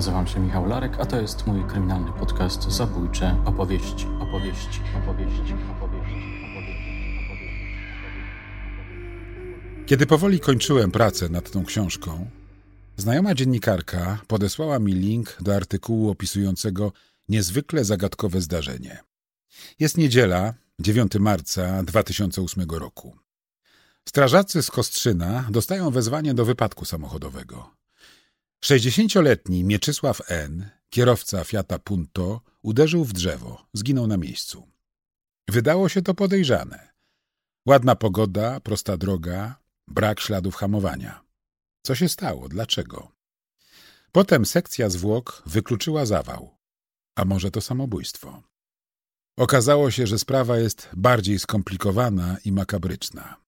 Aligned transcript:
nazywam 0.00 0.26
się 0.26 0.40
Michał 0.40 0.66
Larek, 0.66 1.00
a 1.00 1.06
to 1.06 1.20
jest 1.20 1.46
mój 1.46 1.64
kryminalny 1.64 2.12
podcast 2.12 2.62
Zabójcze 2.70 3.36
opowieści, 3.44 4.06
opowieści, 4.20 4.80
opowieści, 5.02 5.54
opowieści. 5.76 6.14
Kiedy 9.86 10.06
powoli 10.06 10.40
kończyłem 10.40 10.90
pracę 10.90 11.28
nad 11.28 11.50
tą 11.50 11.64
książką, 11.64 12.30
znajoma 12.96 13.34
dziennikarka 13.34 14.18
podesłała 14.26 14.78
mi 14.78 14.92
link 14.92 15.36
do 15.40 15.56
artykułu 15.56 16.10
opisującego 16.10 16.92
niezwykle 17.28 17.84
zagadkowe 17.84 18.40
zdarzenie. 18.40 18.98
Jest 19.78 19.98
niedziela, 19.98 20.54
9 20.78 21.12
marca 21.14 21.82
2008 21.82 22.70
roku. 22.70 23.16
Strażacy 24.08 24.62
z 24.62 24.70
Kostrzyna 24.70 25.46
dostają 25.50 25.90
wezwanie 25.90 26.34
do 26.34 26.44
wypadku 26.44 26.84
samochodowego. 26.84 27.79
60-letni 28.64 29.64
Mieczysław 29.64 30.20
N., 30.26 30.70
kierowca 30.90 31.44
Fiata 31.44 31.78
Punto, 31.78 32.40
uderzył 32.62 33.04
w 33.04 33.12
drzewo, 33.12 33.66
zginął 33.72 34.06
na 34.06 34.16
miejscu. 34.16 34.68
Wydało 35.48 35.88
się 35.88 36.02
to 36.02 36.14
podejrzane. 36.14 36.88
Ładna 37.66 37.96
pogoda, 37.96 38.60
prosta 38.60 38.96
droga, 38.96 39.60
brak 39.88 40.20
śladów 40.20 40.54
hamowania. 40.54 41.24
Co 41.82 41.94
się 41.94 42.08
stało? 42.08 42.48
Dlaczego? 42.48 43.12
Potem 44.12 44.46
sekcja 44.46 44.90
zwłok 44.90 45.42
wykluczyła 45.46 46.06
zawał. 46.06 46.56
A 47.16 47.24
może 47.24 47.50
to 47.50 47.60
samobójstwo? 47.60 48.42
Okazało 49.36 49.90
się, 49.90 50.06
że 50.06 50.18
sprawa 50.18 50.58
jest 50.58 50.88
bardziej 50.96 51.38
skomplikowana 51.38 52.36
i 52.44 52.52
makabryczna. 52.52 53.39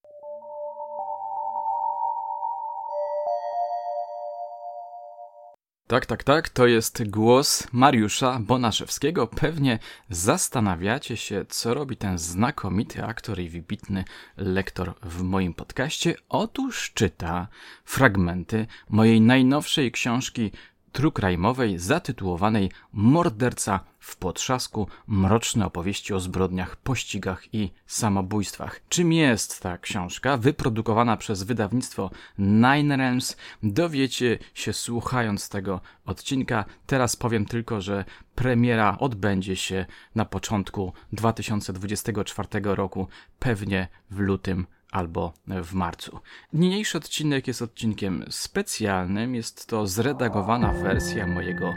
Tak, 5.92 6.06
tak, 6.06 6.24
tak, 6.24 6.48
to 6.48 6.66
jest 6.66 7.10
głos 7.10 7.68
Mariusza 7.72 8.38
Bonaszewskiego. 8.40 9.26
Pewnie 9.26 9.78
zastanawiacie 10.10 11.16
się, 11.16 11.44
co 11.48 11.74
robi 11.74 11.96
ten 11.96 12.18
znakomity 12.18 13.04
aktor 13.04 13.40
i 13.40 13.48
wybitny 13.48 14.04
lektor 14.36 14.94
w 15.02 15.22
moim 15.22 15.54
podcaście. 15.54 16.14
Otóż 16.28 16.92
czyta 16.94 17.48
fragmenty 17.84 18.66
mojej 18.88 19.20
najnowszej 19.20 19.92
książki 19.92 20.50
trukrajmowej 20.92 21.78
zatytułowanej 21.78 22.70
Morderca 22.92 23.80
w 24.02 24.16
potrzasku 24.16 24.88
mroczne 25.06 25.66
opowieści 25.66 26.14
o 26.14 26.20
zbrodniach, 26.20 26.76
pościgach 26.76 27.54
i 27.54 27.72
samobójstwach. 27.86 28.80
Czym 28.88 29.12
jest 29.12 29.60
ta 29.60 29.78
książka? 29.78 30.36
Wyprodukowana 30.36 31.16
przez 31.16 31.42
wydawnictwo 31.42 32.10
Nine 32.38 32.96
Realms. 32.96 33.36
Dowiecie 33.62 34.38
się 34.54 34.72
słuchając 34.72 35.48
tego 35.48 35.80
odcinka. 36.04 36.64
Teraz 36.86 37.16
powiem 37.16 37.46
tylko, 37.46 37.80
że 37.80 38.04
premiera 38.34 38.98
odbędzie 38.98 39.56
się 39.56 39.86
na 40.14 40.24
początku 40.24 40.92
2024 41.12 42.48
roku, 42.62 43.08
pewnie 43.38 43.88
w 44.10 44.18
lutym 44.18 44.66
albo 44.92 45.32
w 45.46 45.74
marcu. 45.74 46.18
Niniejszy 46.52 46.98
odcinek 46.98 47.46
jest 47.46 47.62
odcinkiem 47.62 48.24
specjalnym. 48.30 49.34
Jest 49.34 49.66
to 49.66 49.86
zredagowana 49.86 50.72
wersja 50.72 51.26
mojego 51.26 51.74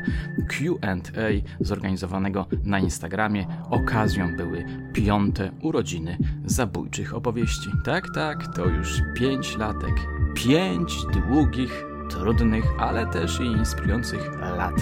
QA 0.47 0.95
zorganizowanego 1.59 2.45
na 2.63 2.79
Instagramie. 2.79 3.47
Okazją 3.69 4.35
były 4.35 4.65
piąte 4.93 5.51
urodziny 5.61 6.17
zabójczych 6.45 7.15
opowieści. 7.15 7.69
Tak, 7.85 8.05
tak, 8.15 8.55
to 8.55 8.65
już 8.65 9.01
pięć 9.15 9.57
latek. 9.57 10.07
Pięć 10.35 10.95
długich, 11.05 11.85
trudnych, 12.09 12.65
ale 12.79 13.07
też 13.07 13.39
i 13.39 13.43
inspirujących 13.43 14.39
lat 14.39 14.75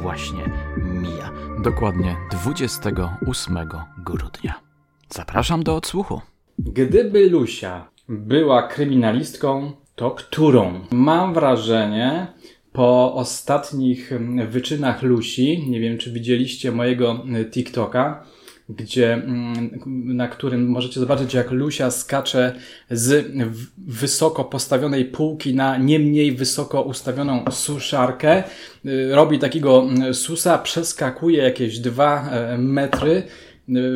właśnie 0.00 0.50
mija. 0.76 1.30
Dokładnie 1.62 2.16
28 2.30 3.58
grudnia. 3.98 4.60
Zapraszam 5.08 5.62
do 5.62 5.76
odsłuchu. 5.76 6.31
Gdyby 6.58 7.30
Lusia 7.30 7.88
była 8.08 8.68
kryminalistką, 8.68 9.72
to 9.94 10.10
którą? 10.10 10.80
Mam 10.90 11.34
wrażenie, 11.34 12.26
po 12.72 13.14
ostatnich 13.14 14.12
wyczynach 14.48 15.02
Lusi, 15.02 15.64
nie 15.68 15.80
wiem 15.80 15.98
czy 15.98 16.12
widzieliście 16.12 16.72
mojego 16.72 17.24
TikToka, 17.50 18.24
gdzie, 18.68 19.12
mm, 19.12 19.80
na 20.16 20.28
którym 20.28 20.68
możecie 20.68 21.00
zobaczyć, 21.00 21.34
jak 21.34 21.50
Lusia 21.50 21.90
skacze 21.90 22.54
z 22.90 23.32
wysoko 23.78 24.44
postawionej 24.44 25.04
półki 25.04 25.54
na 25.54 25.76
nie 25.76 25.98
mniej 25.98 26.32
wysoko 26.32 26.82
ustawioną 26.82 27.44
suszarkę. 27.50 28.42
Y, 28.86 29.14
robi 29.14 29.38
takiego 29.38 29.82
mm, 29.82 30.14
susa, 30.14 30.58
przeskakuje 30.58 31.42
jakieś 31.42 31.78
dwa 31.78 32.30
e, 32.30 32.58
metry 32.58 33.10
Y, 33.20 33.51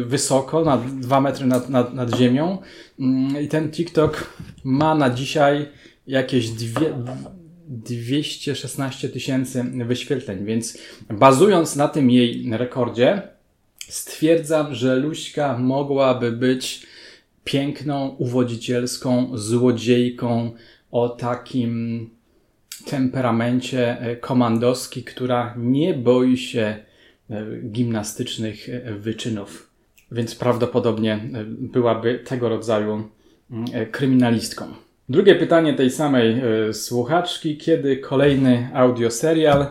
wysoko, 0.06 0.64
na 0.64 0.78
2 0.78 1.20
metry 1.20 1.46
nad, 1.46 1.68
nad, 1.68 1.94
nad 1.94 2.16
ziemią. 2.16 2.58
Mm, 3.00 3.42
I 3.42 3.48
ten 3.48 3.70
TikTok 3.70 4.36
ma 4.64 4.94
na 4.94 5.10
dzisiaj 5.10 5.68
jakieś 6.06 6.50
dwie, 6.50 6.94
216 7.68 9.08
tysięcy 9.08 9.64
wyświetleń, 9.86 10.44
więc 10.44 10.78
bazując 11.10 11.76
na 11.76 11.88
tym 11.88 12.10
jej 12.10 12.50
rekordzie, 12.50 13.22
stwierdzam, 13.88 14.74
że 14.74 14.96
Luśka 14.96 15.58
mogłaby 15.58 16.32
być 16.32 16.86
piękną, 17.44 18.08
uwodzicielską 18.08 19.30
złodziejką 19.38 20.52
o 20.90 21.08
takim 21.08 22.10
temperamencie 22.86 24.16
komandowski, 24.20 25.04
która 25.04 25.54
nie 25.58 25.94
boi 25.94 26.36
się 26.36 26.85
gimnastycznych 27.70 28.68
e, 28.68 28.92
wyczynów, 28.94 29.70
więc 30.12 30.34
prawdopodobnie 30.34 31.12
e, 31.12 31.44
byłaby 31.44 32.18
tego 32.18 32.48
rodzaju 32.48 33.08
mm, 33.50 33.66
kryminalistką. 33.90 34.66
Drugie 35.08 35.34
pytanie 35.34 35.74
tej 35.74 35.90
samej 35.90 36.42
słuchaczki. 36.72 37.56
Kiedy 37.56 37.96
kolejny 37.96 38.70
audioserial? 38.74 39.66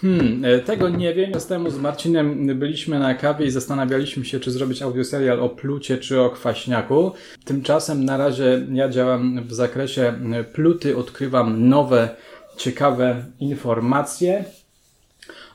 Hmm, 0.00 0.42
tego 0.64 0.88
nie 0.88 1.14
wiem. 1.14 1.40
Z 1.40 1.46
temu 1.46 1.70
z 1.70 1.78
Marcinem 1.78 2.58
byliśmy 2.58 2.98
na 2.98 3.14
kawie 3.14 3.46
i 3.46 3.50
zastanawialiśmy 3.50 4.24
się, 4.24 4.40
czy 4.40 4.50
zrobić 4.50 4.82
audioserial 4.82 5.40
o 5.40 5.48
plucie 5.48 5.98
czy 5.98 6.20
o 6.20 6.30
kwaśniaku. 6.30 7.12
Tymczasem 7.44 8.04
na 8.04 8.16
razie 8.16 8.66
ja 8.72 8.88
działam 8.88 9.44
w 9.44 9.54
zakresie 9.54 10.14
pluty, 10.52 10.96
odkrywam 10.96 11.68
nowe, 11.68 12.08
ciekawe 12.56 13.24
informacje 13.40 14.44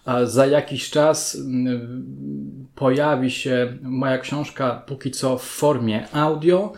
a 0.06 0.26
za 0.26 0.46
jakiś 0.46 0.90
czas 0.90 1.36
mm, 1.36 2.68
pojawi 2.76 3.32
się 3.32 3.78
moja 3.82 4.18
książka 4.18 4.84
póki 4.88 5.12
co 5.12 5.38
w 5.38 5.44
formie 5.44 6.08
audio. 6.14 6.74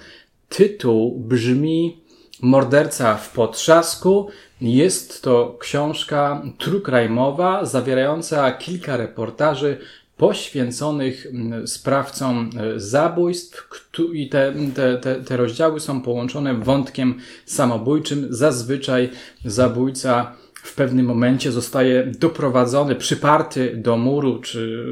Tytuł 0.50 1.19
brzmi 1.19 2.03
Morderca 2.41 3.16
w 3.16 3.33
potrzasku. 3.33 4.28
Jest 4.62 5.22
to 5.22 5.57
książka 5.59 6.41
trukrajmowa, 6.57 7.66
zawierająca 7.66 8.51
kilka 8.51 8.97
reportaży 8.97 9.78
poświęconych 10.17 11.25
mm, 11.25 11.67
sprawcom 11.67 12.50
e, 12.57 12.79
zabójstw 12.79 13.69
i 14.13 14.29
te, 14.29 14.53
te, 14.75 14.97
te, 14.97 15.16
te 15.16 15.38
rozdziały 15.38 15.79
są 15.79 16.01
połączone 16.01 16.53
wątkiem 16.53 17.19
samobójczym. 17.45 18.28
Zazwyczaj 18.29 19.09
zabójca 19.45 20.35
w 20.63 20.75
pewnym 20.75 21.06
momencie 21.06 21.51
zostaje 21.51 22.12
doprowadzony, 22.19 22.96
przyparty 22.96 23.75
do 23.78 23.97
muru, 23.97 24.40
czy 24.40 24.85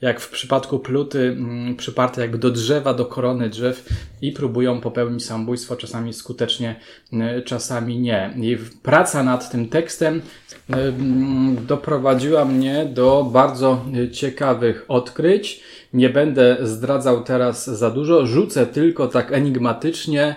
jak 0.00 0.20
w 0.20 0.30
przypadku 0.30 0.78
pluty, 0.78 1.18
mm, 1.18 1.76
przyparty 1.76 2.20
jakby 2.20 2.38
do 2.38 2.50
drzewa, 2.50 2.94
do 2.94 3.06
korony 3.06 3.48
drzew 3.48 3.88
i 4.22 4.32
próbują 4.32 4.80
popełnić 4.80 5.24
samobójstwo, 5.24 5.76
czasami 5.76 6.12
skutecznie, 6.12 6.76
mm, 7.12 7.42
czasami 7.42 7.98
nie. 7.98 8.34
I 8.36 8.56
praca 8.82 9.22
nad 9.22 9.50
tym 9.50 9.68
tekstem 9.68 10.22
mm, 10.68 11.66
doprowadziła 11.66 12.44
mnie 12.44 12.86
do 12.94 13.30
bardzo 13.32 13.84
ciekawych 14.12 14.84
odkryć. 14.88 15.60
Nie 15.92 16.10
będę 16.10 16.56
zdradzał 16.62 17.24
teraz 17.24 17.66
za 17.66 17.90
dużo, 17.90 18.26
rzucę 18.26 18.66
tylko 18.66 19.08
tak 19.08 19.32
enigmatycznie, 19.32 20.36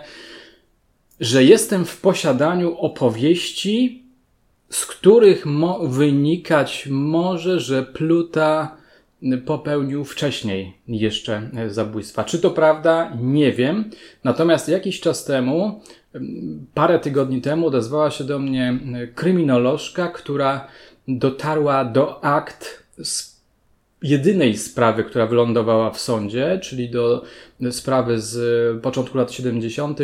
że 1.20 1.44
jestem 1.44 1.86
w 1.86 2.02
posiadaniu 2.02 2.78
opowieści, 2.78 4.01
z 4.72 4.86
których 4.86 5.46
mo 5.46 5.80
wynikać 5.80 6.88
może, 6.92 7.60
że 7.60 7.84
Pluta 7.84 8.78
popełnił 9.46 10.06
wcześniej 10.06 10.78
jeszcze 10.88 11.50
zabójstwa. 11.68 12.24
Czy 12.24 12.40
to 12.40 12.50
prawda? 12.50 13.18
Nie 13.22 13.52
wiem. 13.52 13.90
Natomiast 14.24 14.70
jakiś 14.70 15.00
czas 15.00 15.26
temu, 15.26 15.82
parę 16.74 17.00
tygodni 17.00 17.42
temu, 17.42 17.68
odezwała 17.68 18.12
się 18.12 18.24
do 18.24 18.40
mnie 18.40 18.80
kryminolożka, 19.16 20.08
która 20.08 20.68
dotarła 21.08 21.86
do 21.86 22.24
akt 22.24 22.84
jedynej 24.02 24.58
sprawy, 24.58 25.04
która 25.04 25.28
wylądowała 25.28 25.92
w 25.92 26.00
sądzie, 26.00 26.60
czyli 26.64 26.90
do 26.90 27.24
sprawy 27.72 28.22
z 28.22 28.82
początku 28.82 29.18
lat 29.18 29.32
70. 29.32 30.00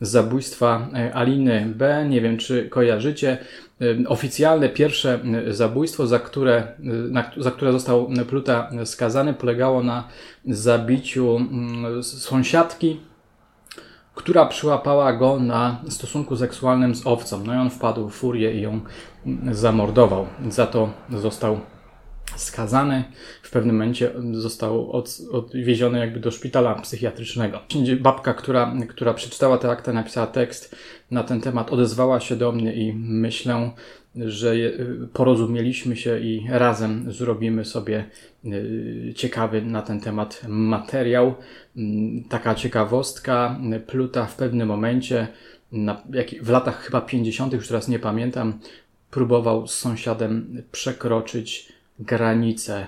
zabójstwa 0.00 0.88
Aliny 1.14 1.72
B. 1.76 2.06
Nie 2.08 2.20
wiem, 2.20 2.38
czy 2.38 2.68
kojarzycie. 2.68 3.38
Oficjalne 4.08 4.68
pierwsze 4.68 5.20
zabójstwo, 5.48 6.06
za 6.06 6.18
które, 6.18 6.72
na, 7.10 7.30
za 7.36 7.50
które 7.50 7.72
został 7.72 8.10
Pluta 8.28 8.70
skazany, 8.84 9.34
polegało 9.34 9.82
na 9.82 10.08
zabiciu 10.44 11.36
mm, 11.36 12.02
sąsiadki 12.02 13.00
która 14.14 14.46
przyłapała 14.46 15.12
go 15.12 15.40
na 15.40 15.80
stosunku 15.88 16.36
seksualnym 16.36 16.94
z 16.94 17.06
owcą. 17.06 17.44
No 17.44 17.54
i 17.54 17.56
on 17.56 17.70
wpadł 17.70 18.08
w 18.08 18.14
furię 18.14 18.54
i 18.54 18.60
ją 18.60 18.80
zamordował. 19.52 20.26
Za 20.48 20.66
to 20.66 20.90
został 21.10 21.60
skazany. 22.36 23.04
Pewnym 23.54 23.76
momencie 23.76 24.10
został 24.32 24.92
od, 24.92 25.18
odwieziony 25.32 25.98
jakby 25.98 26.20
do 26.20 26.30
szpitala 26.30 26.74
psychiatrycznego. 26.74 27.60
Babka, 28.00 28.34
która, 28.34 28.74
która 28.88 29.14
przeczytała 29.14 29.58
te 29.58 29.70
akta, 29.70 29.92
napisała 29.92 30.26
tekst 30.26 30.76
na 31.10 31.22
ten 31.22 31.40
temat, 31.40 31.72
odezwała 31.72 32.20
się 32.20 32.36
do 32.36 32.52
mnie 32.52 32.74
i 32.74 32.92
myślę, 32.96 33.70
że 34.16 34.54
porozumieliśmy 35.12 35.96
się 35.96 36.20
i 36.20 36.46
razem 36.50 37.12
zrobimy 37.12 37.64
sobie 37.64 38.04
y, 38.44 39.12
ciekawy 39.16 39.62
na 39.62 39.82
ten 39.82 40.00
temat 40.00 40.42
materiał. 40.48 41.34
Mm, 41.76 42.24
taka 42.24 42.54
ciekawostka, 42.54 43.60
Pluta 43.86 44.26
w 44.26 44.36
pewnym 44.36 44.68
momencie, 44.68 45.28
w 46.42 46.50
latach 46.50 46.80
chyba 46.80 47.00
50., 47.00 47.52
już 47.52 47.68
teraz 47.68 47.88
nie 47.88 47.98
pamiętam, 47.98 48.58
próbował 49.10 49.66
z 49.66 49.74
sąsiadem 49.74 50.62
przekroczyć 50.72 51.72
granicę 51.98 52.86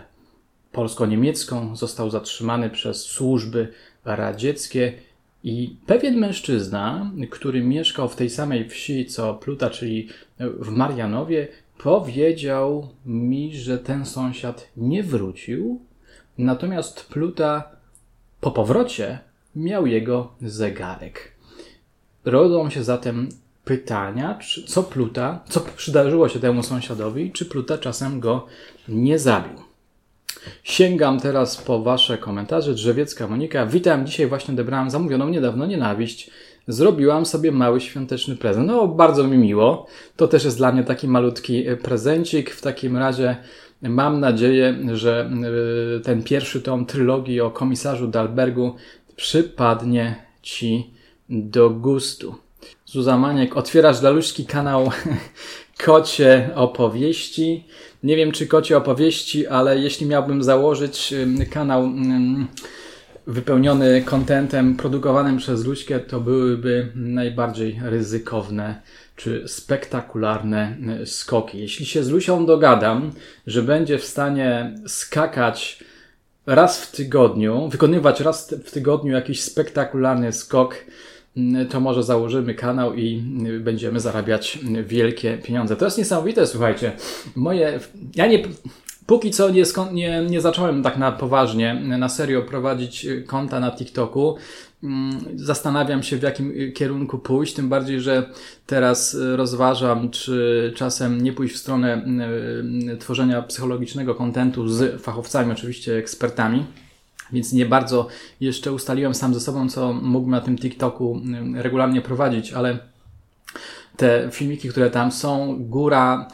polsko-niemiecką, 0.77 1.77
został 1.77 2.11
zatrzymany 2.11 2.71
przez 2.71 3.03
służby 3.03 3.69
radzieckie 4.05 4.93
i 5.45 5.77
pewien 5.87 6.19
mężczyzna, 6.19 7.11
który 7.31 7.65
mieszkał 7.65 8.09
w 8.09 8.17
tej 8.17 8.31
samej 8.31 8.69
wsi 8.69 9.07
co 9.07 9.35
Pluta, 9.35 9.71
czyli 9.71 10.09
w 10.39 10.69
Marianowie, 10.69 11.49
powiedział 11.79 12.89
mi, 13.07 13.57
że 13.57 13.79
ten 13.79 14.07
sąsiad 14.07 14.69
nie 14.77 15.03
wrócił, 15.03 15.81
natomiast 16.39 17.07
Pluta 17.07 17.71
po 18.41 18.51
powrocie 18.51 19.19
miał 19.57 19.87
jego 19.87 20.33
zegarek. 20.43 21.33
Rodzą 22.25 22.71
się 22.71 22.85
zatem 22.85 23.29
pytania, 23.65 24.39
co 24.67 24.83
Pluta, 24.83 25.45
co 25.49 25.61
przydarzyło 25.61 26.29
się 26.29 26.41
temu 26.41 26.63
sąsiadowi, 26.63 27.33
czy 27.33 27.45
Pluta 27.47 27.79
czasem 27.79 28.21
go 28.21 28.47
nie 28.89 29.19
zabił. 29.19 29.66
Sięgam 30.63 31.21
teraz 31.21 31.57
po 31.57 31.83
Wasze 31.83 32.19
komentarze. 32.19 32.75
Drzewiecka 32.75 33.29
Monika. 33.29 33.67
Witam. 33.67 34.07
Dzisiaj 34.07 34.27
właśnie 34.27 34.55
odebrałam 34.55 34.91
zamówioną 34.91 35.29
niedawno 35.29 35.67
nienawiść. 35.67 36.31
Zrobiłam 36.69 37.27
sobie 37.27 37.53
mały 37.53 37.81
świąteczny 37.81 38.37
prezent. 38.37 38.67
No, 38.67 38.89
bardzo 38.89 39.27
mi 39.27 39.39
miło. 39.39 39.87
To 40.17 40.29
też 40.29 40.45
jest 40.45 40.57
dla 40.57 40.73
mnie 40.73 40.85
taki 40.85 41.09
malutki 41.09 41.69
e, 41.69 41.77
prezencik. 41.77 42.51
W 42.51 42.61
takim 42.61 42.97
razie 42.97 43.37
mam 43.83 44.21
nadzieję, 44.21 44.79
że 44.95 45.31
e, 45.97 46.01
ten 46.01 46.23
pierwszy 46.23 46.63
tom 46.63 46.87
trylogii 46.87 47.41
o 47.41 47.51
komisarzu 47.51 48.09
Dalbergu 48.09 48.75
przypadnie 49.17 50.17
Ci 50.43 50.91
do 51.29 51.71
gustu. 51.71 52.35
Zuzamaniek, 52.85 53.57
otwierasz 53.57 54.01
daluszki 54.01 54.47
kanał 54.47 54.91
Kocie 55.85 56.51
Opowieści. 56.55 57.65
Nie 58.03 58.17
wiem, 58.17 58.33
czy 58.33 58.47
kocie 58.47 58.77
opowieści, 58.77 59.47
ale 59.47 59.79
jeśli 59.79 60.07
miałbym 60.07 60.43
założyć 60.43 61.15
kanał 61.51 61.91
wypełniony 63.27 64.03
kontentem 64.03 64.77
produkowanym 64.77 65.37
przez 65.37 65.65
Luśkę, 65.65 66.01
to 66.01 66.21
byłyby 66.21 66.93
najbardziej 66.95 67.81
ryzykowne 67.83 68.83
czy 69.17 69.45
spektakularne 69.47 70.77
skoki. 71.05 71.59
Jeśli 71.59 71.87
się 71.87 72.05
z 72.05 72.11
Lusią 72.11 72.47
dogadam, 72.47 73.13
że 73.47 73.63
będzie 73.63 73.99
w 73.99 74.05
stanie 74.05 74.75
skakać 74.87 75.85
raz 76.47 76.85
w 76.85 76.93
tygodniu, 76.93 77.69
wykonywać 77.69 78.21
raz 78.21 78.55
w 78.65 78.71
tygodniu 78.71 79.13
jakiś 79.13 79.43
spektakularny 79.43 80.33
skok, 80.33 80.77
to 81.71 81.81
może 81.81 82.03
założymy 82.03 82.55
kanał 82.55 82.95
i 82.95 83.23
będziemy 83.61 84.01
zarabiać 84.01 84.59
wielkie 84.87 85.39
pieniądze. 85.39 85.77
To 85.77 85.85
jest 85.85 85.99
niesamowite, 85.99 86.47
słuchajcie. 86.47 86.93
Moje, 87.37 87.81
ja 88.15 88.27
nie, 88.27 88.43
póki 89.07 89.31
co 89.31 89.51
nie, 89.51 89.63
nie, 89.93 90.27
nie 90.31 90.41
zacząłem 90.41 90.83
tak 90.83 90.99
na 90.99 91.13
poważnie, 91.13 91.75
na 91.75 92.09
serio 92.09 92.43
prowadzić 92.43 93.07
konta 93.27 93.61
na 93.61 93.71
TikToku. 93.71 94.37
Mm, 94.83 95.21
zastanawiam 95.35 96.03
się, 96.03 96.17
w 96.17 96.23
jakim 96.23 96.73
kierunku 96.73 97.19
pójść, 97.19 97.55
tym 97.55 97.69
bardziej, 97.69 98.01
że 98.01 98.31
teraz 98.67 99.17
rozważam, 99.35 100.11
czy 100.11 100.73
czasem 100.77 101.23
nie 101.23 101.33
pójść 101.33 101.55
w 101.55 101.59
stronę 101.59 101.93
mm, 101.93 102.99
tworzenia 102.99 103.43
psychologicznego 103.43 104.15
kontentu 104.15 104.69
z 104.69 105.03
fachowcami, 105.03 105.53
oczywiście 105.53 105.97
ekspertami. 105.97 106.65
Więc 107.33 107.53
nie 107.53 107.67
bardzo 107.67 108.09
jeszcze 108.41 108.73
ustaliłem 108.73 109.15
sam 109.15 109.35
ze 109.35 109.41
sobą, 109.41 109.69
co 109.69 109.93
mógłbym 109.93 110.31
na 110.31 110.41
tym 110.41 110.59
TikToku 110.59 111.21
mm, 111.25 111.57
regularnie 111.57 112.01
prowadzić, 112.01 112.53
ale 112.53 112.79
te 113.97 114.29
filmiki, 114.33 114.69
które 114.69 114.91
tam 114.91 115.13
są, 115.13 115.57
góra, 115.61 116.29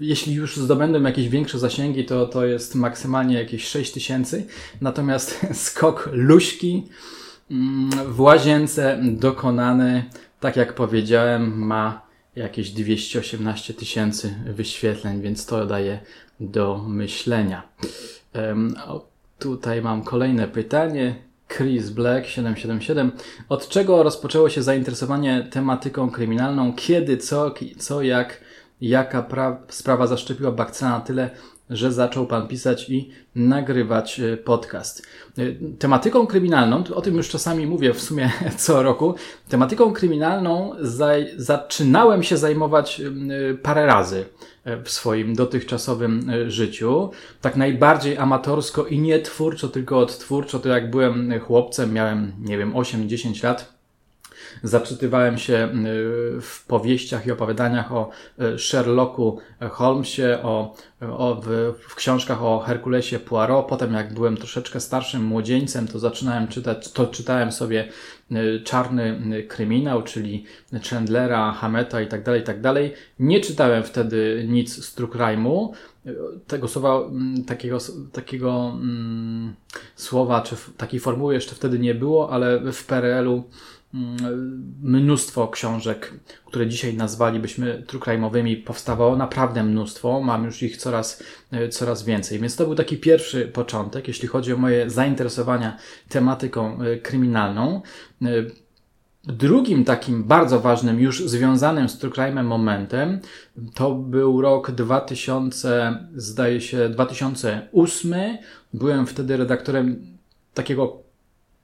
jeśli 0.00 0.34
już 0.34 0.56
zdobędą 0.56 1.02
jakieś 1.02 1.28
większe 1.28 1.58
zasięgi, 1.58 2.04
to, 2.04 2.26
to 2.26 2.46
jest 2.46 2.74
maksymalnie 2.74 3.34
jakieś 3.38 3.64
6 3.64 3.92
tysięcy. 3.92 4.46
Natomiast 4.80 5.46
skok 5.64 6.10
luśki 6.12 6.88
mm, 7.50 7.90
w 8.12 8.20
łazience 8.20 8.98
dokonany, 9.02 10.04
tak 10.40 10.56
jak 10.56 10.74
powiedziałem, 10.74 11.66
ma 11.66 12.02
jakieś 12.36 12.70
218 12.70 13.74
tysięcy 13.74 14.34
wyświetleń, 14.46 15.20
więc 15.20 15.46
to 15.46 15.66
daje 15.66 16.00
do 16.40 16.84
myślenia. 16.88 17.62
Tutaj 19.42 19.82
mam 19.82 20.02
kolejne 20.02 20.48
pytanie. 20.48 21.14
Chris 21.48 21.90
Black 21.90 22.26
777. 22.26 23.12
Od 23.48 23.68
czego 23.68 24.02
rozpoczęło 24.02 24.48
się 24.48 24.62
zainteresowanie 24.62 25.48
tematyką 25.50 26.10
kryminalną? 26.10 26.72
Kiedy, 26.76 27.16
co, 27.16 27.54
co 27.78 28.02
jak, 28.02 28.40
jaka 28.80 29.26
sprawa 29.68 30.06
zaszczepiła 30.06 30.52
Bakcena 30.52 30.90
na 30.90 31.00
tyle, 31.00 31.30
że 31.70 31.92
zaczął 31.92 32.26
Pan 32.26 32.48
pisać 32.48 32.90
i 32.90 33.10
nagrywać 33.34 34.20
e, 34.20 34.36
podcast. 34.36 35.06
E, 35.38 35.42
tematyką 35.78 36.26
kryminalną, 36.26 36.84
o 36.94 37.00
tym 37.00 37.16
już 37.16 37.28
czasami 37.28 37.66
mówię 37.66 37.94
w 37.94 38.02
sumie 38.02 38.30
co 38.56 38.82
roku, 38.82 39.14
tematyką 39.48 39.92
kryminalną 39.92 40.74
zaczynałem 41.36 42.22
się 42.22 42.36
zajmować 42.36 43.00
e, 43.00 43.54
parę 43.54 43.86
razy 43.86 44.24
w 44.84 44.90
swoim 44.90 45.34
dotychczasowym 45.34 46.32
życiu. 46.46 47.10
Tak 47.40 47.56
najbardziej 47.56 48.18
amatorsko 48.18 48.86
i 48.86 48.98
nie 48.98 49.18
twórczo, 49.18 49.68
tylko 49.68 49.98
odtwórczo, 49.98 50.58
to 50.58 50.68
jak 50.68 50.90
byłem 50.90 51.40
chłopcem, 51.40 51.92
miałem, 51.92 52.32
nie 52.40 52.58
wiem, 52.58 52.72
8-10 52.72 53.44
lat 53.44 53.71
Zaczytywałem 54.62 55.38
się 55.38 55.68
y, 56.36 56.40
w 56.40 56.64
powieściach 56.66 57.26
i 57.26 57.30
opowiadaniach 57.30 57.92
o 57.92 58.10
y, 58.54 58.58
Sherlocku 58.58 59.38
Holmesie, 59.70 60.38
o, 60.42 60.74
o 61.00 61.40
w, 61.44 61.74
w, 61.88 61.94
książkach 61.94 62.42
o 62.44 62.58
Herkulesie 62.58 63.18
Poirot. 63.18 63.66
Potem, 63.66 63.92
jak 63.94 64.14
byłem 64.14 64.36
troszeczkę 64.36 64.80
starszym 64.80 65.24
młodzieńcem, 65.24 65.88
to 65.88 65.98
zaczynałem 65.98 66.48
czytać, 66.48 66.92
to 66.92 67.06
czytałem 67.06 67.52
sobie 67.52 67.88
y, 68.32 68.60
czarny 68.64 69.42
kryminał, 69.48 70.02
czyli 70.02 70.44
Chandlera, 70.90 71.52
Hameta 71.52 72.00
i 72.00 72.06
tak 72.06 72.22
dalej, 72.22 72.40
i 72.40 72.44
tak 72.44 72.60
dalej. 72.60 72.92
Nie 73.18 73.40
czytałem 73.40 73.82
wtedy 73.82 74.46
nic 74.48 74.84
z 74.84 74.94
True 74.94 75.08
Crime'u. 75.08 75.68
Tego 76.46 76.68
słowa, 76.68 76.96
mm, 76.96 77.44
takiego, 77.44 77.78
takiego 78.12 78.72
mm, 78.74 79.54
słowa, 79.96 80.40
czy 80.40 80.56
takiej 80.76 81.00
formuły 81.00 81.34
jeszcze 81.34 81.54
wtedy 81.54 81.78
nie 81.78 81.94
było, 81.94 82.30
ale 82.30 82.72
w 82.72 82.86
PRL-u 82.86 83.44
mnóstwo 84.82 85.48
książek, 85.48 86.14
które 86.44 86.66
dzisiaj 86.66 86.94
nazwalibyśmy 86.94 87.82
true 87.86 88.00
crime'owymi, 88.00 88.64
powstawało 88.64 89.16
naprawdę 89.16 89.64
mnóstwo. 89.64 90.20
Mam 90.20 90.44
już 90.44 90.62
ich 90.62 90.76
coraz, 90.76 91.22
e, 91.50 91.68
coraz 91.68 92.04
więcej. 92.04 92.38
Więc 92.38 92.56
to 92.56 92.64
był 92.64 92.74
taki 92.74 92.96
pierwszy 92.96 93.46
początek, 93.46 94.08
jeśli 94.08 94.28
chodzi 94.28 94.52
o 94.52 94.56
moje 94.56 94.90
zainteresowania 94.90 95.76
tematyką 96.08 96.82
e, 96.82 96.96
kryminalną. 96.96 97.82
E, 98.22 98.28
drugim 99.24 99.84
takim 99.84 100.24
bardzo 100.24 100.60
ważnym, 100.60 101.00
już 101.00 101.28
związanym 101.28 101.88
z 101.88 101.98
true 101.98 102.12
crime'em 102.12 102.44
momentem, 102.44 103.20
to 103.74 103.94
był 103.94 104.40
rok 104.40 104.70
2000, 104.70 105.98
zdaje 106.16 106.60
się, 106.60 106.88
2008. 106.88 108.14
Byłem 108.74 109.06
wtedy 109.06 109.36
redaktorem 109.36 110.06
takiego 110.54 111.02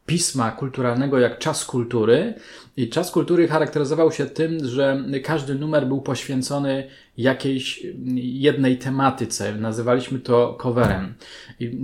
pisma 0.09 0.51
kulturalnego 0.51 1.19
jak 1.19 1.39
Czas 1.39 1.65
Kultury. 1.65 2.35
I 2.77 2.89
Czas 2.89 3.11
Kultury 3.11 3.49
charakteryzował 3.49 4.13
się 4.13 4.27
tym, 4.27 4.69
że 4.69 5.05
każdy 5.25 5.55
numer 5.55 5.87
był 5.87 6.01
poświęcony 6.01 6.89
jakiejś 7.17 7.87
jednej 8.17 8.79
tematyce. 8.79 9.55
Nazywaliśmy 9.55 10.19
to 10.19 10.55
coverem. 10.61 11.15
I 11.61 11.79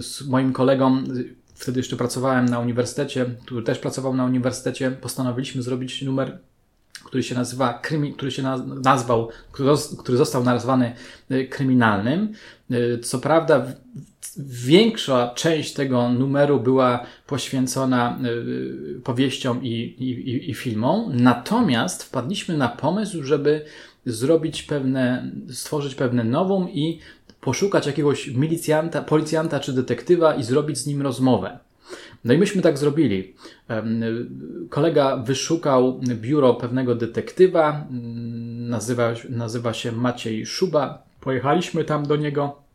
z 0.00 0.28
moim 0.28 0.52
kolegą 0.52 1.04
wtedy 1.54 1.80
jeszcze 1.80 1.96
pracowałem 1.96 2.46
na 2.46 2.60
uniwersytecie, 2.60 3.26
który 3.44 3.62
też 3.62 3.78
pracował 3.78 4.14
na 4.14 4.24
uniwersytecie, 4.24 4.90
postanowiliśmy 4.90 5.62
zrobić 5.62 6.02
numer 6.02 6.38
który 7.04 7.22
się 7.22 7.34
nazywa, 7.34 7.80
który 8.16 8.30
się 8.30 8.42
nazwał, 8.82 9.28
który 9.98 10.16
został 10.16 10.44
nazwany 10.44 10.94
y, 11.30 11.48
kryminalnym. 11.48 12.32
Y, 12.70 12.98
co 12.98 13.18
prawda, 13.18 13.66
większa 14.38 15.32
część 15.34 15.72
tego 15.72 16.08
numeru 16.08 16.60
była 16.60 17.06
poświęcona 17.26 18.18
y, 18.96 19.00
powieściom 19.04 19.64
i, 19.64 19.68
i, 19.68 20.50
i 20.50 20.54
filmom, 20.54 21.10
natomiast 21.12 22.02
wpadliśmy 22.02 22.56
na 22.56 22.68
pomysł, 22.68 23.22
żeby 23.22 23.64
zrobić 24.06 24.62
pewne, 24.62 25.30
stworzyć 25.50 25.94
pewne 25.94 26.24
nową 26.24 26.68
i 26.68 26.98
poszukać 27.40 27.86
jakiegoś 27.86 28.28
milicjanta, 28.28 29.02
policjanta 29.02 29.60
czy 29.60 29.72
detektywa 29.72 30.34
i 30.34 30.42
zrobić 30.42 30.78
z 30.78 30.86
nim 30.86 31.02
rozmowę. 31.02 31.58
No 32.24 32.34
i 32.34 32.38
myśmy 32.38 32.62
tak 32.62 32.78
zrobili. 32.78 33.34
Kolega 34.70 35.16
wyszukał 35.16 36.00
biuro 36.00 36.54
pewnego 36.54 36.94
detektywa, 36.94 37.86
nazywa, 38.68 39.12
nazywa 39.30 39.74
się 39.74 39.92
Maciej 39.92 40.46
Szuba. 40.46 41.02
Pojechaliśmy 41.20 41.84
tam 41.84 42.06
do 42.06 42.16
niego. 42.16 42.65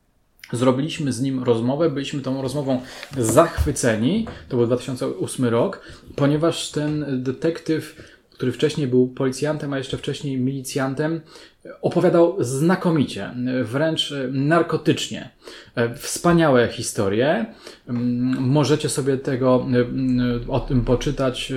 Zrobiliśmy 0.53 1.13
z 1.13 1.21
nim 1.21 1.43
rozmowę, 1.43 1.89
byliśmy 1.89 2.21
tą 2.21 2.41
rozmową 2.41 2.81
zachwyceni, 3.17 4.27
to 4.49 4.57
był 4.57 4.65
2008 4.65 5.45
rok, 5.45 5.81
ponieważ 6.15 6.71
ten 6.71 7.23
detektyw, 7.23 7.95
który 8.31 8.51
wcześniej 8.51 8.87
był 8.87 9.07
policjantem, 9.07 9.73
a 9.73 9.77
jeszcze 9.77 9.97
wcześniej 9.97 10.37
milicjantem, 10.37 11.21
opowiadał 11.81 12.35
znakomicie, 12.39 13.31
wręcz 13.63 14.13
narkotycznie. 14.31 15.29
Wspaniałe 15.95 16.67
historie. 16.67 17.45
Możecie 18.39 18.89
sobie 18.89 19.17
tego 19.17 19.67
o 20.47 20.59
tym 20.59 20.85
poczytać, 20.85 21.53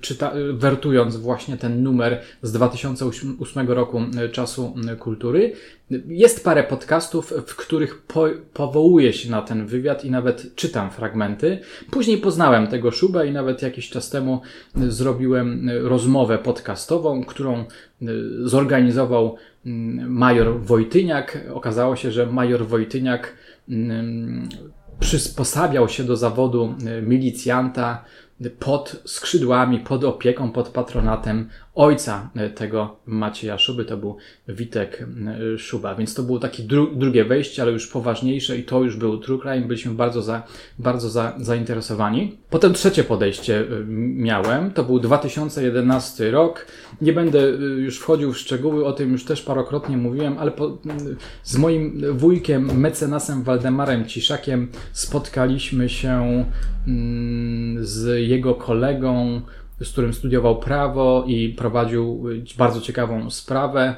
czyta, 0.00 0.32
wertując 0.52 1.16
właśnie 1.16 1.56
ten 1.56 1.82
numer 1.82 2.20
z 2.42 2.52
2008 2.52 3.70
roku 3.70 4.00
Czasu 4.32 4.74
Kultury. 4.98 5.52
Jest 6.06 6.44
parę 6.44 6.64
podcastów, 6.64 7.34
w 7.46 7.56
których 7.56 8.02
po, 8.02 8.26
powołuję 8.52 9.12
się 9.12 9.30
na 9.30 9.42
ten 9.42 9.66
wywiad 9.66 10.04
i 10.04 10.10
nawet 10.10 10.54
czytam 10.54 10.90
fragmenty. 10.90 11.58
Później 11.90 12.18
poznałem 12.18 12.66
tego 12.66 12.90
Szubę 12.90 13.26
i 13.26 13.32
nawet 13.32 13.62
jakiś 13.62 13.90
czas 13.90 14.10
temu 14.10 14.40
zrobiłem 14.74 15.70
rozmowę 15.82 16.38
podcastową, 16.38 17.24
którą 17.24 17.64
zorganizował 18.44 19.36
mm, 19.66 20.12
major 20.12 20.60
Wojtyniak. 20.60 21.38
Okazało 21.52 21.96
się, 21.96 22.10
że 22.10 22.26
major 22.26 22.66
Wojtyniak 22.66 23.36
mm, 23.68 24.48
przysposabiał 25.00 25.88
się 25.88 26.04
do 26.04 26.16
zawodu 26.16 26.74
milicjanta 27.02 28.04
pod 28.50 29.02
skrzydłami, 29.04 29.80
pod 29.80 30.04
opieką, 30.04 30.52
pod 30.52 30.68
patronatem 30.68 31.48
ojca 31.74 32.30
e, 32.36 32.50
tego 32.50 32.96
Macieja 33.06 33.58
Szuby, 33.58 33.84
to 33.84 33.96
był 33.96 34.16
Witek 34.48 35.06
e, 35.54 35.58
Szuba. 35.58 35.94
Więc 35.94 36.14
to 36.14 36.22
było 36.22 36.38
takie 36.38 36.62
dru 36.62 36.94
drugie 36.96 37.24
wejście, 37.24 37.62
ale 37.62 37.72
już 37.72 37.86
poważniejsze 37.86 38.58
i 38.58 38.62
to 38.62 38.82
już 38.82 38.96
był 38.96 39.18
true 39.18 39.38
crime. 39.38 39.60
Byliśmy 39.60 39.94
bardzo, 39.94 40.22
za, 40.22 40.42
bardzo 40.78 41.10
za, 41.10 41.34
zainteresowani. 41.40 42.38
Potem 42.50 42.74
trzecie 42.74 43.04
podejście 43.04 43.60
e, 43.60 43.64
miałem, 43.86 44.70
to 44.70 44.84
był 44.84 45.00
2011 45.00 46.30
rok. 46.30 46.66
Nie 47.00 47.12
będę 47.12 47.40
już 47.78 47.98
wchodził 47.98 48.32
w 48.32 48.38
szczegóły, 48.38 48.86
o 48.86 48.92
tym 48.92 49.12
już 49.12 49.24
też 49.24 49.42
parokrotnie 49.42 49.96
mówiłem, 49.96 50.38
ale 50.38 50.50
po, 50.50 50.78
z 51.42 51.56
moim 51.56 52.02
wujkiem, 52.18 52.80
mecenasem 52.80 53.42
Waldemarem 53.42 54.04
Ciszakiem 54.04 54.68
spotkaliśmy 54.92 55.88
się 55.88 56.44
z 57.80 58.28
jego 58.32 58.54
kolegą, 58.54 59.40
z 59.80 59.92
którym 59.92 60.12
studiował 60.12 60.58
prawo 60.58 61.24
i 61.26 61.48
prowadził 61.48 62.24
bardzo 62.58 62.80
ciekawą 62.80 63.30
sprawę. 63.30 63.96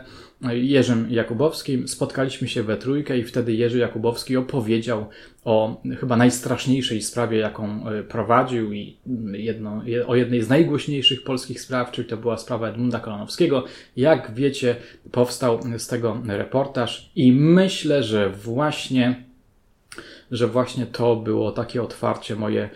Jerzym 0.53 1.07
Jakubowskim. 1.11 1.89
Spotkaliśmy 1.89 2.49
się 2.49 2.63
we 2.63 2.77
trójkę 2.77 3.19
i 3.19 3.25
wtedy 3.25 3.53
Jerzy 3.53 3.79
Jakubowski 3.79 4.37
opowiedział 4.37 5.07
o 5.45 5.83
chyba 6.01 6.17
najstraszniejszej 6.17 7.03
sprawie, 7.03 7.39
jaką 7.39 7.89
e, 7.89 8.03
prowadził 8.03 8.73
i 8.73 8.97
jedno, 9.33 9.83
o 10.07 10.17
jednej 10.17 10.43
z 10.43 10.49
najgłośniejszych 10.49 11.25
polskich 11.25 11.61
spraw, 11.61 11.91
czyli 11.91 12.09
to 12.09 12.17
była 12.17 12.39
sprawa 12.39 12.69
Edmunda 12.69 13.01
Kolonowskiego. 13.01 13.65
Jak 13.97 14.35
wiecie, 14.35 14.77
powstał 15.13 15.61
z 15.79 15.87
tego 15.87 16.23
reportaż 16.27 17.11
i 17.17 17.33
myślę, 17.33 18.03
że 18.03 18.31
właśnie 18.31 19.25
że 20.35 20.47
właśnie 20.47 20.87
to 20.87 21.17
było 21.17 21.53
takie 21.53 21.83
otwarcie 21.83 22.37
moje 22.37 22.71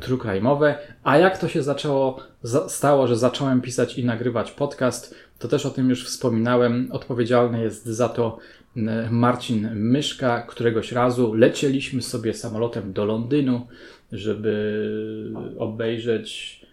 true 0.00 0.18
crime'owe. 0.18 0.74
A 1.02 1.18
jak 1.18 1.38
to 1.38 1.48
się 1.48 1.62
zaczęło, 1.62 2.20
stało, 2.68 3.06
że 3.06 3.16
zacząłem 3.16 3.60
pisać 3.60 3.98
i 3.98 4.04
nagrywać 4.04 4.50
podcast, 4.50 5.14
to 5.38 5.48
też 5.48 5.66
o 5.66 5.70
tym 5.70 5.90
już 5.90 6.06
wspominałem. 6.06 6.88
Odpowiedzialny 6.92 7.62
jest 7.62 7.86
za 7.86 8.08
to 8.08 8.38
Marcin 9.10 9.74
Myszka. 9.74 10.42
Któregoś 10.42 10.92
razu 10.92 11.34
lecieliśmy 11.34 12.02
sobie 12.02 12.34
samolotem 12.34 12.92
do 12.92 13.04
Londynu, 13.04 13.66
żeby 14.12 15.54
obejrzeć 15.58 16.60
Mm, 16.60 16.63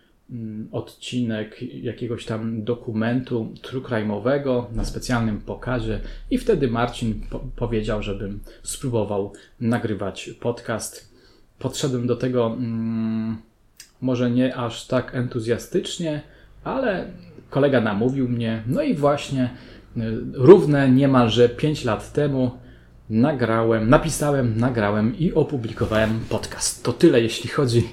odcinek 0.72 1.62
jakiegoś 1.84 2.26
tam 2.26 2.64
dokumentu 2.64 3.54
true 3.62 3.82
crime'owego 3.82 4.64
na 4.74 4.86
specjalnym 4.86 5.42
pokazie 5.42 6.00
i 6.32 6.38
wtedy 6.38 6.68
Marcin 6.68 7.22
po 7.30 7.40
powiedział, 7.40 8.04
żebym 8.04 8.40
spróbował 8.64 9.34
nagrywać 9.60 10.30
podcast. 10.40 11.12
Podszedłem 11.60 12.08
do 12.08 12.16
tego 12.16 12.48
mm, 12.48 13.38
może 14.02 14.32
nie 14.32 14.56
aż 14.56 14.88
tak 14.88 15.16
entuzjastycznie, 15.16 16.22
ale 16.64 17.12
kolega 17.50 17.82
namówił 17.82 18.30
mnie. 18.30 18.64
No 18.68 18.82
i 18.82 18.96
właśnie 18.96 19.50
y, 19.98 20.02
równe 20.34 20.92
niemalże 20.92 21.50
5 21.50 21.86
lat 21.86 22.14
temu 22.14 22.52
nagrałem, 23.10 23.90
napisałem, 23.90 24.58
nagrałem 24.58 25.20
i 25.20 25.34
opublikowałem 25.34 26.20
podcast. 26.30 26.84
To 26.84 26.94
tyle, 26.94 27.22
jeśli 27.22 27.50
chodzi 27.50 27.90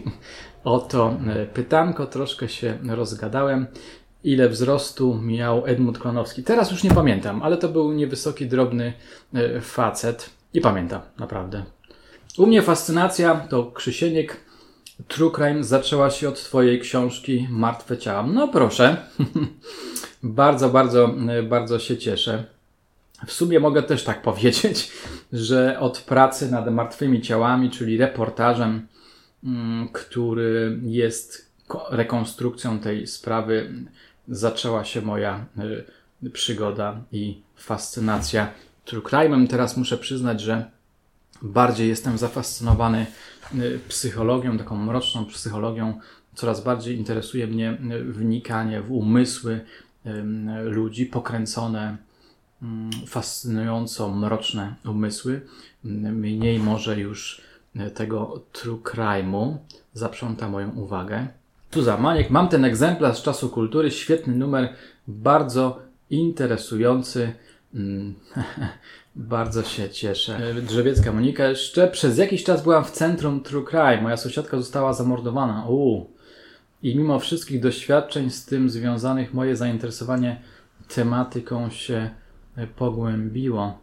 o 0.64 0.78
to 0.78 1.16
e, 1.26 1.46
pytanko. 1.46 2.06
Troszkę 2.06 2.48
się 2.48 2.78
rozgadałem. 2.88 3.66
Ile 4.24 4.48
wzrostu 4.48 5.20
miał 5.22 5.66
Edmund 5.66 5.98
Klonowski? 5.98 6.42
Teraz 6.42 6.70
już 6.70 6.82
nie 6.82 6.90
pamiętam, 6.90 7.42
ale 7.42 7.56
to 7.56 7.68
był 7.68 7.92
niewysoki, 7.92 8.46
drobny 8.46 8.92
e, 9.34 9.60
facet. 9.60 10.30
Nie 10.54 10.60
pamiętam, 10.60 11.00
naprawdę. 11.18 11.64
U 12.38 12.46
mnie 12.46 12.62
fascynacja 12.62 13.36
to 13.36 13.66
Krzysieniek. 13.66 14.36
True 15.08 15.30
Crime 15.30 15.64
zaczęła 15.64 16.10
się 16.10 16.28
od 16.28 16.42
Twojej 16.44 16.80
książki 16.80 17.46
Martwe 17.50 17.98
Ciała. 17.98 18.26
No 18.26 18.48
proszę. 18.48 18.96
bardzo, 20.22 20.68
bardzo, 20.68 21.10
e, 21.28 21.42
bardzo 21.42 21.78
się 21.78 21.96
cieszę. 21.96 22.44
W 23.26 23.32
sumie 23.32 23.60
mogę 23.60 23.82
też 23.82 24.04
tak 24.04 24.22
powiedzieć, 24.22 24.92
że 25.32 25.80
od 25.80 25.98
pracy 25.98 26.50
nad 26.50 26.72
martwymi 26.72 27.22
ciałami, 27.22 27.70
czyli 27.70 27.98
reportażem, 27.98 28.86
który 29.92 30.80
jest 30.82 31.52
rekonstrukcją 31.90 32.78
tej 32.78 33.06
sprawy, 33.06 33.72
zaczęła 34.28 34.84
się 34.84 35.02
moja 35.02 35.46
y, 36.22 36.30
przygoda 36.30 37.00
i 37.12 37.40
fascynacja 37.56 38.52
true 38.84 39.02
crime'em. 39.02 39.48
Teraz 39.48 39.76
muszę 39.76 39.98
przyznać, 39.98 40.40
że 40.40 40.70
bardziej 41.42 41.88
jestem 41.88 42.18
zafascynowany 42.18 43.06
y, 43.54 43.80
psychologią, 43.88 44.58
taką 44.58 44.76
mroczną 44.76 45.24
psychologią. 45.24 46.00
Coraz 46.34 46.64
bardziej 46.64 46.96
interesuje 46.96 47.46
mnie 47.46 47.78
y, 47.92 48.04
wnikanie 48.04 48.82
w 48.82 48.92
umysły 48.92 49.60
ludzi, 50.64 51.06
pokręcone 51.06 51.96
Mm, 52.62 52.90
fascynująco 53.06 54.08
mroczne 54.08 54.74
umysły, 54.84 55.40
mm, 55.84 56.16
mniej 56.16 56.58
może 56.58 57.00
już 57.00 57.40
tego 57.94 58.40
true 58.52 58.78
crime'u 58.78 59.56
zaprząta 59.92 60.48
moją 60.48 60.70
uwagę. 60.70 61.26
Tu 61.70 61.82
za 61.82 61.96
Maniek. 61.96 62.30
Mam 62.30 62.48
ten 62.48 62.64
egzemplarz 62.64 63.18
z 63.18 63.22
czasu 63.22 63.48
kultury, 63.48 63.90
świetny 63.90 64.34
numer, 64.34 64.74
bardzo 65.08 65.78
interesujący. 66.10 67.32
Mm, 67.74 68.14
bardzo 69.16 69.62
się 69.62 69.90
cieszę. 69.90 70.36
E, 70.36 70.54
Drzewiecka 70.54 71.12
Monika 71.12 71.48
jeszcze. 71.48 71.88
Przez 71.88 72.18
jakiś 72.18 72.44
czas 72.44 72.62
byłam 72.62 72.84
w 72.84 72.90
centrum 72.90 73.40
True 73.40 73.64
Crime. 73.64 74.02
Moja 74.02 74.16
sąsiadka 74.16 74.56
została 74.56 74.92
zamordowana. 74.92 75.66
Uuu. 75.68 76.10
I 76.82 76.96
mimo 76.96 77.18
wszystkich 77.18 77.60
doświadczeń 77.60 78.30
z 78.30 78.44
tym 78.44 78.70
związanych, 78.70 79.34
moje 79.34 79.56
zainteresowanie 79.56 80.40
tematyką 80.94 81.70
się 81.70 82.10
pogłębiło. 82.76 83.78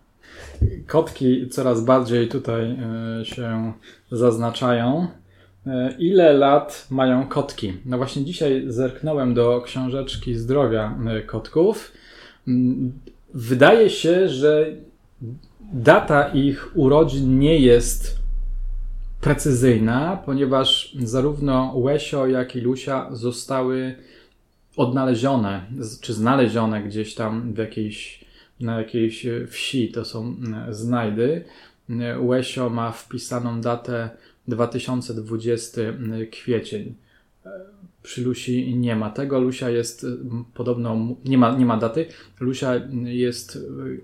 Kotki 0.87 1.49
coraz 1.49 1.83
bardziej 1.83 2.27
tutaj 2.27 2.63
e, 3.21 3.25
się 3.25 3.73
zaznaczają. 4.11 5.07
E, 5.67 5.95
ile 5.99 6.33
lat 6.33 6.87
mają 6.91 7.27
kotki? 7.27 7.73
No 7.85 7.97
właśnie 7.97 8.25
dzisiaj 8.25 8.63
zerknąłem 8.67 9.33
do 9.33 9.61
książeczki 9.61 10.35
zdrowia 10.35 10.97
e, 11.07 11.21
kotków. 11.21 11.91
Mm, 12.47 12.93
wydaje 13.33 13.89
się, 13.89 14.29
że 14.29 14.65
data 15.73 16.27
ich 16.27 16.71
urodzin 16.77 17.39
nie 17.39 17.59
jest 17.59 18.19
precyzyjna, 19.21 20.21
ponieważ 20.25 20.95
zarówno 21.03 21.71
Łesio, 21.75 22.27
jak 22.27 22.55
i 22.55 22.61
Lusia 22.61 23.09
zostały 23.11 23.95
odnalezione, 24.77 25.65
czy 26.01 26.13
znalezione 26.13 26.83
gdzieś 26.83 27.15
tam 27.15 27.53
w 27.53 27.57
jakiejś, 27.57 28.24
na 28.59 28.77
jakiejś 28.77 29.25
wsi. 29.47 29.91
To 29.91 30.05
są 30.05 30.35
e, 30.67 30.73
znajdy. 30.73 31.43
Łesio 32.19 32.69
ma 32.69 32.91
wpisaną 32.91 33.61
datę 33.61 34.09
2020 34.47 35.81
kwiecień. 36.31 36.95
Przy 38.03 38.21
Lusi 38.21 38.75
nie 38.75 38.95
ma 38.95 39.09
tego. 39.09 39.39
Lusia 39.39 39.69
jest 39.69 40.05
podobno, 40.53 41.15
nie 41.25 41.37
ma, 41.37 41.57
nie 41.57 41.65
ma 41.65 41.77
daty. 41.77 42.05
Lusia 42.39 42.75
jest 43.03 43.59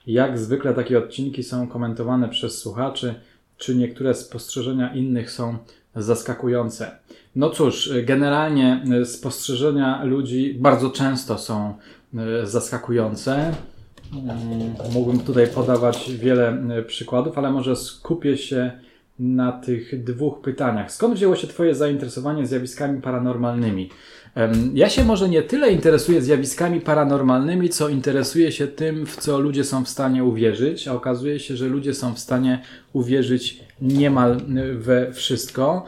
Jak 0.07 0.39
zwykle 0.39 0.73
takie 0.73 0.97
odcinki 0.97 1.43
są 1.43 1.67
komentowane 1.67 2.29
przez 2.29 2.57
słuchaczy, 2.57 3.15
czy 3.57 3.75
niektóre 3.75 4.13
spostrzeżenia 4.13 4.93
innych 4.93 5.31
są 5.31 5.57
zaskakujące? 5.95 6.91
No 7.35 7.49
cóż, 7.49 7.93
generalnie 8.03 8.83
spostrzeżenia 9.05 10.03
ludzi 10.03 10.57
bardzo 10.59 10.89
często 10.89 11.37
są 11.37 11.73
e, 12.17 12.45
zaskakujące. 12.45 13.53
Mm, 14.13 14.73
mógłbym 14.93 15.19
tutaj 15.19 15.47
podawać 15.47 16.11
wiele 16.11 16.49
e, 16.49 16.83
przykładów, 16.83 17.37
ale 17.37 17.51
może 17.51 17.75
skupię 17.75 18.37
się 18.37 18.71
na 19.19 19.51
tych 19.51 20.03
dwóch 20.03 20.41
pytaniach. 20.41 20.91
Skąd 20.91 21.13
wzięło 21.15 21.35
się 21.35 21.47
Twoje 21.47 21.75
zainteresowanie 21.75 22.47
zjawiskami 22.47 23.01
paranormalnymi? 23.01 23.89
Ja 24.73 24.89
się 24.89 25.03
może 25.03 25.29
nie 25.29 25.41
tyle 25.41 25.71
interesuję 25.71 26.21
zjawiskami 26.21 26.81
paranormalnymi, 26.81 27.69
co 27.69 27.89
interesuję 27.89 28.51
się 28.51 28.67
tym, 28.67 29.05
w 29.05 29.17
co 29.17 29.39
ludzie 29.39 29.63
są 29.63 29.85
w 29.85 29.89
stanie 29.89 30.23
uwierzyć, 30.23 30.87
a 30.87 30.93
okazuje 30.93 31.39
się, 31.39 31.57
że 31.57 31.67
ludzie 31.67 31.93
są 31.93 32.13
w 32.13 32.19
stanie 32.19 32.61
uwierzyć 32.93 33.63
niemal 33.81 34.37
we 34.73 35.13
wszystko. 35.13 35.85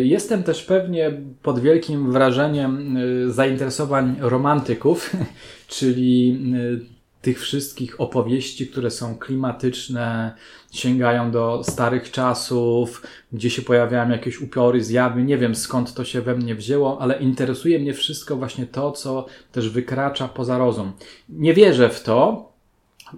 Jestem 0.00 0.42
też 0.42 0.62
pewnie 0.62 1.12
pod 1.42 1.60
wielkim 1.60 2.12
wrażeniem 2.12 2.96
e, 2.96 3.30
zainteresowań 3.30 4.16
romantyków, 4.20 5.16
czyli 5.68 6.38
e, 6.86 6.99
tych 7.22 7.40
wszystkich 7.40 8.00
opowieści, 8.00 8.66
które 8.66 8.90
są 8.90 9.18
klimatyczne, 9.18 10.34
sięgają 10.72 11.30
do 11.30 11.64
starych 11.64 12.10
czasów, 12.10 13.02
gdzie 13.32 13.50
się 13.50 13.62
pojawiają 13.62 14.10
jakieś 14.10 14.40
upiory, 14.40 14.84
zjawy. 14.84 15.22
Nie 15.22 15.38
wiem 15.38 15.54
skąd 15.54 15.94
to 15.94 16.04
się 16.04 16.20
we 16.20 16.34
mnie 16.34 16.54
wzięło, 16.54 17.00
ale 17.00 17.18
interesuje 17.18 17.78
mnie 17.78 17.94
wszystko 17.94 18.36
właśnie 18.36 18.66
to, 18.66 18.92
co 18.92 19.26
też 19.52 19.68
wykracza 19.68 20.28
poza 20.28 20.58
rozum. 20.58 20.92
Nie 21.28 21.54
wierzę 21.54 21.90
w 21.90 22.02
to. 22.02 22.50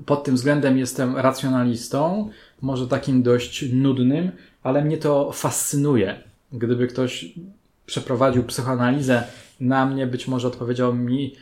Pod 0.06 0.24
tym 0.24 0.34
względem 0.34 0.78
jestem 0.78 1.16
racjonalistą, 1.16 2.30
może 2.62 2.88
takim 2.88 3.22
dość 3.22 3.64
nudnym, 3.72 4.32
ale 4.62 4.84
mnie 4.84 4.98
to 4.98 5.32
fascynuje. 5.32 6.20
Gdyby 6.52 6.86
ktoś 6.86 7.32
przeprowadził 7.86 8.44
psychoanalizę 8.44 9.24
na 9.60 9.86
mnie, 9.86 10.06
być 10.06 10.28
może 10.28 10.48
odpowiedział 10.48 10.94
mi, 10.94 11.34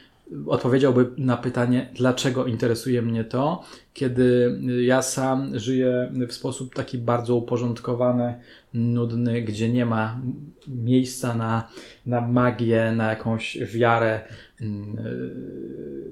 odpowiedziałby 0.47 1.11
na 1.19 1.37
pytanie, 1.37 1.91
dlaczego 1.95 2.47
interesuje 2.47 3.03
mnie 3.03 3.25
to, 3.25 3.65
kiedy 3.95 4.59
ja 4.83 5.03
sam 5.03 5.59
żyję 5.59 6.13
w 6.29 6.33
sposób 6.33 6.75
taki 6.75 6.99
bardzo 6.99 7.37
uporządkowany, 7.37 8.35
nudny, 8.75 9.43
gdzie 9.43 9.69
nie 9.69 9.87
ma 9.87 10.21
miejsca 10.69 11.35
na, 11.35 11.69
na 12.07 12.21
magię, 12.21 12.93
na 12.97 13.11
jakąś 13.11 13.59
wiarę. 13.59 14.21
Mm, 14.61 14.97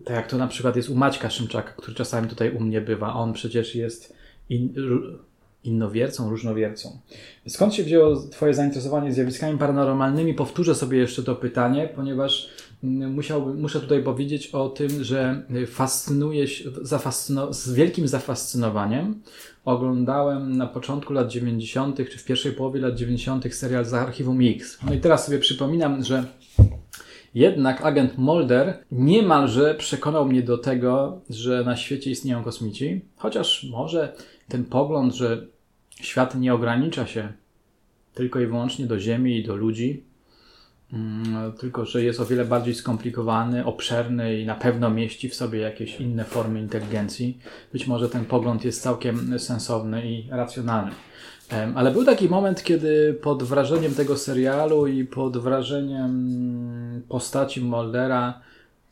tak 0.05 0.17
jak 0.17 0.27
to 0.27 0.39
na 0.39 0.47
przykład 0.47 0.77
jest 0.77 0.89
u 0.89 0.95
Maćka 0.95 1.31
Szymczaka, 1.31 1.73
który 1.73 1.95
czasami 1.95 2.29
tutaj 2.29 2.51
u 2.51 2.61
mnie 2.61 2.81
bywa. 2.81 3.15
On 3.15 3.33
przecież 3.33 3.75
jest 3.75 4.17
in, 4.49 4.75
innowiercą, 5.65 6.31
różnowiercą. 6.31 6.99
Skąd 7.49 7.75
się 7.75 7.83
wzięło 7.83 8.17
Twoje 8.17 8.55
zainteresowanie 8.55 9.13
zjawiskami 9.13 9.59
paranormalnymi? 9.59 10.35
Powtórzę 10.35 10.75
sobie 10.75 10.99
jeszcze 10.99 11.23
to 11.23 11.35
pytanie, 11.35 11.89
ponieważ 11.95 12.51
musiałbym, 12.83 13.61
muszę 13.61 13.81
tutaj 13.81 14.03
powiedzieć 14.03 14.47
o 14.47 14.69
tym, 14.69 15.05
że 15.05 15.43
fascynuję 15.67 16.49
się, 16.49 16.71
zafascyno, 16.83 17.53
z 17.53 17.73
wielkim 17.73 18.09
zafascynowaniem 18.09 19.23
oglądałem 19.65 20.57
na 20.57 20.67
początku 20.67 21.13
lat 21.13 21.29
90., 21.29 21.97
czy 22.11 22.19
w 22.19 22.25
pierwszej 22.25 22.53
połowie 22.53 22.81
lat 22.81 22.95
90. 22.95 23.55
serial 23.55 23.85
z 23.85 23.95
Archiwum 23.95 24.39
X. 24.43 24.79
No 24.87 24.95
i 24.95 25.01
teraz 25.01 25.27
sobie 25.27 25.39
przypominam, 25.39 26.05
że 26.05 26.25
jednak 27.35 27.85
agent 27.85 28.19
Mulder 28.19 28.85
niemalże 28.93 29.75
przekonał 29.75 30.27
mnie 30.27 30.43
do 30.43 30.59
tego, 30.59 31.21
że 31.31 31.65
na 31.65 31.77
świecie 31.77 32.11
istnieją 32.11 32.45
kosmici, 32.45 33.01
chociaż 33.17 33.67
może 33.71 34.17
ten 34.49 34.65
pogląd, 34.65 35.15
że 35.15 35.47
świat 36.01 36.35
nie 36.35 36.55
ogranicza 36.55 37.07
się 37.07 37.33
tylko 38.15 38.41
i 38.41 38.47
wyłącznie 38.47 38.87
do 38.87 39.01
Ziemi 39.01 39.37
i 39.37 39.45
do 39.45 39.57
ludzi, 39.57 40.05
tylko 41.61 41.85
że 41.85 42.03
jest 42.05 42.21
o 42.21 42.27
wiele 42.27 42.45
bardziej 42.45 42.75
skomplikowany, 42.75 43.65
obszerny 43.65 44.41
i 44.41 44.47
na 44.47 44.55
pewno 44.55 44.91
mieści 44.91 45.29
w 45.29 45.35
sobie 45.35 45.59
jakieś 45.59 46.01
inne 46.01 46.25
formy 46.25 46.61
inteligencji. 46.61 47.39
Być 47.73 47.87
może 47.87 48.09
ten 48.09 48.25
pogląd 48.25 48.65
jest 48.65 48.83
całkiem 48.83 49.39
sensowny 49.39 50.11
i 50.11 50.29
racjonalny. 50.31 50.93
Ale 51.75 51.91
był 51.91 52.05
taki 52.05 52.29
moment, 52.29 52.63
kiedy 52.63 53.19
pod 53.23 53.43
wrażeniem 53.43 53.95
tego 53.95 54.17
serialu 54.17 54.87
i 54.87 55.05
pod 55.05 55.39
wrażeniem 55.39 57.03
postaci 57.09 57.61
Moldera 57.61 58.41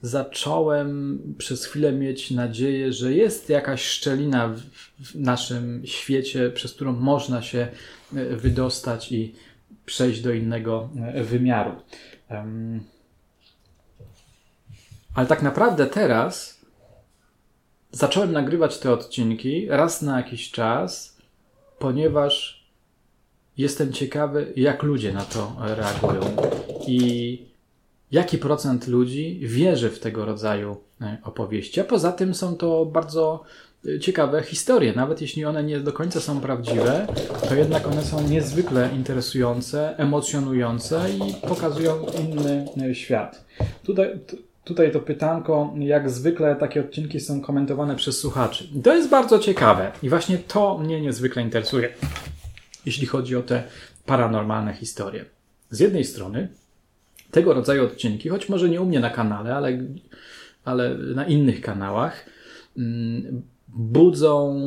zacząłem 0.03 1.19
przez 1.39 1.65
chwilę 1.65 1.93
mieć 1.93 2.31
nadzieję, 2.31 2.93
że 2.93 3.13
jest 3.13 3.49
jakaś 3.49 3.83
szczelina 3.83 4.55
w 5.01 5.15
naszym 5.15 5.83
świecie, 5.85 6.51
przez 6.51 6.75
którą 6.75 6.93
można 6.93 7.43
się 7.43 7.69
e, 8.17 8.37
wydostać 8.37 9.13
i 9.13 9.35
przejść 9.87 10.21
do 10.21 10.33
innego 10.33 10.89
e, 11.15 11.25
wymiaru. 11.25 11.73
Ale 15.15 15.27
tak 15.27 15.43
naprawdę 15.43 15.87
teraz 15.87 16.61
zacząłem 17.91 18.33
nagrywać 18.33 18.79
te 18.79 18.93
odcinki 18.93 19.67
raz 19.69 20.03
na 20.03 20.17
jakiś 20.17 20.51
czas, 20.51 21.17
ponieważ 21.79 22.67
jestem 23.57 23.93
ciekawy, 23.93 24.53
jak 24.57 24.83
ludzie 24.83 25.13
na 25.13 25.25
to 25.25 25.57
reagują 25.61 26.37
i 26.87 27.47
jaki 28.11 28.39
procent 28.39 28.89
ludzi 28.89 29.41
wierzy 29.43 29.91
w 29.91 29.99
tego 29.99 30.25
rodzaju 30.25 30.77
e, 31.01 31.19
opowieści. 31.23 31.81
A 31.81 31.85
poza 31.85 32.13
tym 32.13 32.35
są 32.35 32.57
to 32.57 32.87
bardzo 32.87 33.43
ciekawe 34.01 34.43
historie. 34.43 34.93
Nawet 34.97 35.21
jeśli 35.21 35.45
one 35.45 35.65
nie 35.65 35.81
do 35.81 35.93
końca 35.93 36.21
są 36.21 36.41
prawdziwe, 36.41 37.07
to 37.49 37.55
jednak 37.55 37.87
one 37.87 38.05
są 38.05 38.29
niezwykle 38.29 38.91
interesujące, 38.95 39.99
emocjonujące 39.99 41.07
i 41.11 41.49
pokazują 41.49 42.07
inny 42.21 42.67
e, 42.91 42.95
świat. 42.95 43.45
Tutaj, 43.83 44.19
tutaj 44.65 44.93
to 44.93 45.01
pytanko, 45.01 45.75
jak 45.79 46.11
zwykle 46.11 46.57
takie 46.57 46.81
odcinki 46.81 47.21
są 47.21 47.41
komentowane 47.41 47.97
przez 47.97 48.21
słuchaczy. 48.21 48.69
To 48.85 48.95
jest 48.95 49.09
bardzo 49.09 49.39
ciekawe 49.39 49.93
i 50.03 50.09
właśnie 50.09 50.39
to 50.39 50.79
mnie 50.79 51.01
niezwykle 51.01 51.43
interesuje, 51.43 51.89
jeśli 52.87 53.07
chodzi 53.07 53.37
o 53.37 53.43
te 53.43 53.63
paranormalne 54.07 54.75
historie. 54.75 55.25
Z 55.71 55.81
jednej 55.81 56.05
strony 56.05 56.49
tego 57.31 57.55
rodzaju 57.55 57.85
odcinki, 57.85 58.29
choć 58.29 58.49
może 58.49 58.69
nie 58.69 58.81
u 58.81 58.87
mnie 58.87 59.01
na 59.01 59.11
kanale, 59.11 59.55
ale, 59.55 59.79
ale 60.65 60.95
na 60.95 61.27
innych 61.27 61.61
kanałach, 61.61 62.27
mm, 62.77 63.43
budzą 63.77 64.61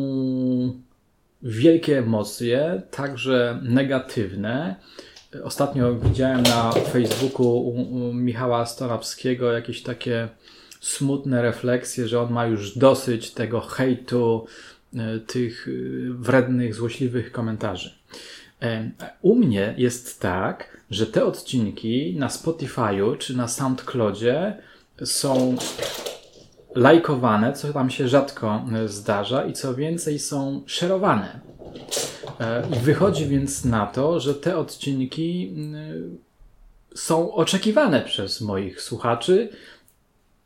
wielkie 1.42 1.98
emocje, 1.98 2.82
także 2.92 3.60
negatywne. 3.64 4.76
Ostatnio 5.44 5.96
widziałem 5.96 6.44
na 6.44 6.72
Facebooku 6.72 7.76
Michała 8.14 8.66
Stonapskiego 8.66 9.52
jakieś 9.52 9.84
takie 9.84 10.30
smutne 10.82 11.42
refleksje, 11.42 12.08
że 12.08 12.22
on 12.22 12.34
ma 12.34 12.46
już 12.46 12.78
dosyć 12.78 13.32
tego 13.32 13.62
hejtu, 13.62 14.46
e, 14.96 15.20
tych 15.20 15.68
e, 15.68 15.72
wrednych, 16.14 16.76
złośliwych 16.76 17.32
komentarzy. 17.32 17.94
E, 18.62 18.92
u 19.22 19.36
mnie 19.36 19.74
jest 19.78 20.22
tak, 20.22 20.78
że 20.92 21.06
te 21.06 21.26
odcinki 21.26 22.16
na 22.18 22.28
Spotify'u 22.28 23.18
czy 23.18 23.38
na 23.38 23.48
SoundCloudzie 23.48 24.58
są 25.04 25.56
lajkowane, 26.76 27.54
co 27.54 27.74
tam 27.74 27.90
się 27.90 28.08
rzadko 28.08 28.66
zdarza 28.86 29.46
i 29.46 29.54
co 29.54 29.76
więcej 29.76 30.20
są 30.20 30.62
szerowane. 30.66 31.40
I 32.78 32.80
wychodzi 32.80 33.26
więc 33.26 33.66
na 33.66 33.86
to, 33.86 34.20
że 34.20 34.36
te 34.36 34.58
odcinki 34.58 35.56
są 36.96 37.34
oczekiwane 37.34 38.02
przez 38.02 38.42
moich 38.42 38.82
słuchaczy, 38.82 39.50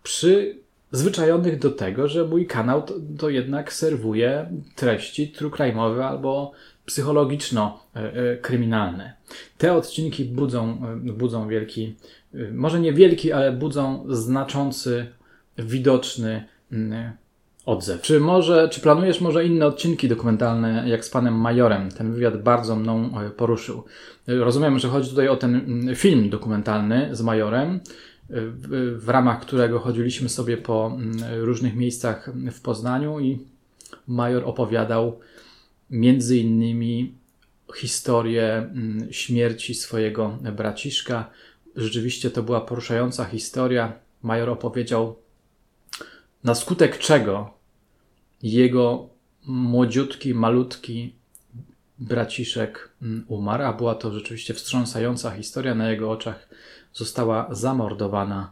przyzwyczajonych 0.03 1.59
do 1.59 1.71
tego, 1.71 2.07
że 2.07 2.27
mój 2.27 2.47
kanał 2.47 2.81
to, 2.81 2.93
to 3.17 3.29
jednak 3.29 3.73
serwuje 3.73 4.49
treści 4.75 5.27
true 5.27 5.51
crime'owe 5.51 6.01
albo 6.01 6.51
psychologiczno-kryminalne. 6.85 9.13
Te 9.57 9.73
odcinki 9.73 10.25
budzą, 10.25 10.77
budzą 10.95 11.47
wielki, 11.47 11.95
może 12.51 12.79
nie 12.79 12.93
wielki, 12.93 13.31
ale 13.31 13.51
budzą 13.51 14.05
znaczący, 14.09 15.07
widoczny 15.57 16.43
mm, 16.71 17.11
odzew. 17.65 18.01
Czy 18.01 18.19
może, 18.19 18.69
czy 18.69 18.81
planujesz 18.81 19.21
może 19.21 19.45
inne 19.45 19.65
odcinki 19.65 20.07
dokumentalne, 20.07 20.89
jak 20.89 21.05
z 21.05 21.09
panem 21.09 21.33
Majorem? 21.33 21.91
Ten 21.91 22.13
wywiad 22.13 22.43
bardzo 22.43 22.75
mną 22.75 23.21
e, 23.21 23.29
poruszył. 23.29 23.83
Rozumiem, 24.27 24.79
że 24.79 24.87
chodzi 24.87 25.09
tutaj 25.09 25.27
o 25.27 25.35
ten 25.35 25.55
mm, 25.55 25.95
film 25.95 26.29
dokumentalny 26.29 27.09
z 27.11 27.21
Majorem, 27.21 27.69
e, 27.69 27.79
w, 28.97 29.09
ramach 29.09 29.39
którego 29.39 29.79
chodziliśmy 29.79 30.29
sobie 30.29 30.57
po 30.57 30.91
mm, 30.95 31.11
różnych 31.43 31.75
miejscach 31.75 32.29
w 32.51 32.61
Poznaniu 32.61 33.19
i 33.19 33.39
Major 34.07 34.43
opowiadał 34.45 35.19
między 35.89 36.37
innymi 36.37 37.13
historię 37.75 38.69
śmierci 39.11 39.75
swojego 39.75 40.37
braciszka. 40.55 41.29
Rzeczywiście 41.75 42.31
to 42.31 42.43
była 42.43 42.61
poruszająca 42.61 43.25
historia. 43.25 43.93
Major 44.23 44.49
opowiedział 44.49 45.15
na 46.43 46.55
skutek 46.55 46.97
czego 46.97 47.53
jego 48.43 49.09
młodziutki, 49.45 50.33
malutki 50.33 51.15
braciszek 51.99 52.89
mm, 53.01 53.25
umarł, 53.27 53.63
a 53.63 53.73
była 53.73 53.95
to 53.95 54.11
rzeczywiście 54.11 54.53
wstrząsająca 54.53 55.31
historia. 55.31 55.75
Na 55.75 55.91
jego 55.91 56.11
oczach 56.11 56.49
została 56.93 57.47
zamordowana 57.51 58.51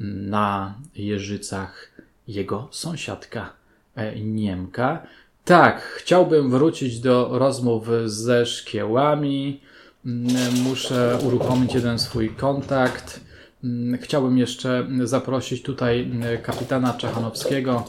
mm, 0.00 0.30
na 0.30 0.74
Jeżycach 0.94 1.90
jego 2.28 2.68
sąsiadka 2.70 3.52
e, 3.94 4.20
Niemka. 4.20 5.06
Tak, 5.44 5.82
chciałbym 5.82 6.50
wrócić 6.50 7.00
do 7.00 7.38
rozmów 7.38 7.88
ze 8.04 8.46
szkiełami. 8.46 9.60
Mm, 10.06 10.28
muszę 10.62 11.18
uruchomić 11.26 11.74
jeden 11.74 11.98
swój 11.98 12.30
kontakt. 12.30 13.20
Mm, 13.64 13.98
chciałbym 14.02 14.38
jeszcze 14.38 14.86
zaprosić 15.04 15.62
tutaj 15.62 16.00
mm, 16.02 16.42
kapitana 16.42 16.94
Czechanowskiego. 16.94 17.84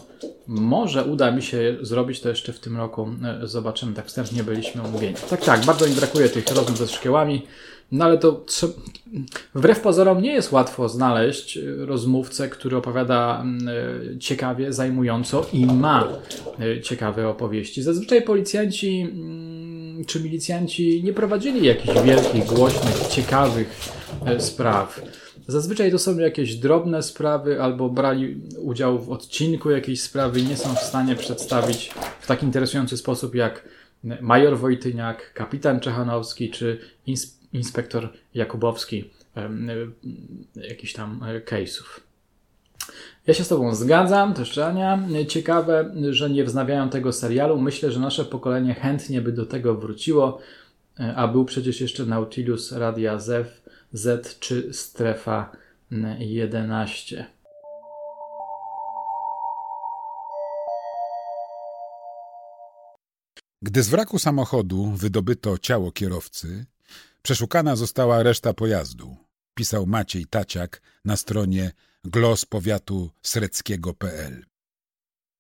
Może 0.48 1.04
uda 1.04 1.32
mi 1.32 1.42
się 1.42 1.78
zrobić 1.82 2.22
to 2.22 2.30
jeszcze 2.30 2.54
w 2.54 2.60
tym 2.60 2.78
roku. 2.78 3.10
E, 3.44 3.48
zobaczymy, 3.48 3.94
tak 3.94 4.06
wstępnie 4.06 4.44
byliśmy 4.44 4.82
umówieni. 4.82 5.16
Tak, 5.30 5.42
tak, 5.42 5.66
bardzo 5.66 5.88
mi 5.88 5.96
brakuje 5.96 6.30
tych 6.30 6.48
rozmów 6.48 6.78
ze 6.78 6.88
szkiełami. 6.88 7.42
No 7.92 8.06
ale 8.06 8.18
to 8.18 8.46
wbrew 9.56 9.80
pozorom 9.80 10.22
nie 10.22 10.34
jest 10.34 10.52
łatwo 10.52 10.90
znaleźć 10.90 11.58
e, 11.58 11.62
rozmówcę, 11.86 12.50
który 12.50 12.78
opowiada 12.78 13.42
mm, 13.42 13.68
e, 14.16 14.20
ciekawie, 14.20 14.74
zajmująco 14.74 15.46
i 15.54 15.66
ma 15.66 16.08
ciekawe 16.84 17.28
opowieści. 17.28 17.84
Zazwyczaj 17.84 18.22
policjanci 18.22 19.08
czy 20.08 20.20
milicjanci 20.20 21.04
nie 21.04 21.14
prowadzili 21.14 21.66
jakichś 21.66 22.02
wielkich, 22.02 22.46
głośnych, 22.46 23.08
ciekawych 23.08 23.90
spraw. 24.40 25.02
Zazwyczaj 25.52 25.92
to 25.92 26.00
są 26.00 26.18
jakieś 26.18 26.56
drobne 26.56 27.04
sprawy 27.04 27.62
albo 27.62 27.90
brali 27.90 28.42
udział 28.58 29.00
w 29.00 29.10
odcinku 29.10 29.72
jakiejś 29.72 30.02
sprawy 30.02 30.40
i 30.40 30.44
nie 30.44 30.58
są 30.58 30.76
w 30.76 30.80
stanie 30.80 31.16
przedstawić 31.16 31.92
w 32.22 32.28
tak 32.28 32.44
interesujący 32.44 32.98
sposób 32.98 33.36
jak 33.36 33.64
major 34.22 34.58
Wojtyniak, 34.58 35.34
kapitan 35.34 35.80
Czechanowski 35.80 36.50
czy 36.50 36.80
inspektor 37.54 38.10
Jakubowski 38.34 39.10
jakichś 40.56 40.94
tam 40.94 41.24
e, 41.24 41.42
case'ów. 41.42 42.00
Ja 43.28 43.34
się 43.34 43.44
z 43.44 43.48
Tobą 43.48 43.76
zgadzam, 43.76 44.34
też 44.34 44.58
Ania. 44.58 45.00
Ciekawe, 45.28 45.94
że 46.10 46.30
nie 46.30 46.44
wznawiają 46.44 46.90
tego 46.90 47.14
serialu. 47.14 47.62
Myślę, 47.62 47.92
że 47.92 48.00
nasze 48.00 48.26
pokolenie 48.26 48.74
chętnie 48.74 49.22
by 49.22 49.32
do 49.32 49.46
tego 49.46 49.76
wróciło, 49.76 50.40
e, 51.00 51.16
a 51.16 51.28
był 51.28 51.46
przecież 51.46 51.82
jeszcze 51.82 52.06
Nautilus 52.06 52.72
Radia 52.72 53.20
Zew 53.20 53.61
Z 53.94 54.40
czy 54.40 54.74
strefa 54.74 55.52
11. 56.20 57.26
Gdy 63.62 63.84
z 63.84 63.90
wraku 63.90 64.20
samochodu 64.20 64.92
wydobyto 64.92 65.58
ciało 65.58 65.92
kierowcy, 65.92 66.66
przeszukana 67.22 67.76
została 67.76 68.24
reszta 68.24 68.54
pojazdu, 68.54 69.18
pisał 69.54 69.88
Maciej 69.88 70.26
Taciak 70.26 70.82
na 71.06 71.18
stronie 71.18 71.72
glospowiatu 72.04 73.10
sreckiego.pl. 73.22 74.46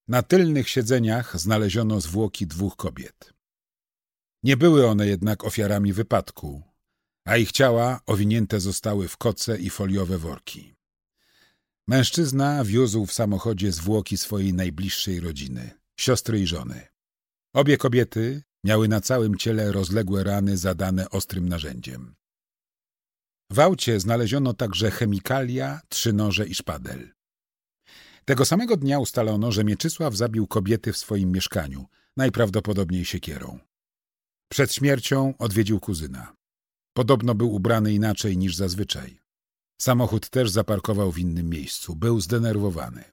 Na 0.07 0.21
tylnych 0.21 0.69
siedzeniach 0.69 1.39
znaleziono 1.39 2.01
zwłoki 2.01 2.47
dwóch 2.47 2.75
kobiet. 2.75 3.33
Nie 4.43 4.57
były 4.57 4.87
one 4.87 5.07
jednak 5.07 5.43
ofiarami 5.43 5.93
wypadku, 5.93 6.70
a 7.25 7.38
ich 7.38 7.51
ciała 7.51 7.99
owinięte 8.05 8.60
zostały 8.60 9.07
w 9.07 9.17
koce 9.17 9.57
i 9.57 9.69
foliowe 9.69 10.17
worki. 10.17 10.75
Mężczyzna 11.88 12.63
wiózł 12.63 13.05
w 13.05 13.13
samochodzie 13.13 13.71
zwłoki 13.71 14.17
swojej 14.17 14.53
najbliższej 14.53 15.19
rodziny, 15.19 15.71
siostry 15.99 16.39
i 16.39 16.47
żony. 16.47 16.88
Obie 17.53 17.77
kobiety 17.77 18.43
miały 18.63 18.88
na 18.88 19.01
całym 19.01 19.38
ciele 19.38 19.71
rozległe 19.71 20.23
rany 20.23 20.57
zadane 20.57 21.10
ostrym 21.10 21.49
narzędziem. 21.49 22.15
W 23.51 23.60
aucie 23.60 23.99
znaleziono 23.99 24.53
także 24.53 24.91
chemikalia, 24.91 25.81
trzy 25.89 26.13
noże 26.13 26.47
i 26.47 26.55
szpadel. 26.55 27.12
Tego 28.25 28.45
samego 28.45 28.77
dnia 28.77 28.99
ustalono, 28.99 29.51
że 29.51 29.63
Mieczysław 29.63 30.15
zabił 30.15 30.47
kobiety 30.47 30.93
w 30.93 30.97
swoim 30.97 31.31
mieszkaniu, 31.31 31.86
najprawdopodobniej 32.17 33.05
siekierą. 33.05 33.60
Przed 34.51 34.73
śmiercią 34.73 35.34
odwiedził 35.38 35.79
kuzyna. 35.79 36.40
Podobno 36.93 37.36
był 37.36 37.54
ubrany 37.54 37.93
inaczej 37.93 38.38
niż 38.38 38.56
zazwyczaj. 38.56 39.19
Samochód 39.82 40.30
też 40.30 40.49
zaparkował 40.49 41.12
w 41.12 41.19
innym 41.19 41.49
miejscu. 41.49 41.95
Był 41.95 42.21
zdenerwowany. 42.21 43.04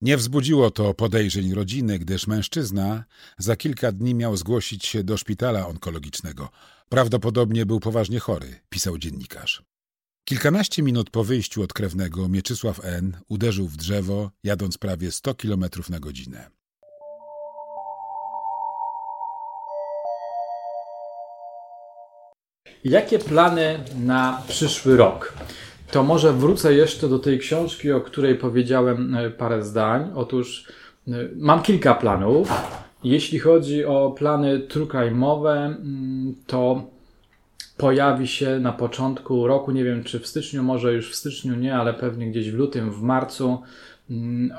Nie 0.00 0.16
wzbudziło 0.16 0.70
to 0.70 0.94
podejrzeń 0.94 1.54
rodziny, 1.54 1.98
gdyż 1.98 2.26
mężczyzna 2.26 3.04
za 3.38 3.56
kilka 3.56 3.92
dni 3.92 4.14
miał 4.14 4.36
zgłosić 4.36 4.86
się 4.86 5.04
do 5.04 5.16
szpitala 5.16 5.66
onkologicznego. 5.66 6.48
Prawdopodobnie 6.88 7.66
był 7.66 7.80
poważnie 7.80 8.20
chory, 8.20 8.60
pisał 8.68 8.98
dziennikarz. 8.98 9.62
Kilkanaście 10.24 10.82
minut 10.82 11.10
po 11.10 11.24
wyjściu 11.24 11.62
od 11.62 11.72
krewnego 11.72 12.28
Mieczysław 12.28 12.80
N. 12.84 13.20
uderzył 13.28 13.68
w 13.68 13.76
drzewo, 13.76 14.30
jadąc 14.42 14.78
prawie 14.78 15.12
100 15.12 15.34
km 15.34 15.64
na 15.88 16.00
godzinę. 16.00 16.57
Jakie 22.88 23.18
plany 23.18 23.78
na 24.04 24.42
przyszły 24.48 24.96
rok? 24.96 25.32
To 25.90 26.02
może 26.02 26.32
wrócę 26.32 26.74
jeszcze 26.74 27.08
do 27.08 27.18
tej 27.18 27.38
książki, 27.38 27.92
o 27.92 28.00
której 28.00 28.34
powiedziałem 28.34 29.14
e, 29.14 29.30
parę 29.30 29.62
zdań. 29.62 30.10
Otóż 30.14 30.64
e, 31.08 31.12
mam 31.36 31.62
kilka 31.62 31.94
planów. 31.94 32.52
Jeśli 33.04 33.38
chodzi 33.38 33.84
o 33.84 34.10
plany 34.10 34.60
trukrajmowe, 34.60 35.52
mm, 35.52 36.34
to 36.46 36.82
pojawi 37.76 38.28
się 38.28 38.58
na 38.58 38.72
początku 38.72 39.46
roku, 39.46 39.70
nie 39.70 39.84
wiem 39.84 40.04
czy 40.04 40.20
w 40.20 40.26
styczniu, 40.26 40.62
może 40.62 40.92
już 40.92 41.10
w 41.10 41.14
styczniu 41.14 41.56
nie, 41.56 41.76
ale 41.76 41.94
pewnie 41.94 42.30
gdzieś 42.30 42.50
w 42.50 42.54
lutym, 42.54 42.90
w 42.90 43.02
marcu, 43.02 43.62
mm, 44.10 44.58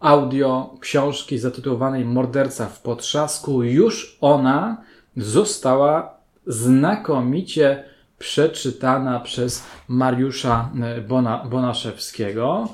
audio 0.00 0.74
książki 0.80 1.38
zatytułowanej 1.38 2.04
Morderca 2.04 2.66
w 2.66 2.82
potrzasku. 2.82 3.62
Już 3.62 4.18
ona 4.20 4.82
została 5.16 6.17
znakomicie 6.48 7.84
przeczytana 8.18 9.20
przez 9.20 9.66
Mariusza 9.88 10.70
e, 10.82 11.00
Bona, 11.00 11.44
Bonaszewskiego. 11.50 12.68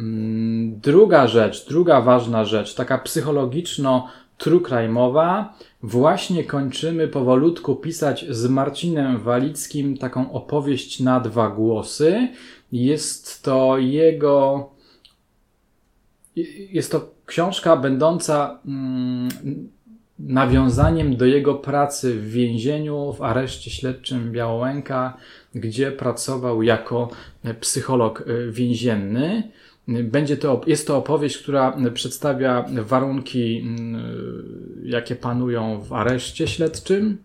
Mm, 0.00 0.80
druga 0.80 1.26
rzecz, 1.26 1.68
druga 1.68 2.00
ważna 2.00 2.44
rzecz, 2.44 2.74
taka 2.74 2.98
psychologiczno 2.98 4.08
trukrajmowa. 4.38 5.54
Właśnie 5.82 6.44
kończymy 6.44 7.08
powolutku 7.08 7.76
pisać 7.76 8.26
z 8.30 8.46
Marcinem 8.46 9.18
Walickim 9.18 9.98
taką 9.98 10.32
opowieść 10.32 11.00
na 11.00 11.20
dwa 11.20 11.50
głosy. 11.50 12.28
Jest 12.72 13.42
to 13.42 13.78
jego. 13.78 14.70
Jest 16.70 16.92
to 16.92 17.10
książka 17.26 17.76
będąca 17.76 18.58
mm, 18.66 19.28
nawiązaniem 20.26 21.16
do 21.16 21.26
jego 21.26 21.54
pracy 21.54 22.14
w 22.14 22.30
więzieniu 22.30 23.12
w 23.12 23.22
areszcie 23.22 23.70
śledczym 23.70 24.32
Białołęka, 24.32 25.16
gdzie 25.54 25.92
pracował 25.92 26.62
jako 26.62 27.10
psycholog 27.60 28.20
e, 28.20 28.50
więzienny. 28.52 29.50
Będzie 29.88 30.36
to, 30.36 30.60
jest 30.66 30.86
to 30.86 30.96
opowieść, 30.96 31.38
która 31.38 31.76
przedstawia 31.94 32.64
warunki, 32.82 33.64
jakie 34.84 35.16
panują 35.16 35.80
w 35.80 35.92
areszcie 35.92 36.48
śledczym. 36.48 37.18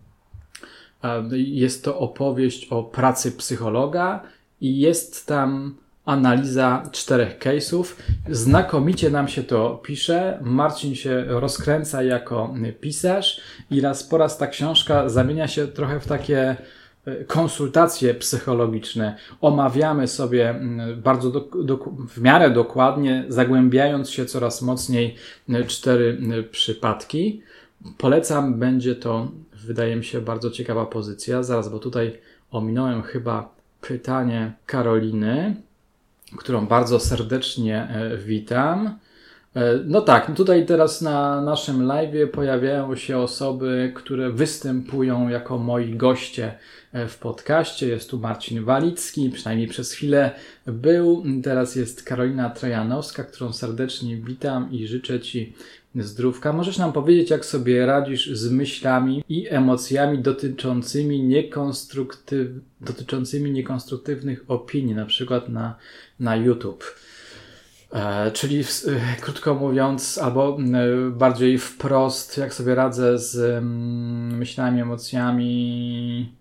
Jest 1.31 1.83
to 1.83 1.99
opowieść 1.99 2.67
o 2.67 2.83
pracy 2.83 3.31
psychologa 3.31 4.23
i 4.61 4.79
jest 4.79 5.27
tam 5.27 5.75
analiza 6.05 6.83
czterech 6.91 7.39
case'ów. 7.39 7.95
Znakomicie 8.29 9.09
nam 9.09 9.27
się 9.27 9.43
to 9.43 9.81
pisze. 9.83 10.39
Marcin 10.41 10.95
się 10.95 11.23
rozkręca 11.27 12.03
jako 12.03 12.53
pisarz 12.81 13.41
i 13.71 13.81
raz 13.81 14.03
po 14.03 14.17
raz 14.17 14.37
ta 14.37 14.47
książka 14.47 15.09
zamienia 15.09 15.47
się 15.47 15.67
trochę 15.67 15.99
w 15.99 16.07
takie 16.07 16.55
e, 17.05 17.23
konsultacje 17.23 18.13
psychologiczne. 18.13 19.15
Omawiamy 19.41 20.07
sobie 20.07 20.55
bardzo 20.97 21.31
do, 21.31 21.39
do, 21.63 21.77
w 22.09 22.21
miarę 22.21 22.51
dokładnie, 22.51 23.25
zagłębiając 23.27 24.09
się 24.09 24.25
coraz 24.25 24.61
mocniej 24.61 25.15
cztery 25.67 26.17
przypadki. 26.51 27.41
Polecam, 27.97 28.59
będzie 28.59 28.95
to, 28.95 29.31
wydaje 29.53 29.95
mi 29.95 30.03
się, 30.03 30.21
bardzo 30.21 30.51
ciekawa 30.51 30.85
pozycja. 30.85 31.43
Zaraz, 31.43 31.69
bo 31.69 31.79
tutaj 31.79 32.17
ominąłem 32.51 33.01
chyba 33.01 33.55
pytanie 33.81 34.53
Karoliny 34.65 35.55
którą 36.37 36.67
bardzo 36.67 36.99
serdecznie 36.99 37.87
e, 37.89 38.17
witam. 38.17 38.99
E, 39.55 39.79
no 39.85 40.01
tak, 40.01 40.35
tutaj 40.35 40.65
teraz 40.65 41.01
na 41.01 41.41
naszym 41.41 41.83
live 41.83 42.31
pojawiają 42.31 42.95
się 42.95 43.17
osoby, 43.17 43.91
które 43.95 44.31
występują 44.31 45.29
jako 45.29 45.57
moi 45.57 45.95
goście 45.95 46.57
e, 46.93 47.07
w 47.07 47.17
podcaście. 47.17 47.87
Jest 47.87 48.09
tu 48.09 48.19
Marcin 48.19 48.63
Walicki, 48.63 49.29
przynajmniej 49.29 49.67
przez 49.67 49.91
chwilę 49.91 50.31
był. 50.65 51.23
Teraz 51.43 51.75
jest 51.75 52.03
Karolina 52.03 52.49
Trajanowska, 52.49 53.23
którą 53.23 53.53
serdecznie 53.53 54.17
witam 54.17 54.71
i 54.71 54.87
życzę 54.87 55.19
Ci 55.19 55.53
zdrówka. 56.03 56.53
Możesz 56.53 56.77
nam 56.77 56.93
powiedzieć, 56.93 57.29
jak 57.29 57.45
sobie 57.45 57.85
radzisz 57.85 58.29
z 58.29 58.51
myślami 58.51 59.23
i 59.29 59.47
emocjami 59.49 60.19
dotyczącymi, 60.19 61.23
niekonstruktyw... 61.23 62.47
dotyczącymi 62.81 63.51
niekonstruktywnych 63.51 64.43
opinii, 64.47 64.95
na 64.95 65.05
przykład 65.05 65.49
na, 65.49 65.75
na 66.19 66.35
YouTube. 66.35 66.83
E, 67.95 68.31
czyli 68.31 68.59
e, 68.59 68.63
krótko 69.21 69.55
mówiąc, 69.55 70.17
albo 70.17 70.57
e, 70.59 71.09
bardziej 71.11 71.57
wprost, 71.57 72.37
jak 72.37 72.53
sobie 72.53 72.75
radzę 72.75 73.19
z 73.19 73.35
mm, 73.35 74.37
myślami, 74.37 74.81
emocjami 74.81 76.35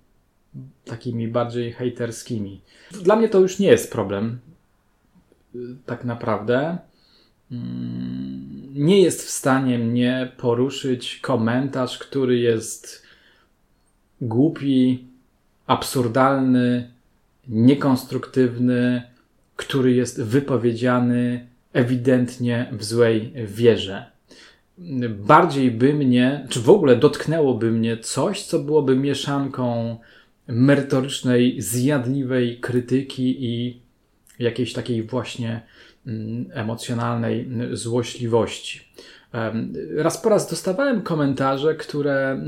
takimi 0.85 1.29
bardziej 1.29 1.73
hejterskimi. 1.73 2.61
Dla 3.03 3.17
mnie 3.17 3.29
to 3.29 3.41
już 3.41 3.59
nie 3.59 3.69
jest 3.69 3.93
problem, 3.93 4.39
tak 5.87 6.05
naprawdę. 6.05 6.79
Mm, 7.53 8.54
nie 8.75 9.03
jest 9.03 9.23
w 9.23 9.31
stanie 9.31 9.79
mnie 9.79 10.33
poruszyć 10.37 11.19
komentarz, 11.23 11.99
który 11.99 12.39
jest 12.39 13.03
głupi, 14.21 15.05
absurdalny, 15.67 16.91
niekonstruktywny, 17.49 19.03
który 19.57 19.93
jest 19.93 20.23
wypowiedziany 20.23 21.47
ewidentnie 21.73 22.69
w 22.73 22.85
złej 22.85 23.33
wierze. 23.47 24.11
Bardziej 25.09 25.71
by 25.71 25.95
mnie, 25.95 26.47
czy 26.49 26.61
w 26.61 26.71
ogóle 26.71 26.97
dotknęłoby 26.97 27.71
mnie 27.71 27.97
coś, 27.97 28.43
co 28.43 28.59
byłoby 28.59 28.97
mieszanką 28.97 29.97
merytorycznej, 30.47 31.63
zjadliwej 31.63 32.61
krytyki 32.61 33.45
i 33.45 33.81
jakiejś 34.39 34.73
takiej 34.73 35.03
właśnie 35.03 35.61
emocjonalnej 36.53 37.51
złośliwości. 37.73 38.89
Raz 39.97 40.19
po 40.19 40.29
raz 40.29 40.51
dostawałem 40.51 41.03
komentarze, 41.03 41.75
które 41.75 42.41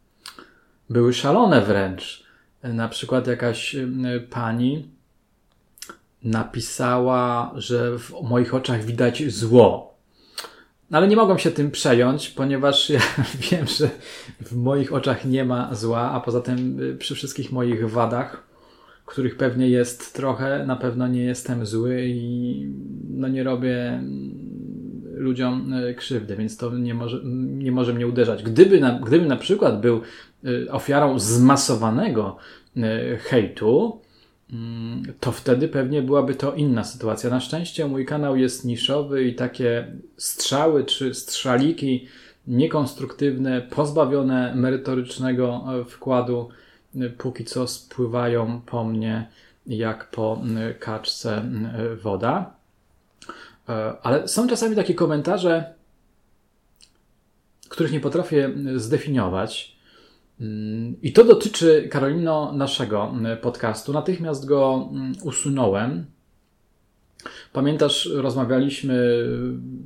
były 0.90 1.12
szalone 1.12 1.60
wręcz. 1.62 2.26
Na 2.62 2.88
przykład 2.88 3.26
jakaś 3.26 3.76
pani 4.30 4.88
napisała, 6.22 7.52
że 7.56 7.98
w 7.98 8.12
moich 8.22 8.54
oczach 8.54 8.84
widać 8.84 9.32
zło. 9.32 9.96
No, 10.90 10.98
ale 10.98 11.08
nie 11.08 11.16
mogłem 11.16 11.38
się 11.38 11.50
tym 11.50 11.70
przejąć, 11.70 12.28
ponieważ 12.28 12.90
ja 12.90 13.00
wiem, 13.50 13.66
że 13.66 13.90
w 14.40 14.56
moich 14.56 14.92
oczach 14.92 15.24
nie 15.24 15.44
ma 15.44 15.74
zła, 15.74 16.10
a 16.10 16.20
poza 16.20 16.40
tym 16.40 16.80
y, 16.80 16.96
przy 16.96 17.14
wszystkich 17.14 17.52
moich 17.52 17.90
wadach 17.90 18.45
których 19.06 19.36
pewnie 19.36 19.68
jest 19.68 20.14
trochę, 20.14 20.66
na 20.66 20.76
pewno 20.76 21.08
nie 21.08 21.24
jestem 21.24 21.66
zły 21.66 22.06
i 22.06 22.70
no 23.10 23.28
nie 23.28 23.44
robię 23.44 24.02
ludziom 25.16 25.72
e, 25.72 25.94
krzywdy, 25.94 26.36
więc 26.36 26.56
to 26.56 26.78
nie 26.78 26.94
może, 26.94 27.20
nie 27.44 27.72
może 27.72 27.94
mnie 27.94 28.06
uderzać. 28.06 28.42
Gdyby 28.42 28.80
na, 28.80 29.00
gdyby 29.06 29.26
na 29.26 29.36
przykład 29.36 29.80
był 29.80 30.00
e, 30.44 30.72
ofiarą 30.72 31.18
zmasowanego 31.18 32.36
e, 32.76 33.16
hejtu, 33.16 34.00
mm, 34.52 35.02
to 35.20 35.32
wtedy 35.32 35.68
pewnie 35.68 36.02
byłaby 36.02 36.34
to 36.34 36.54
inna 36.54 36.84
sytuacja. 36.84 37.30
Na 37.30 37.40
szczęście 37.40 37.86
mój 37.86 38.06
kanał 38.06 38.36
jest 38.36 38.64
niszowy 38.64 39.24
i 39.24 39.34
takie 39.34 39.92
strzały 40.16 40.84
czy 40.84 41.14
strzaliki 41.14 42.06
niekonstruktywne, 42.46 43.62
pozbawione 43.62 44.54
merytorycznego 44.54 45.64
wkładu, 45.88 46.48
póki 47.18 47.44
co 47.44 47.66
spływają 47.66 48.60
po 48.66 48.84
mnie 48.84 49.28
jak 49.66 50.10
po 50.10 50.42
kaczce 50.78 51.44
woda. 52.02 52.54
E, 53.68 53.96
ale 54.02 54.28
są 54.28 54.48
czasami 54.48 54.76
takie 54.76 54.94
komentarze, 54.94 55.74
których 57.68 57.92
nie 57.92 58.00
potrafię 58.00 58.50
zdefiniować. 58.76 59.76
Mm, 60.40 60.96
I 61.02 61.12
to 61.12 61.24
dotyczy, 61.24 61.88
Karolino, 61.92 62.52
naszego 62.52 63.14
podcastu. 63.42 63.92
Natychmiast 63.92 64.44
go 64.44 64.88
mm, 64.92 65.12
usunąłem. 65.22 66.06
Pamiętasz, 67.52 68.08
rozmawialiśmy 68.14 69.26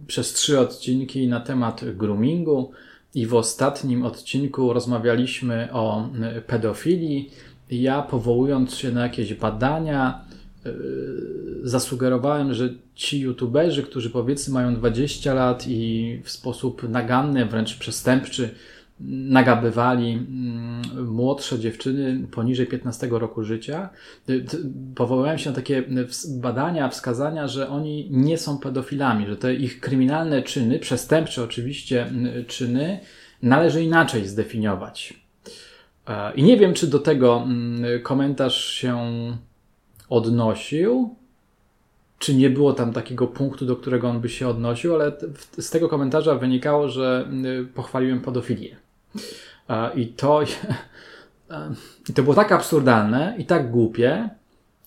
przez 0.07 0.33
trzy 0.33 0.61
odcinki 0.61 1.29
na 1.29 1.41
temat 1.41 1.85
groomingu. 1.85 2.73
I 3.15 3.27
w 3.27 3.35
ostatnim 3.35 4.05
odcinku 4.05 4.73
rozmawialiśmy 4.73 5.69
o 5.73 6.09
e, 6.23 6.41
pedofilii. 6.41 7.31
Ja, 7.71 8.03
powołując 8.03 8.75
się 8.75 8.93
na 8.93 9.03
jakieś 9.03 9.35
badania, 9.35 10.25
e, 10.67 10.71
zasugerowałem, 11.63 12.55
że 12.55 12.75
ci 12.95 13.21
youtuberzy, 13.21 13.83
którzy 13.83 14.11
powiedzmy 14.11 14.55
mają 14.55 14.75
20 14.75 15.35
lat 15.35 15.65
i 15.69 16.21
w 16.25 16.31
sposób 16.31 16.89
naganny, 16.89 17.47
wręcz 17.47 17.79
przestępczy, 17.79 18.55
nagabywali 19.09 20.13
mm, 20.13 21.07
młodsze 21.07 21.59
dziewczyny 21.59 22.27
poniżej 22.31 22.67
15 22.67 23.09
roku 23.11 23.45
życia. 23.45 23.89
Y, 24.29 24.45
powołałem 24.95 25.39
się 25.39 25.51
na 25.51 25.57
takie 25.57 25.85
badania, 26.29 26.89
wskazania, 26.89 27.49
że 27.49 27.69
oni 27.69 28.09
nie 28.11 28.39
są 28.39 28.59
pedofilami, 28.59 29.27
że 29.27 29.37
te 29.37 29.55
ich 29.55 29.81
kryminalne 29.81 30.43
czyny, 30.43 30.79
przestępcze 30.79 31.43
oczywiście 31.45 32.13
czyny, 32.47 33.01
należy 33.43 33.83
inaczej 33.83 34.29
zdefiniować. 34.29 35.15
E, 36.09 36.35
I 36.35 36.43
nie 36.43 36.57
wiem, 36.57 36.75
czy 36.75 36.87
do 36.87 36.99
tego 36.99 37.47
komentarz 38.03 38.65
się 38.65 38.99
odnosił, 40.09 41.15
czy 42.19 42.35
nie 42.35 42.51
było 42.51 42.73
tam 42.73 42.93
takiego 42.93 43.27
punktu, 43.27 43.67
do 43.67 43.77
którego 43.77 44.09
on 44.09 44.21
by 44.21 44.29
się 44.29 44.49
odnosił, 44.49 44.95
ale 44.95 45.13
z 45.59 45.71
tego 45.71 45.89
komentarza 45.89 46.35
wynikało, 46.35 46.89
że 46.89 47.29
pochwaliłem 47.75 48.21
pedofilię. 48.21 48.77
I 49.95 50.07
to, 50.07 50.41
i 52.09 52.13
to 52.13 52.23
było 52.23 52.35
tak 52.35 52.53
absurdalne 52.53 53.35
i 53.39 53.45
tak 53.45 53.71
głupie, 53.71 54.29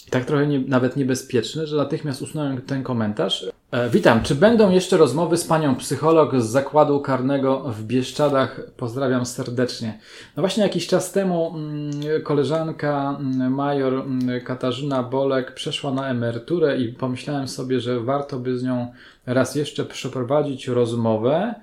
i 0.08 0.10
tak 0.10 0.26
trochę 0.26 0.48
nie, 0.48 0.60
nawet 0.60 0.96
niebezpieczne, 0.96 1.68
że 1.68 1.78
natychmiast 1.78 2.22
usunąłem 2.22 2.62
ten 2.62 2.84
komentarz. 2.84 3.46
E, 3.72 3.90
witam. 3.90 4.24
Czy 4.24 4.36
będą 4.36 4.70
jeszcze 4.70 4.98
rozmowy 4.98 5.38
z 5.38 5.46
panią 5.46 5.76
psycholog 5.76 6.42
z 6.42 6.46
zakładu 6.46 7.00
karnego 7.00 7.60
w 7.60 7.84
Bieszczadach? 7.84 8.62
Pozdrawiam 8.78 9.26
serdecznie. 9.26 10.00
No 10.38 10.44
właśnie 10.44 10.64
jakiś 10.64 10.88
czas 10.88 11.12
temu 11.12 11.56
mm, 11.56 11.92
koleżanka 12.24 13.18
mm, 13.20 13.54
major 13.54 13.94
mm, 13.94 14.42
Katarzyna 14.42 15.04
Bolek 15.04 15.54
przeszła 15.54 15.92
na 15.92 16.10
emeryturę 16.10 16.78
i 16.78 16.94
pomyślałem 16.94 17.48
sobie, 17.48 17.80
że 17.80 18.00
warto 18.00 18.40
by 18.40 18.58
z 18.58 18.64
nią 18.64 18.92
raz 19.26 19.56
jeszcze 19.56 19.86
przeprowadzić 19.86 20.68
rozmowę 20.68 21.56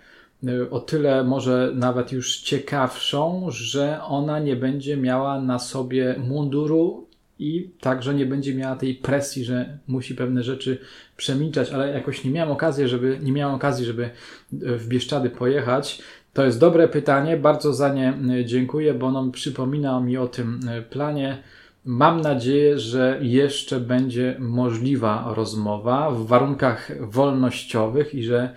o 0.70 0.80
tyle 0.80 1.24
może 1.24 1.72
nawet 1.74 2.12
już 2.12 2.40
ciekawszą, 2.40 3.46
że 3.48 4.02
ona 4.02 4.38
nie 4.38 4.56
będzie 4.56 4.96
miała 4.96 5.40
na 5.40 5.58
sobie 5.58 6.14
munduru 6.18 7.06
i 7.38 7.70
także 7.80 8.14
nie 8.14 8.26
będzie 8.26 8.54
miała 8.54 8.76
tej 8.76 8.94
presji, 8.94 9.44
że 9.44 9.78
musi 9.88 10.14
pewne 10.14 10.42
rzeczy 10.42 10.78
przemilczać, 11.16 11.70
ale 11.70 11.88
jakoś 11.92 12.24
nie 12.24 12.30
miałem 12.30 12.52
okazji, 12.52 12.88
żeby, 12.88 13.18
nie 13.22 13.32
miałem 13.32 13.54
okazji, 13.54 13.86
żeby 13.86 14.02
y, 14.04 14.10
w 14.52 14.88
Bieszczady 14.88 15.30
pojechać. 15.30 16.02
To 16.32 16.44
jest 16.44 16.60
dobre 16.60 16.88
pytanie, 16.88 17.36
bardzo 17.36 17.72
za 17.72 17.94
nie 17.94 18.14
y, 18.40 18.44
dziękuję, 18.44 18.94
bo 18.94 19.06
ono 19.06 19.30
przypomina 19.30 20.00
mi 20.00 20.16
o 20.16 20.28
tym 20.28 20.60
planie. 20.90 21.42
Mam 21.84 22.20
nadzieję, 22.20 22.78
że 22.78 23.18
jeszcze 23.22 23.80
będzie 23.80 24.36
możliwa 24.38 25.32
rozmowa 25.36 26.10
w 26.10 26.26
warunkach 26.26 26.90
wolnościowych 27.00 28.14
i 28.14 28.22
że 28.22 28.54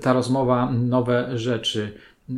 ta 0.00 0.12
rozmowa 0.12 0.72
nowe 0.72 1.38
rzeczy 1.38 1.92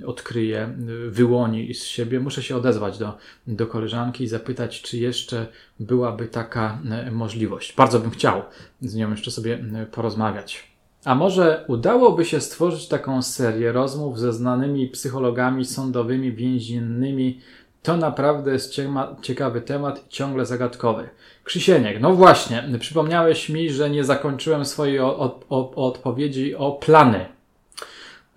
odkryje, 0.06 0.74
wyłoni 1.08 1.74
z 1.74 1.84
siebie. 1.84 2.20
Muszę 2.20 2.42
się 2.42 2.56
odezwać 2.56 2.98
do, 2.98 3.18
do 3.46 3.66
koleżanki 3.66 4.24
i 4.24 4.28
zapytać, 4.28 4.82
czy 4.82 4.98
jeszcze 4.98 5.46
byłaby 5.80 6.26
taka 6.28 6.78
e, 6.90 7.10
możliwość. 7.10 7.76
Bardzo 7.76 8.00
bym 8.00 8.10
chciał 8.10 8.42
z 8.80 8.94
nią 8.94 9.10
jeszcze 9.10 9.30
sobie 9.30 9.64
porozmawiać. 9.92 10.70
A 11.04 11.14
może 11.14 11.64
udałoby 11.68 12.24
się 12.24 12.40
stworzyć 12.40 12.88
taką 12.88 13.22
serię 13.22 13.72
rozmów 13.72 14.18
ze 14.18 14.32
znanymi 14.32 14.88
psychologami 14.88 15.64
sądowymi, 15.64 16.32
więziennymi? 16.32 17.40
To 17.82 17.96
naprawdę 17.96 18.52
jest 18.52 18.74
ciekawy 19.22 19.60
temat 19.60 20.06
i 20.06 20.08
ciągle 20.08 20.46
zagadkowy. 20.46 21.08
Krzysieniek, 21.44 22.00
no 22.00 22.14
właśnie, 22.14 22.64
przypomniałeś 22.80 23.48
mi, 23.48 23.70
że 23.70 23.90
nie 23.90 24.04
zakończyłem 24.04 24.64
swojej 24.64 24.98
od, 24.98 25.46
od, 25.48 25.72
odpowiedzi 25.76 26.56
o 26.56 26.72
plany 26.72 27.26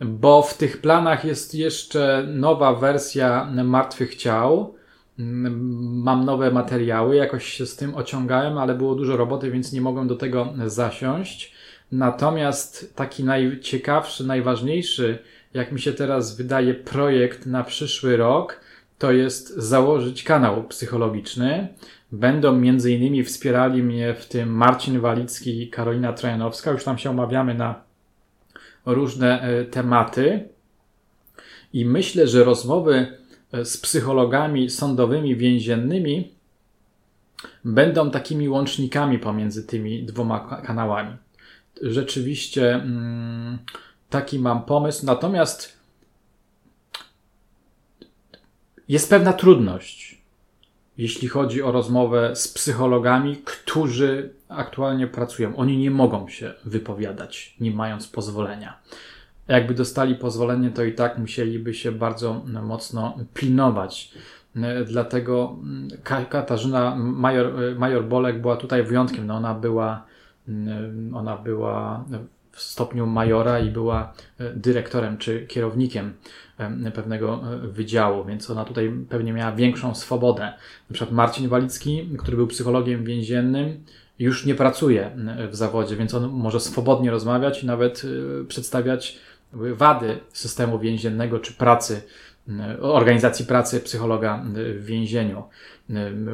bo 0.05 0.41
w 0.41 0.57
tych 0.57 0.81
planach 0.81 1.25
jest 1.25 1.55
jeszcze 1.55 2.25
nowa 2.27 2.73
wersja 2.73 3.51
Martwych 3.63 4.15
Ciał. 4.15 4.75
Mam 5.17 6.25
nowe 6.25 6.51
materiały, 6.51 7.15
jakoś 7.15 7.45
się 7.45 7.65
z 7.65 7.75
tym 7.75 7.95
ociągałem, 7.95 8.57
ale 8.57 8.75
było 8.75 8.95
dużo 8.95 9.17
roboty, 9.17 9.51
więc 9.51 9.73
nie 9.73 9.81
mogłem 9.81 10.07
do 10.07 10.15
tego 10.15 10.53
zasiąść. 10.65 11.53
Natomiast 11.91 12.95
taki 12.95 13.23
najciekawszy, 13.23 14.27
najważniejszy, 14.27 15.19
jak 15.53 15.71
mi 15.71 15.81
się 15.81 15.93
teraz 15.93 16.37
wydaje, 16.37 16.73
projekt 16.73 17.45
na 17.45 17.63
przyszły 17.63 18.17
rok, 18.17 18.59
to 19.03 19.11
jest 19.11 19.55
założyć 19.57 20.23
kanał 20.23 20.63
psychologiczny. 20.63 21.67
Będą 22.11 22.55
między 22.55 22.91
innymi 22.91 23.23
wspierali 23.23 23.83
mnie 23.83 24.13
w 24.13 24.25
tym 24.25 24.49
Marcin 24.49 24.99
Walicki 24.99 25.61
i 25.61 25.69
Karolina 25.69 26.13
Trojanowska. 26.13 26.71
Już 26.71 26.83
tam 26.83 26.97
się 26.97 27.09
omawiamy 27.09 27.53
na 27.53 27.81
różne 28.85 29.41
e, 29.41 29.65
tematy. 29.65 30.49
I 31.73 31.85
myślę, 31.85 32.27
że 32.27 32.43
rozmowy 32.43 33.17
e, 33.51 33.65
z 33.65 33.77
psychologami 33.77 34.69
sądowymi, 34.69 35.35
więziennymi 35.35 36.31
będą 37.65 38.11
takimi 38.11 38.49
łącznikami 38.49 39.19
pomiędzy 39.19 39.67
tymi 39.67 40.03
dwoma 40.03 40.61
kanałami. 40.65 41.15
Rzeczywiście 41.81 42.75
mm, 42.75 43.57
taki 44.09 44.39
mam 44.39 44.65
pomysł. 44.65 45.05
Natomiast 45.05 45.82
jest 48.89 49.09
pewna 49.09 49.33
trudność, 49.33 50.21
jeśli 50.97 51.27
chodzi 51.27 51.63
o 51.63 51.71
rozmowę 51.71 52.35
z 52.35 52.47
psychologami, 52.47 53.37
którzy 53.45 54.33
aktualnie 54.49 55.07
pracują. 55.07 55.55
Oni 55.55 55.77
nie 55.77 55.91
mogą 55.91 56.27
się 56.27 56.53
wypowiadać, 56.65 57.55
nie 57.59 57.71
mając 57.71 58.07
pozwolenia. 58.07 58.79
Jakby 59.47 59.73
dostali 59.73 60.15
pozwolenie, 60.15 60.71
to 60.71 60.83
i 60.83 60.93
tak 60.93 61.17
musieliby 61.17 61.73
się 61.73 61.91
bardzo 61.91 62.45
mocno 62.63 63.17
pilnować. 63.33 64.13
Dlatego 64.85 65.55
mm, 65.63 65.87
Katarzyna 66.29 66.95
Major, 66.95 67.53
Major 67.77 68.05
Bolek 68.05 68.41
była 68.41 68.57
tutaj 68.57 68.83
wyjątkiem. 68.83 69.27
No 69.27 69.35
ona 69.35 69.53
była, 69.53 70.05
mm, 70.47 71.15
ona 71.15 71.37
była 71.37 72.05
w 72.53 72.61
stopniu 72.61 73.07
majora 73.07 73.59
i 73.59 73.71
była 73.71 74.13
e, 74.39 74.49
dyrektorem 74.53 75.17
czy 75.17 75.47
kierownikiem 75.47 76.13
pewnego 76.93 77.43
e, 77.53 77.67
wydziału, 77.67 78.25
więc 78.25 78.49
ona 78.49 78.65
tutaj 78.65 78.91
pewnie 79.09 79.33
miała 79.33 79.51
większą 79.51 79.95
swobodę. 79.95 80.43
Na 80.89 80.93
przykład 80.93 81.11
Marcin 81.11 81.47
Walicki, 81.47 82.09
który 82.19 82.37
był 82.37 82.47
psychologiem 82.47 83.05
więziennym, 83.05 83.83
już 84.19 84.45
nie 84.45 84.55
pracuje 84.55 85.11
w 85.49 85.55
zawodzie, 85.55 85.95
więc 85.95 86.13
on 86.13 86.29
może 86.29 86.59
swobodnie 86.59 87.11
rozmawiać 87.11 87.63
i 87.63 87.65
nawet 87.65 88.01
e, 88.41 88.45
przedstawiać 88.45 89.19
wady 89.53 90.19
systemu 90.33 90.79
więziennego 90.79 91.39
czy 91.39 91.53
pracy, 91.53 92.01
organizacji 92.81 93.45
pracy 93.45 93.79
psychologa 93.79 94.43
w 94.53 94.85
więzieniu. 94.85 95.43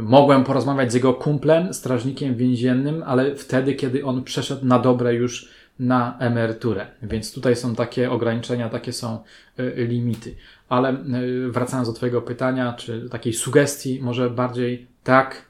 Mogłem 0.02 0.44
porozmawiać 0.44 0.92
z 0.92 0.96
jego 0.96 1.14
kumplem, 1.14 1.74
strażnikiem 1.74 2.36
więziennym, 2.36 3.04
ale 3.06 3.36
wtedy, 3.36 3.74
kiedy 3.74 4.06
on 4.06 4.24
przeszedł 4.24 4.66
na 4.66 4.80
dobre 4.80 5.16
już 5.16 5.50
na 5.80 6.18
emeryturę. 6.20 6.88
Więc 7.04 7.34
tutaj 7.34 7.56
są 7.56 7.76
takie 7.76 8.12
ograniczenia, 8.12 8.70
takie 8.70 8.94
są 8.94 9.24
e, 9.58 9.86
limity. 9.86 10.36
Ale 10.70 10.90
e, 10.90 11.04
wracając 11.50 11.88
do 11.88 11.94
Twojego 11.94 12.22
pytania, 12.22 12.74
czy 12.74 13.10
takiej 13.10 13.34
sugestii, 13.34 14.00
może 14.02 14.30
bardziej 14.30 14.88
tak, 15.04 15.46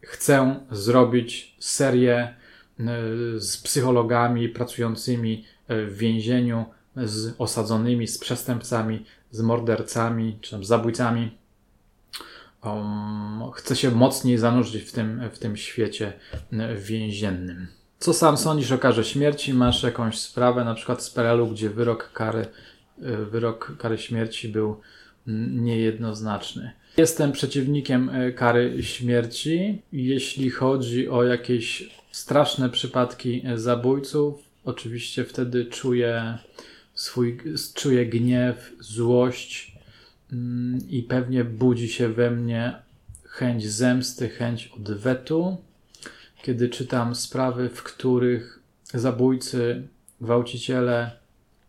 chcę 0.00 0.60
zrobić 0.70 1.56
serię 1.58 2.16
e, 2.18 2.34
z 3.36 3.56
psychologami 3.56 4.48
pracującymi 4.48 5.44
w 5.68 5.96
więzieniu, 5.96 6.64
z 6.96 7.34
osadzonymi, 7.38 8.06
z 8.06 8.18
przestępcami, 8.18 9.04
z 9.30 9.40
mordercami, 9.40 10.38
czy 10.40 10.50
tam 10.50 10.64
zabójcami. 10.64 11.38
Um, 12.64 13.42
chcę 13.54 13.76
się 13.76 13.90
mocniej 13.90 14.38
zanurzyć 14.38 14.82
w 14.82 14.92
tym, 14.92 15.30
w 15.32 15.38
tym 15.38 15.56
świecie 15.56 16.12
więziennym. 16.76 17.79
Co 18.00 18.12
sam 18.12 18.36
sądzisz 18.36 18.72
o 18.72 18.78
karze 18.78 19.04
śmierci? 19.04 19.54
Masz 19.54 19.82
jakąś 19.82 20.18
sprawę, 20.18 20.64
na 20.64 20.74
przykład 20.74 21.02
z 21.02 21.10
PRL-u, 21.10 21.46
gdzie 21.46 21.70
wyrok 21.70 22.12
kary, 22.12 22.46
y, 23.02 23.16
wyrok 23.16 23.76
kary 23.78 23.98
śmierci 23.98 24.48
był 24.48 24.80
niejednoznaczny. 25.50 26.72
Jestem 26.96 27.32
przeciwnikiem 27.32 28.08
y, 28.08 28.32
kary 28.32 28.82
śmierci. 28.82 29.82
Jeśli 29.92 30.50
chodzi 30.50 31.08
o 31.08 31.24
jakieś 31.24 31.90
straszne 32.12 32.70
przypadki 32.70 33.42
zabójców, 33.54 34.42
oczywiście 34.64 35.24
wtedy 35.24 35.64
czuję 35.64 36.38
swój, 36.94 37.38
czuję 37.74 38.06
gniew, 38.06 38.72
złość 38.80 39.76
mm, 40.32 40.78
i 40.88 41.02
pewnie 41.02 41.44
budzi 41.44 41.88
się 41.88 42.08
we 42.08 42.30
mnie 42.30 42.74
chęć 43.24 43.66
zemsty, 43.66 44.28
chęć 44.28 44.70
odwetu 44.76 45.56
kiedy 46.42 46.68
czytam 46.68 47.14
sprawy, 47.14 47.68
w 47.68 47.82
których 47.82 48.60
zabójcy, 48.94 49.88
gwałciciele 50.20 51.10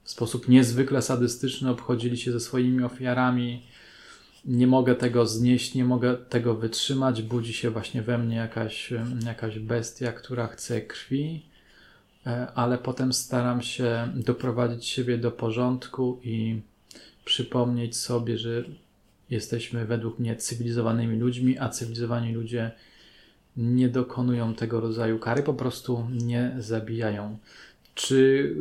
w 0.03 0.11
sposób 0.11 0.47
niezwykle 0.49 1.01
sadystyczny 1.01 1.69
obchodzili 1.69 2.17
się 2.17 2.31
ze 2.31 2.39
swoimi 2.39 2.83
ofiarami. 2.83 3.63
Nie 4.45 4.67
mogę 4.67 4.95
tego 4.95 5.25
znieść, 5.25 5.75
nie 5.75 5.85
mogę 5.85 6.17
tego 6.17 6.55
wytrzymać. 6.55 7.21
Budzi 7.21 7.53
się 7.53 7.69
właśnie 7.69 8.01
we 8.01 8.17
mnie 8.17 8.35
jakaś, 8.35 8.93
jakaś 9.25 9.59
bestia, 9.59 10.11
która 10.11 10.47
chce 10.47 10.81
krwi, 10.81 11.45
e, 12.25 12.47
ale 12.55 12.77
potem 12.77 13.13
staram 13.13 13.61
się 13.61 14.11
doprowadzić 14.15 14.85
siebie 14.85 15.17
do 15.17 15.31
porządku 15.31 16.19
i 16.23 16.61
przypomnieć 17.25 17.97
sobie, 17.97 18.37
że 18.37 18.63
jesteśmy 19.29 19.85
według 19.85 20.19
mnie 20.19 20.35
cywilizowanymi 20.35 21.19
ludźmi, 21.19 21.59
a 21.59 21.69
cywilizowani 21.69 22.33
ludzie 22.33 22.71
nie 23.57 23.89
dokonują 23.89 24.53
tego 24.53 24.79
rodzaju 24.79 25.19
kary, 25.19 25.43
po 25.43 25.53
prostu 25.53 26.07
nie 26.11 26.55
zabijają. 26.59 27.37
Czy, 27.95 28.55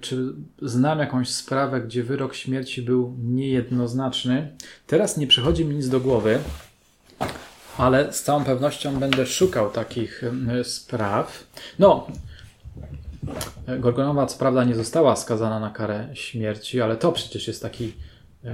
czy 0.00 0.32
znam 0.62 0.98
jakąś 0.98 1.28
sprawę, 1.28 1.80
gdzie 1.80 2.02
wyrok 2.02 2.34
śmierci 2.34 2.82
był 2.82 3.14
niejednoznaczny? 3.22 4.52
Teraz 4.86 5.16
nie 5.16 5.26
przychodzi 5.26 5.64
mi 5.64 5.74
nic 5.76 5.88
do 5.88 6.00
głowy, 6.00 6.38
ale 7.78 8.12
z 8.12 8.22
całą 8.22 8.44
pewnością 8.44 8.98
będę 8.98 9.26
szukał 9.26 9.70
takich 9.70 10.22
spraw. 10.62 11.44
No, 11.78 12.06
Gorgonowa 13.78 14.26
co 14.26 14.38
prawda 14.38 14.64
nie 14.64 14.74
została 14.74 15.16
skazana 15.16 15.60
na 15.60 15.70
karę 15.70 16.08
śmierci, 16.14 16.80
ale 16.80 16.96
to 16.96 17.12
przecież 17.12 17.48
jest 17.48 17.62
taki, 17.62 17.92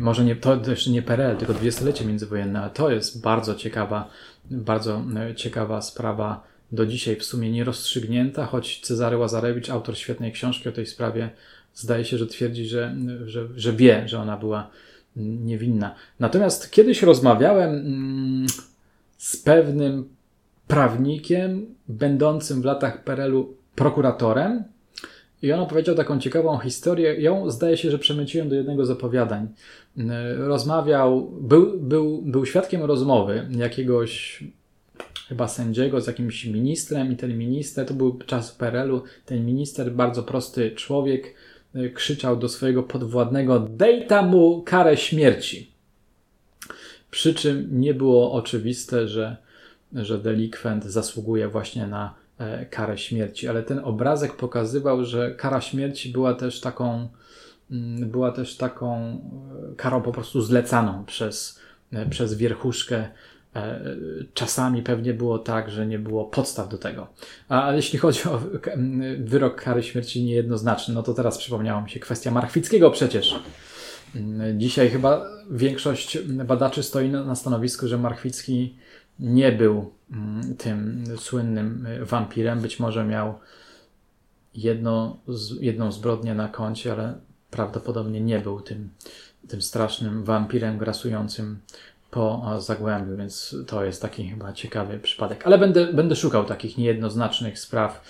może 0.01 0.25
nie, 0.25 0.37
to 0.37 0.71
jeszcze 0.71 0.91
nie 0.91 1.03
PRL, 1.03 1.37
tylko 1.37 1.55
dwudziestolecie 1.55 2.05
międzywojenne, 2.05 2.61
ale 2.61 2.71
to 2.71 2.91
jest 2.91 3.23
bardzo 3.23 3.55
ciekawa 3.55 4.11
bardzo 4.51 5.03
e, 5.17 5.35
ciekawa 5.35 5.83
sprawa, 5.83 6.55
do 6.73 6.87
dzisiaj 6.87 7.17
w 7.17 7.25
sumie 7.25 7.51
nierozstrzygnięta, 7.51 8.47
choć 8.47 8.81
Cezary 8.81 9.17
Łazarewicz, 9.17 9.71
autor 9.71 9.99
świetnej 9.99 10.33
książki 10.33 10.69
o 10.69 10.73
tej 10.73 10.87
sprawie, 10.87 11.31
zdaje 11.75 12.05
się, 12.05 12.19
że 12.19 12.27
twierdzi, 12.27 12.67
że, 12.67 12.97
że, 13.27 13.49
że 13.57 13.73
wie, 13.73 14.09
że 14.09 14.21
ona 14.21 14.37
była 14.37 14.71
niewinna. 15.17 15.95
Natomiast 16.21 16.71
kiedyś 16.71 17.03
rozmawiałem 17.03 17.71
mm, 17.71 18.47
z 19.19 19.37
pewnym 19.37 20.09
prawnikiem, 20.67 21.67
będącym 21.89 22.63
w 22.63 22.65
latach 22.65 23.05
PRL-u 23.05 23.57
prokuratorem, 23.75 24.65
i 25.45 25.53
on 25.53 25.61
opowiedział 25.61 25.95
taką 25.95 26.21
ciekawą 26.21 26.59
historię. 26.59 27.21
Ją 27.21 27.51
zdaje 27.51 27.77
się, 27.77 27.91
że 27.91 27.99
przemyciłem 27.99 28.49
do 28.49 28.55
jednego 28.55 28.87
z 28.87 28.91
opowiadań. 28.91 29.49
Rozmawiał, 30.37 31.31
był, 31.41 31.79
był, 31.81 32.23
był 32.23 32.47
świadkiem 32.47 32.83
rozmowy 32.83 33.49
jakiegoś 33.51 34.45
chyba 35.29 35.49
sędziego 35.49 36.01
z 36.01 36.07
jakimś 36.07 36.45
ministrem 36.45 37.13
i 37.13 37.17
ten 37.17 37.39
minister, 37.39 37.87
to 37.87 37.95
był 37.95 38.19
czas 38.19 38.53
PRL-u, 38.53 39.03
ten 39.27 39.47
minister, 39.47 39.93
bardzo 39.93 40.23
prosty 40.23 40.71
człowiek, 40.71 41.35
krzyczał 41.95 42.37
do 42.37 42.49
swojego 42.49 42.83
podwładnego: 42.83 43.61
Dej 43.61 44.07
tam 44.07 44.29
mu 44.29 44.63
karę 44.63 44.97
śmierci. 44.97 45.71
Przy 47.11 47.35
czym 47.35 47.81
nie 47.81 47.95
było 47.95 48.33
oczywiste, 48.33 49.09
że 49.09 49.37
że 49.95 50.19
delikwent 50.19 50.85
zasługuje 50.85 51.49
właśnie 51.49 51.87
na 51.87 52.07
e, 52.07 52.24
karę 52.71 52.99
śmierci, 52.99 53.49
ale 53.49 53.63
ten 53.63 53.79
obrazek 53.79 54.37
pokazywał, 54.37 55.05
że 55.05 55.35
kara 55.35 55.61
śmierci 55.61 56.13
była 56.13 56.35
też 56.35 56.61
taką, 56.61 57.09
mm, 57.71 58.11
była 58.11 58.33
też 58.33 58.57
taką 58.57 58.97
e, 59.73 59.77
karą 59.77 60.03
po 60.03 60.13
prostu 60.13 60.43
zlecaną 60.43 61.05
przez, 61.05 61.61
e, 61.93 62.07
przez 62.07 62.35
wierchuszkę 62.35 63.09
Czasami 64.35 64.83
pewnie 64.83 65.15
było 65.15 65.39
tak, 65.39 65.71
że 65.71 65.87
nie 65.87 65.99
było 65.99 66.25
podstaw 66.25 66.69
do 66.69 66.79
tego. 66.79 67.07
A 67.49 67.73
jeśli 67.73 67.99
chodzi 67.99 68.29
o 68.29 68.41
wyrok 69.19 69.63
kary 69.63 69.83
śmierci 69.83 70.25
niejednoznaczny, 70.25 70.95
no 70.95 71.03
to 71.03 71.15
teraz 71.15 71.39
przypomniała 71.39 71.83
mi 71.83 71.91
się 71.91 72.01
kwestia 72.01 72.31
Marchwickiego 72.31 72.91
przecież. 72.91 73.35
Dzisiaj 74.57 74.91
chyba 74.91 75.27
większość 75.51 76.19
badaczy 76.19 76.83
stoi 76.83 77.09
na 77.09 77.35
stanowisku, 77.35 77.89
że 77.89 77.99
Marchwicki 77.99 78.77
nie 79.19 79.53
był 79.53 79.93
mm, 80.11 80.57
tym 80.57 81.05
słynnym 81.17 81.87
wampirem. 82.03 82.61
Być 82.61 82.81
może 82.81 83.05
miał 83.05 83.35
jedno, 84.55 85.17
jedną 85.61 85.93
zbrodnię 85.93 86.35
na 86.35 86.49
koncie, 86.49 86.93
ale 86.93 87.15
prawdopodobnie 87.51 88.21
nie 88.21 88.39
był 88.39 88.61
tym, 88.61 88.91
tym 89.49 89.63
strasznym 89.63 90.25
wampirem 90.25 90.79
grasującym 90.79 91.59
po 92.11 92.55
Zagłębiu, 92.61 93.17
więc 93.17 93.57
to 93.67 93.85
jest 93.85 94.03
taki 94.03 94.29
chyba 94.29 94.53
ciekawy 94.53 94.99
przypadek. 94.99 95.47
Ale 95.47 95.59
będę, 95.59 95.93
będę 95.93 96.17
szukał 96.17 96.45
takich 96.45 96.79
niejednoznacznych 96.79 97.59
spraw. 97.59 98.05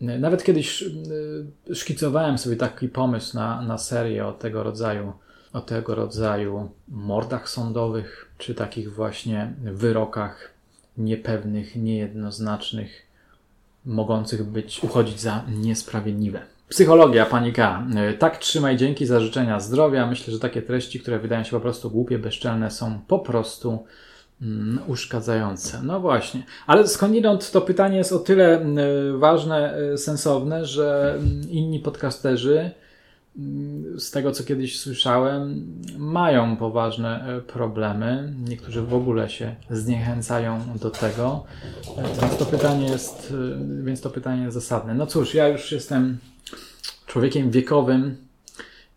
Nawet 0.00 0.44
kiedyś 0.44 0.82
y, 0.82 1.74
szkicowałem 1.74 2.38
sobie 2.38 2.56
taki 2.56 2.88
pomysł 2.88 3.36
na, 3.36 3.62
na 3.62 3.78
serię 3.78 4.26
o 4.26 4.32
tego 4.32 4.62
rodzaju, 4.62 5.12
o 5.52 5.60
tego 5.60 5.94
rodzaju 5.94 6.70
mordach 6.88 7.48
sądowych, 7.48 8.29
czy 8.40 8.54
takich 8.54 8.94
właśnie 8.94 9.52
wyrokach 9.62 10.50
niepewnych, 10.98 11.76
niejednoznacznych, 11.76 13.06
mogących 13.86 14.44
być, 14.44 14.84
uchodzić 14.84 15.20
za 15.20 15.44
niesprawiedliwe. 15.48 16.40
Psychologia, 16.68 17.26
panika. 17.26 17.86
E, 17.96 18.12
tak 18.12 18.38
trzymaj, 18.38 18.76
dzięki 18.76 19.06
za 19.06 19.20
życzenia 19.20 19.60
zdrowia. 19.60 20.06
Myślę, 20.06 20.32
że 20.32 20.40
takie 20.40 20.62
treści, 20.62 21.00
które 21.00 21.18
wydają 21.18 21.44
się 21.44 21.50
po 21.50 21.60
prostu 21.60 21.90
głupie, 21.90 22.18
bezczelne, 22.18 22.70
są 22.70 23.00
po 23.08 23.18
prostu 23.18 23.84
mm, 24.42 24.78
uszkadzające. 24.86 25.82
No 25.82 26.00
właśnie. 26.00 26.42
Ale 26.66 26.88
skądinąd 26.88 27.50
to 27.50 27.60
pytanie 27.60 27.98
jest 27.98 28.12
o 28.12 28.18
tyle 28.18 28.62
y, 29.14 29.18
ważne, 29.18 29.78
y, 29.92 29.98
sensowne, 29.98 30.66
że 30.66 31.14
mm, 31.18 31.50
inni 31.50 31.80
podcasterzy 31.80 32.70
z 33.96 34.10
tego, 34.10 34.32
co 34.32 34.44
kiedyś 34.44 34.80
słyszałem, 34.80 35.72
mają 35.98 36.56
poważne 36.56 37.36
e, 37.36 37.40
problemy. 37.40 38.32
Niektórzy 38.48 38.82
w 38.82 38.94
ogóle 38.94 39.30
się 39.30 39.54
zniechęcają 39.70 40.60
do 40.80 40.90
tego. 40.90 41.44
E, 41.96 42.20
więc 42.20 42.36
to 42.36 42.46
pytanie 42.46 42.86
jest, 42.86 43.34
e, 43.80 43.84
więc 43.84 44.00
to 44.00 44.10
pytanie 44.10 44.42
jest 44.42 44.54
zasadne. 44.54 44.94
No 44.94 45.06
cóż, 45.06 45.34
ja 45.34 45.48
już 45.48 45.72
jestem 45.72 46.18
człowiekiem 47.06 47.50
wiekowym 47.50 48.16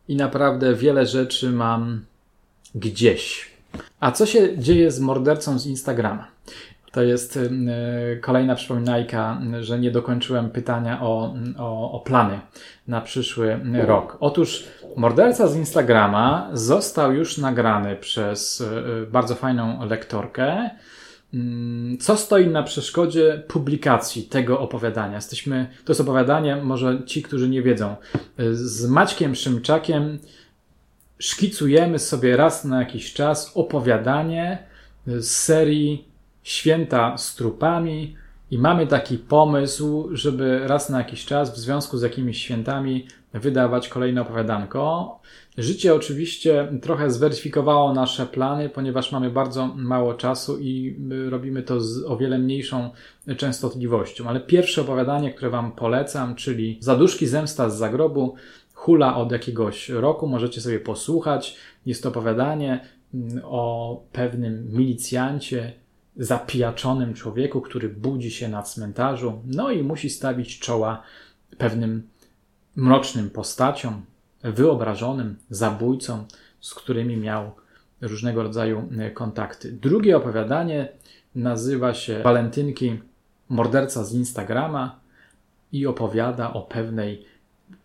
i 0.07 0.15
naprawdę 0.15 0.75
wiele 0.75 1.05
rzeczy 1.05 1.51
mam 1.51 2.05
gdzieś. 2.75 3.51
A 3.99 4.11
co 4.11 4.25
się 4.25 4.57
dzieje 4.57 4.91
z 4.91 4.99
mordercą 4.99 5.59
z 5.59 5.65
Instagrama? 5.65 6.27
To 6.93 7.03
jest 7.03 7.37
y, 7.37 7.49
kolejna 8.21 8.55
przypominajka, 8.55 9.41
że 9.59 9.79
nie 9.79 9.91
dokończyłem 9.91 10.49
pytania 10.49 11.01
o, 11.01 11.35
o, 11.57 11.91
o, 11.91 11.99
plany 11.99 12.39
na 12.87 13.01
przyszły 13.01 13.59
rok. 13.73 14.17
Otóż 14.19 14.67
morderca 14.95 15.47
z 15.47 15.55
Instagrama 15.55 16.49
został 16.53 17.13
już 17.13 17.37
nagrany 17.37 17.95
przez 17.95 18.61
y, 18.61 19.07
bardzo 19.11 19.35
fajną 19.35 19.85
lektorkę. 19.85 20.69
Mm, 21.33 21.97
co 21.97 22.17
stoi 22.17 22.47
na 22.47 22.63
przeszkodzie 22.63 23.43
publikacji 23.47 24.23
tego 24.23 24.59
opowiadania? 24.59 25.15
Jesteśmy, 25.15 25.67
to 25.85 25.91
jest 25.91 26.01
opowiadanie, 26.01 26.55
może 26.55 27.01
ci, 27.05 27.23
którzy 27.23 27.49
nie 27.49 27.61
wiedzą, 27.61 27.95
z 28.51 28.89
Maćkiem 28.89 29.35
Szymczakiem 29.35 30.19
szkicujemy 31.19 31.99
sobie 31.99 32.37
raz 32.37 32.65
na 32.65 32.79
jakiś 32.79 33.13
czas 33.13 33.51
opowiadanie 33.55 34.63
z 35.07 35.27
serii 35.27 36.12
Święta 36.43 37.17
z 37.17 37.35
trupami 37.35 38.15
i 38.51 38.57
mamy 38.57 38.87
taki 38.87 39.17
pomysł, 39.17 40.09
żeby 40.11 40.67
raz 40.67 40.89
na 40.89 40.97
jakiś 40.97 41.25
czas 41.25 41.53
w 41.53 41.57
związku 41.57 41.97
z 41.97 42.01
jakimiś 42.01 42.37
świętami 42.37 43.07
wydawać 43.33 43.89
kolejne 43.89 44.21
opowiadanko. 44.21 45.19
Życie 45.57 45.95
oczywiście 45.95 46.67
trochę 46.81 47.11
zweryfikowało 47.11 47.93
nasze 47.93 48.25
plany, 48.25 48.69
ponieważ 48.69 49.11
mamy 49.11 49.29
bardzo 49.29 49.67
mało 49.67 50.13
czasu 50.13 50.59
i 50.59 50.99
robimy 51.29 51.63
to 51.63 51.81
z 51.81 52.05
o 52.05 52.17
wiele 52.17 52.39
mniejszą 52.39 52.89
częstotliwością. 53.37 54.27
Ale 54.27 54.39
pierwsze 54.39 54.81
opowiadanie, 54.81 55.33
które 55.33 55.49
Wam 55.49 55.71
polecam, 55.71 56.35
czyli 56.35 56.77
Zaduszki 56.79 57.27
Zemsta 57.27 57.69
z 57.69 57.77
Zagrobu, 57.77 58.35
hula 58.73 59.15
od 59.15 59.31
jakiegoś 59.31 59.89
roku, 59.89 60.27
możecie 60.27 60.61
sobie 60.61 60.79
posłuchać. 60.79 61.57
Jest 61.85 62.03
to 62.03 62.09
opowiadanie 62.09 62.85
mm, 63.13 63.41
o 63.43 64.03
pewnym 64.11 64.67
milicjancie, 64.71 65.82
zapijaczonym 66.17 67.13
człowieku, 67.13 67.61
który 67.61 67.89
budzi 67.89 68.31
się 68.31 68.47
na 68.47 68.63
cmentarzu, 68.63 69.41
no 69.45 69.71
i 69.71 69.83
musi 69.83 70.09
stawić 70.09 70.59
czoła 70.59 71.03
pewnym 71.57 72.07
mrocznym 72.75 73.29
postaciom, 73.29 74.05
wyobrażonym 74.43 75.35
zabójcom, 75.49 76.25
z 76.61 76.73
którymi 76.73 77.17
miał 77.17 77.51
różnego 78.01 78.43
rodzaju 78.43 78.89
e, 78.99 79.11
kontakty. 79.11 79.71
Drugie 79.71 80.17
opowiadanie 80.17 80.89
nazywa 81.35 81.93
się 81.93 82.21
Walentynki, 82.23 82.99
morderca 83.49 84.03
z 84.03 84.13
Instagrama 84.13 84.99
i 85.71 85.85
opowiada 85.85 86.53
o 86.53 86.61
pewnej 86.61 87.25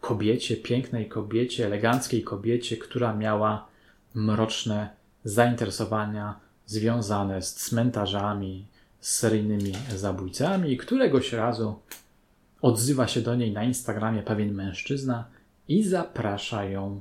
kobiecie, 0.01 0.57
pięknej 0.57 1.09
kobiecie, 1.09 1.67
eleganckiej 1.67 2.23
kobiecie, 2.23 2.77
która 2.77 3.15
miała 3.15 3.67
mroczne 4.15 4.89
zainteresowania 5.25 6.48
związane 6.69 7.43
z 7.43 7.55
cmentarzami, 7.55 8.67
z 9.01 9.19
seryjnymi 9.19 9.73
zabójcami 9.97 10.73
i 10.73 10.77
któregoś 10.77 11.33
razu 11.33 11.79
odzywa 12.63 13.09
się 13.09 13.21
do 13.21 13.35
niej 13.35 13.53
na 13.53 13.65
Instagramie 13.65 14.23
pewien 14.23 14.55
mężczyzna 14.55 15.25
i 15.69 15.83
zaprasza 15.83 16.65
ją 16.65 17.01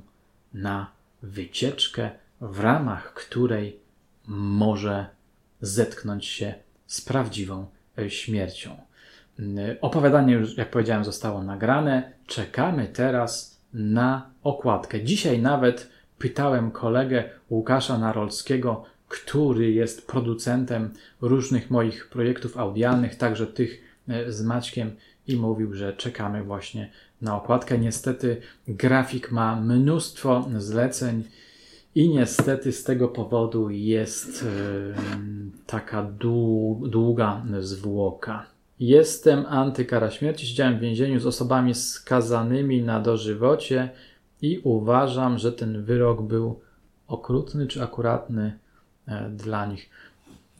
na 0.54 0.90
wycieczkę, 1.22 2.10
w 2.40 2.60
ramach 2.60 3.14
której 3.14 3.80
może 4.26 5.06
zetknąć 5.60 6.26
się 6.26 6.54
z 6.86 7.00
prawdziwą 7.00 7.66
śmiercią. 8.08 8.76
Opowiadanie 9.80 10.34
już, 10.34 10.56
jak 10.56 10.70
powiedziałem, 10.70 11.04
zostało 11.04 11.42
nagrane. 11.42 12.12
Czekamy 12.26 12.86
teraz 12.86 13.60
na 13.72 14.30
okładkę. 14.42 15.04
Dzisiaj 15.04 15.42
nawet 15.42 15.90
pytałem 16.18 16.70
kolegę 16.70 17.24
Łukasza 17.50 17.98
Narolskiego, 17.98 18.84
który 19.08 19.72
jest 19.72 20.06
producentem 20.06 20.90
różnych 21.20 21.70
moich 21.70 22.08
projektów 22.08 22.56
audialnych, 22.56 23.14
także 23.14 23.46
tych 23.46 23.80
e, 24.08 24.32
z 24.32 24.42
Maćkiem 24.42 24.90
i 25.26 25.36
mówił, 25.36 25.74
że 25.74 25.92
czekamy 25.92 26.44
właśnie 26.44 26.90
na 27.22 27.36
okładkę. 27.36 27.78
Niestety 27.78 28.40
grafik 28.68 29.32
ma 29.32 29.60
mnóstwo 29.60 30.48
zleceń 30.56 31.24
i 31.94 32.08
niestety 32.08 32.72
z 32.72 32.84
tego 32.84 33.08
powodu 33.08 33.70
jest 33.70 34.44
taka 35.66 36.02
długa 36.82 37.42
zwłoka. 37.60 38.46
Jestem 38.80 39.46
antykara 39.46 40.10
śmierci, 40.10 40.46
siedziałem 40.46 40.78
w 40.78 40.80
więzieniu 40.80 41.20
z 41.20 41.26
osobami 41.26 41.74
skazanymi 41.74 42.82
na 42.82 43.00
dożywocie 43.00 43.90
i 44.42 44.60
uważam, 44.64 45.38
że 45.38 45.52
ten 45.52 45.84
wyrok 45.84 46.22
był 46.22 46.60
okrutny 47.08 47.66
czy 47.66 47.82
akuratny 47.82 48.58
E, 48.67 48.67
dla 49.30 49.66
nich. 49.66 49.90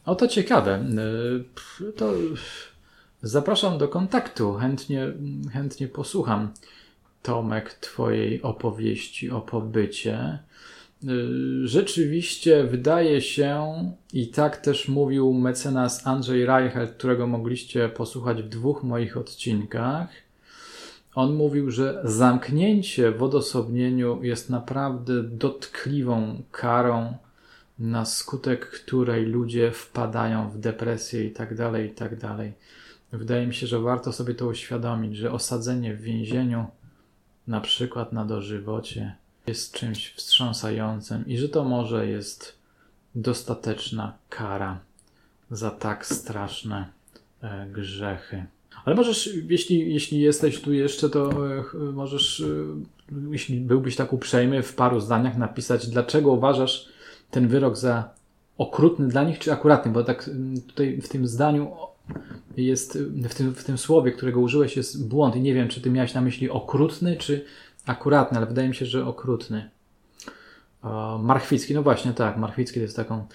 Oto 0.05 0.27
ciekawe. 0.27 0.73
E, 0.73 1.91
to 1.97 2.13
zapraszam 3.21 3.77
do 3.77 3.87
kontaktu. 3.87 4.53
Chętnie, 4.53 5.13
chętnie 5.53 5.87
posłucham, 5.87 6.53
Tomek, 7.23 7.73
Twojej 7.73 8.41
opowieści 8.41 9.29
o 9.29 9.41
pobycie. 9.41 10.17
E, 10.17 11.07
rzeczywiście 11.63 12.63
wydaje 12.63 13.21
się, 13.21 13.73
i 14.13 14.27
tak 14.27 14.57
też 14.57 14.87
mówił 14.87 15.33
mecenas 15.33 16.07
Andrzej 16.07 16.45
Reichelt, 16.45 16.91
którego 16.91 17.27
mogliście 17.27 17.89
posłuchać 17.89 18.43
w 18.43 18.49
dwóch 18.49 18.83
moich 18.83 19.17
odcinkach. 19.17 20.09
On 21.15 21.35
mówił, 21.35 21.71
że 21.71 22.01
zamknięcie 22.03 23.11
w 23.11 23.23
odosobnieniu 23.23 24.23
jest 24.23 24.49
naprawdę 24.49 25.23
dotkliwą 25.23 26.41
karą 26.51 27.17
na 27.79 28.05
skutek 28.05 28.69
której 28.69 29.25
ludzie 29.25 29.71
wpadają 29.71 30.49
w 30.49 30.57
depresję 30.57 31.25
i 31.25 31.31
tak 31.31 31.55
dalej, 31.55 31.87
i 31.87 31.91
tak 31.91 32.19
dalej. 32.19 32.53
Wydaje 33.11 33.47
mi 33.47 33.53
się, 33.53 33.67
że 33.67 33.79
warto 33.79 34.13
sobie 34.13 34.35
to 34.35 34.47
uświadomić, 34.47 35.17
że 35.17 35.31
osadzenie 35.31 35.93
w 35.95 36.01
więzieniu, 36.01 36.65
na 37.47 37.61
przykład 37.61 38.13
na 38.13 38.25
dożywocie, 38.25 39.15
jest 39.47 39.73
czymś 39.73 40.13
wstrząsającym 40.13 41.27
i 41.27 41.37
że 41.37 41.49
to 41.49 41.63
może 41.63 42.07
jest 42.07 42.59
dostateczna 43.15 44.13
kara 44.29 44.79
za 45.51 45.71
tak 45.71 46.05
straszne 46.05 46.89
e, 47.41 47.67
grzechy. 47.71 48.45
Ale 48.85 48.95
możesz, 48.95 49.29
jeśli, 49.49 49.93
jeśli 49.93 50.19
jesteś 50.19 50.61
tu 50.61 50.73
jeszcze, 50.73 51.09
to 51.09 51.29
możesz, 51.93 52.43
jeśli 53.31 53.59
byłbyś 53.59 53.95
tak 53.95 54.13
uprzejmy, 54.13 54.63
w 54.63 54.75
paru 54.75 54.99
zdaniach 54.99 55.37
napisać, 55.37 55.87
dlaczego 55.87 56.31
uważasz 56.31 56.88
ten 57.31 57.47
wyrok 57.47 57.77
za 57.77 58.09
okrutny 58.57 59.07
dla 59.07 59.23
nich, 59.23 59.39
czy 59.39 59.53
akuratny, 59.53 59.91
bo 59.91 60.03
tak 60.03 60.27
mm, 60.27 60.61
tutaj 60.61 61.01
w 61.01 61.09
tym 61.09 61.27
zdaniu 61.27 61.71
jest, 62.57 62.97
w 63.29 63.35
tym, 63.35 63.55
w 63.55 63.63
tym 63.63 63.77
słowie, 63.77 64.11
którego 64.11 64.39
użyłeś, 64.39 64.77
jest 64.77 65.07
błąd 65.07 65.35
i 65.35 65.41
nie 65.41 65.53
wiem, 65.53 65.67
czy 65.67 65.81
ty 65.81 65.89
miałeś 65.89 66.13
na 66.13 66.21
myśli 66.21 66.49
okrutny, 66.49 67.17
czy 67.17 67.45
akuratny, 67.85 68.37
ale 68.37 68.47
wydaje 68.47 68.67
mi 68.67 68.75
się, 68.75 68.85
że 68.85 69.05
okrutny. 69.05 69.69
Marchwicki, 71.19 71.73
no 71.73 71.83
właśnie 71.83 72.13
tak, 72.13 72.37
Marchwicki 72.37 72.79
to 72.79 72.83
jest 72.83 72.95
taką. 72.95 73.27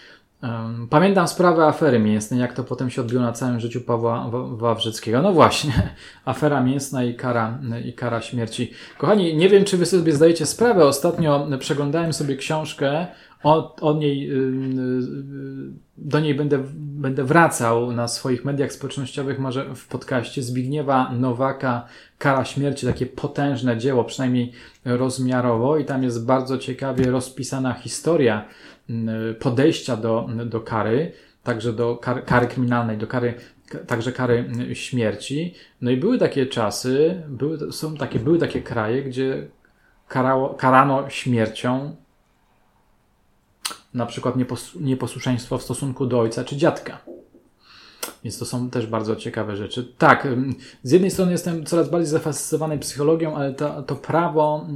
Pamiętam 0.91 1.29
sprawę 1.29 1.67
afery 1.67 1.99
mięsnej, 1.99 2.41
jak 2.41 2.53
to 2.53 2.65
potem 2.65 2.91
się 2.91 3.01
odbiło 3.01 3.23
na 3.23 3.33
całym 3.33 3.61
życiu 3.61 3.81
Pawła 3.81 4.31
Wawrzyckiego. 4.51 5.23
No 5.23 5.33
właśnie, 5.33 5.73
afera 6.25 6.61
mięsna 6.61 7.05
i 7.05 7.15
kara, 7.15 7.59
i 7.85 7.93
kara 7.93 8.21
śmierci. 8.21 8.71
Kochani, 8.99 9.37
nie 9.37 9.49
wiem, 9.49 9.65
czy 9.65 9.77
wy 9.77 9.87
sobie 9.87 10.13
zdajecie 10.13 10.47
sprawę. 10.47 10.85
Ostatnio 10.85 11.49
przeglądałem 11.59 12.13
sobie 12.13 12.37
książkę 12.37 13.07
od, 13.45 13.99
niej, 13.99 14.31
y, 14.31 14.35
y, 14.35 14.41
do 15.97 16.21
niej 16.21 16.35
będę, 16.35 16.65
będę 16.75 17.25
wracał 17.25 17.93
na 17.93 18.09
swoich 18.09 18.45
mediach 18.45 18.73
społecznościowych, 18.73 19.39
może 19.39 19.75
w 19.75 19.87
podcaście 19.89 20.43
Zbigniewa 20.43 21.13
Nowaka, 21.13 21.87
Kara 22.19 22.45
Śmierci, 22.45 22.87
takie 22.87 23.07
potężne 23.07 23.79
dzieło, 23.79 24.05
przynajmniej 24.05 24.53
rozmiarowo 24.85 25.79
i 25.79 25.85
tam 25.85 26.03
jest 26.03 26.27
bardzo 26.27 26.59
ciekawie 26.59 27.11
rozpisana 27.11 27.73
historia 27.73 28.49
y, 28.91 29.35
podejścia 29.35 29.97
do, 29.97 30.29
do 30.47 30.61
kary, 30.61 31.13
także 31.43 31.73
do 31.73 31.97
kary, 31.97 32.23
kary 32.23 32.47
kryminalnej, 32.47 32.99
do 32.99 33.07
kary 33.07 33.35
także 33.87 34.13
kary 34.13 34.51
śmierci. 34.73 35.55
No 35.81 35.91
i 35.91 35.97
były 35.97 36.19
takie 36.19 36.47
czasy, 36.47 37.23
były, 37.29 37.73
są 37.73 37.97
takie, 37.97 38.19
były 38.19 38.39
takie 38.39 38.63
kraje, 38.63 39.03
gdzie 39.03 39.47
karało, 40.09 40.55
karano 40.55 41.11
śmiercią 41.11 41.97
na 43.95 44.07
przykład 44.07 44.35
nieposłuszeństwo 44.81 45.59
w 45.59 45.62
stosunku 45.62 46.07
do 46.07 46.21
ojca 46.21 46.45
czy 46.45 46.57
dziadka. 46.57 46.99
Więc 48.25 48.39
to 48.39 48.45
są 48.45 48.71
też 48.71 48.87
bardzo 48.87 49.17
ciekawe 49.17 49.57
rzeczy. 49.57 49.93
Tak, 49.99 50.29
z 50.83 50.91
jednej 50.91 51.11
strony 51.11 51.33
jestem 51.33 51.67
coraz 51.67 51.91
bardziej 51.91 52.11
zafascynowany 52.11 52.79
psychologią, 52.79 53.37
ale 53.37 53.55
to, 53.55 53.83
to 53.83 53.97
prawo, 53.97 54.67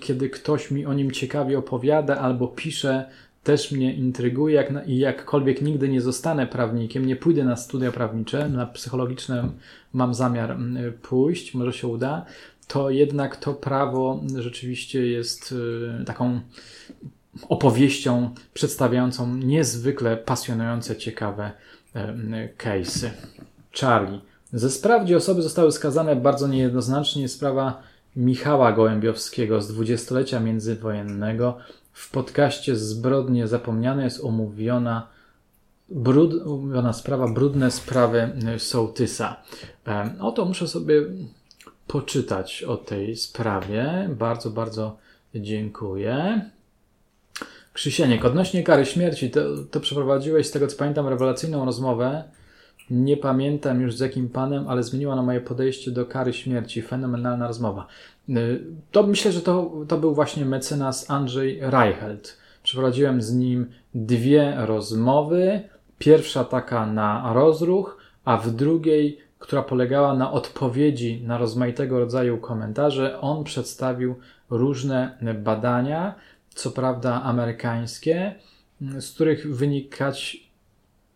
kiedy 0.00 0.30
ktoś 0.30 0.70
mi 0.70 0.86
o 0.86 0.92
nim 0.92 1.10
ciekawie 1.10 1.58
opowiada 1.58 2.18
albo 2.18 2.48
pisze, 2.48 3.10
też 3.44 3.72
mnie 3.72 3.94
intryguje 3.94 4.54
jak, 4.54 4.88
i 4.88 4.98
jakkolwiek 4.98 5.62
nigdy 5.62 5.88
nie 5.88 6.00
zostanę 6.00 6.46
prawnikiem, 6.46 7.06
nie 7.06 7.16
pójdę 7.16 7.44
na 7.44 7.56
studia 7.56 7.92
prawnicze, 7.92 8.48
na 8.48 8.66
psychologiczne 8.66 9.48
mam 9.92 10.14
zamiar 10.14 10.56
pójść, 11.02 11.54
może 11.54 11.72
się 11.72 11.86
uda, 11.86 12.24
to 12.66 12.90
jednak 12.90 13.36
to 13.36 13.54
prawo 13.54 14.20
rzeczywiście 14.36 15.06
jest 15.06 15.52
y, 16.00 16.04
taką 16.04 16.40
opowieścią 17.48 18.34
przedstawiającą 18.54 19.36
niezwykle 19.36 20.16
pasjonujące, 20.16 20.96
ciekawe 20.96 21.52
case'y. 22.58 23.10
Charlie. 23.80 24.20
Ze 24.52 24.70
spraw, 24.70 25.04
gdzie 25.04 25.16
osoby 25.16 25.42
zostały 25.42 25.72
skazane 25.72 26.16
bardzo 26.16 26.48
niejednoznacznie, 26.48 27.28
sprawa 27.28 27.82
Michała 28.16 28.72
Gołębiowskiego 28.72 29.62
z 29.62 29.68
dwudziestolecia 29.68 30.40
międzywojennego. 30.40 31.58
W 31.92 32.10
podcaście 32.10 32.76
Zbrodnie 32.76 33.46
Zapomniane 33.46 34.04
jest 34.04 34.24
omówiona, 34.24 35.08
brud, 35.88 36.34
sprawa 36.92 37.28
Brudne 37.28 37.70
sprawy 37.70 38.32
Sołtysa. 38.58 39.36
Oto 40.20 40.44
muszę 40.44 40.68
sobie 40.68 41.02
poczytać 41.86 42.62
o 42.62 42.76
tej 42.76 43.16
sprawie. 43.16 44.10
Bardzo, 44.18 44.50
bardzo 44.50 44.96
dziękuję. 45.34 46.50
Krzysieniek, 47.78 48.24
odnośnie 48.24 48.62
kary 48.62 48.86
śmierci, 48.86 49.30
to, 49.30 49.40
to 49.70 49.80
przeprowadziłeś, 49.80 50.46
z 50.46 50.50
tego 50.50 50.66
co 50.66 50.76
pamiętam, 50.76 51.08
rewelacyjną 51.08 51.64
rozmowę. 51.64 52.24
Nie 52.90 53.16
pamiętam 53.16 53.80
już 53.80 53.96
z 53.96 54.00
jakim 54.00 54.28
panem, 54.28 54.68
ale 54.68 54.82
zmieniła 54.82 55.16
na 55.16 55.22
moje 55.22 55.40
podejście 55.40 55.90
do 55.90 56.06
kary 56.06 56.32
śmierci. 56.32 56.82
Fenomenalna 56.82 57.46
rozmowa. 57.46 57.86
Y, 58.28 58.64
to 58.92 59.02
myślę, 59.02 59.32
że 59.32 59.40
to, 59.40 59.72
to 59.88 59.98
był 59.98 60.14
właśnie 60.14 60.44
mecenas 60.44 61.10
Andrzej 61.10 61.58
Reichelt. 61.60 62.38
Przeprowadziłem 62.62 63.22
z 63.22 63.32
nim 63.32 63.66
dwie 63.94 64.54
rozmowy. 64.56 65.60
Pierwsza 65.98 66.44
taka 66.44 66.86
na 66.86 67.32
rozruch, 67.34 67.98
a 68.24 68.36
w 68.36 68.50
drugiej, 68.50 69.18
która 69.38 69.62
polegała 69.62 70.14
na 70.14 70.32
odpowiedzi 70.32 71.22
na 71.26 71.38
rozmaitego 71.38 71.98
rodzaju 71.98 72.38
komentarze, 72.38 73.20
on 73.20 73.44
przedstawił 73.44 74.14
różne 74.50 75.18
badania 75.34 76.14
co 76.58 76.70
prawda 76.70 77.22
amerykańskie, 77.22 78.34
z 78.80 79.10
których 79.10 79.56
wynikać, 79.56 80.36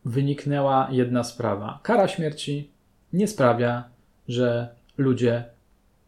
wyniknęła 0.04 0.88
jedna 0.90 1.24
sprawa. 1.24 1.80
Kara 1.82 2.08
śmierci 2.08 2.70
nie 3.12 3.28
sprawia, 3.28 3.84
że 4.28 4.68
ludzie 4.98 5.44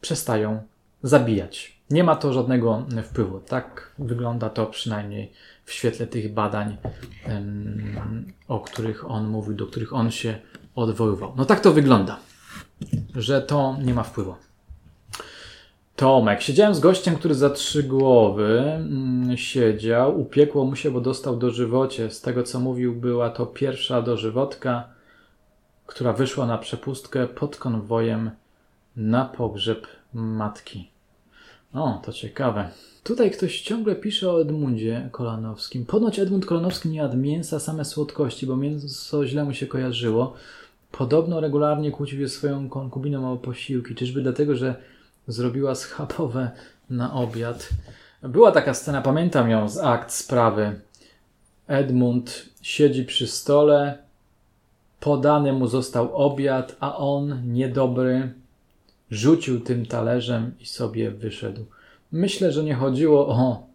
przestają 0.00 0.62
zabijać. 1.02 1.78
Nie 1.90 2.04
ma 2.04 2.16
to 2.16 2.32
żadnego 2.32 2.86
wpływu. 3.04 3.40
Tak 3.40 3.94
wygląda 3.98 4.50
to 4.50 4.66
przynajmniej 4.66 5.32
w 5.64 5.72
świetle 5.72 6.06
tych 6.06 6.32
badań, 6.32 6.76
o 8.48 8.60
których 8.60 9.10
on 9.10 9.28
mówił, 9.28 9.54
do 9.54 9.66
których 9.66 9.92
on 9.92 10.10
się 10.10 10.38
odwoływał. 10.74 11.32
No 11.36 11.44
tak 11.44 11.60
to 11.60 11.72
wygląda, 11.72 12.18
że 13.14 13.42
to 13.42 13.76
nie 13.82 13.94
ma 13.94 14.02
wpływu. 14.02 14.34
Tomek. 15.96 16.42
Siedziałem 16.42 16.74
z 16.74 16.80
gościem, 16.80 17.16
który 17.16 17.34
za 17.34 17.50
trzy 17.50 17.82
głowy 17.82 18.60
mm, 18.60 19.36
siedział. 19.36 20.20
Upiekło 20.20 20.64
mu 20.64 20.76
się, 20.76 20.90
bo 20.90 21.00
dostał 21.00 21.36
dożywocie. 21.36 22.10
Z 22.10 22.20
tego 22.20 22.42
co 22.42 22.60
mówił, 22.60 22.94
była 22.94 23.30
to 23.30 23.46
pierwsza 23.46 24.02
dożywotka, 24.02 24.88
która 25.86 26.12
wyszła 26.12 26.46
na 26.46 26.58
przepustkę 26.58 27.26
pod 27.28 27.56
konwojem 27.56 28.30
na 28.96 29.24
pogrzeb 29.24 29.86
matki. 30.14 30.88
O, 31.74 32.00
to 32.04 32.12
ciekawe. 32.12 32.68
Tutaj 33.02 33.30
ktoś 33.30 33.60
ciągle 33.60 33.96
pisze 33.96 34.32
o 34.32 34.40
Edmundzie 34.40 35.08
Kolanowskim. 35.12 35.86
Ponoć 35.86 36.18
Edmund 36.18 36.46
Kolanowski 36.46 36.88
nie 36.88 36.98
jadł 36.98 37.16
mięsa, 37.16 37.60
same 37.60 37.84
słodkości, 37.84 38.46
bo 38.46 38.56
mięso 38.56 39.26
źle 39.26 39.44
mu 39.44 39.54
się 39.54 39.66
kojarzyło. 39.66 40.34
Podobno 40.92 41.40
regularnie 41.40 41.90
kłócił 41.90 42.18
się 42.18 42.28
swoją 42.28 42.68
konkubiną 42.68 43.32
o 43.32 43.36
posiłki. 43.36 43.94
Czyżby 43.94 44.22
dlatego, 44.22 44.56
że 44.56 44.74
zrobiła 45.28 45.74
schabowe 45.74 46.50
na 46.90 47.14
obiad. 47.14 47.68
Była 48.22 48.52
taka 48.52 48.74
scena, 48.74 49.02
pamiętam 49.02 49.50
ją 49.50 49.68
z 49.68 49.78
akt 49.78 50.12
sprawy. 50.12 50.80
Edmund 51.66 52.44
siedzi 52.62 53.04
przy 53.04 53.26
stole, 53.26 53.98
podany 55.00 55.52
mu 55.52 55.66
został 55.66 56.16
obiad, 56.16 56.76
a 56.80 56.96
on, 56.96 57.52
niedobry, 57.52 58.32
rzucił 59.10 59.60
tym 59.60 59.86
talerzem 59.86 60.52
i 60.60 60.66
sobie 60.66 61.10
wyszedł. 61.10 61.64
Myślę, 62.12 62.52
że 62.52 62.64
nie 62.64 62.74
chodziło 62.74 63.28
o 63.28 63.66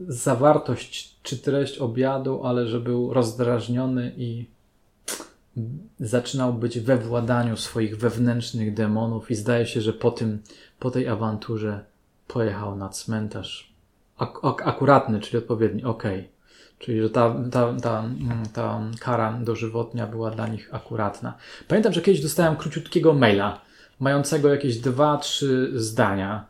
zawartość 0.00 1.16
czy 1.22 1.38
treść 1.38 1.78
obiadu, 1.78 2.44
ale 2.44 2.66
że 2.66 2.80
był 2.80 3.12
rozdrażniony 3.12 4.12
i 4.16 4.46
zaczynał 6.00 6.54
być 6.54 6.80
we 6.80 6.98
władaniu 6.98 7.56
swoich 7.56 7.98
wewnętrznych 7.98 8.74
demonów 8.74 9.30
i 9.30 9.34
zdaje 9.34 9.66
się, 9.66 9.80
że 9.80 9.92
po 9.92 10.10
tym, 10.10 10.42
po 10.78 10.90
tej 10.90 11.08
awanturze 11.08 11.84
pojechał 12.28 12.76
na 12.76 12.88
cmentarz. 12.88 13.72
Ak 14.18 14.38
ak 14.42 14.66
akuratny, 14.66 15.20
czyli 15.20 15.38
odpowiedni, 15.38 15.84
ok. 15.84 16.02
Czyli, 16.78 17.02
że 17.02 17.10
ta, 17.10 17.36
ta, 17.50 17.74
ta, 17.82 18.04
ta 18.52 18.80
kara 19.00 19.38
dożywotnia 19.42 20.06
była 20.06 20.30
dla 20.30 20.48
nich 20.48 20.74
akuratna. 20.74 21.34
Pamiętam, 21.68 21.92
że 21.92 22.02
kiedyś 22.02 22.22
dostałem 22.22 22.56
króciutkiego 22.56 23.14
maila, 23.14 23.60
mającego 24.00 24.48
jakieś 24.48 24.78
dwa, 24.78 25.18
trzy 25.18 25.72
zdania. 25.74 26.46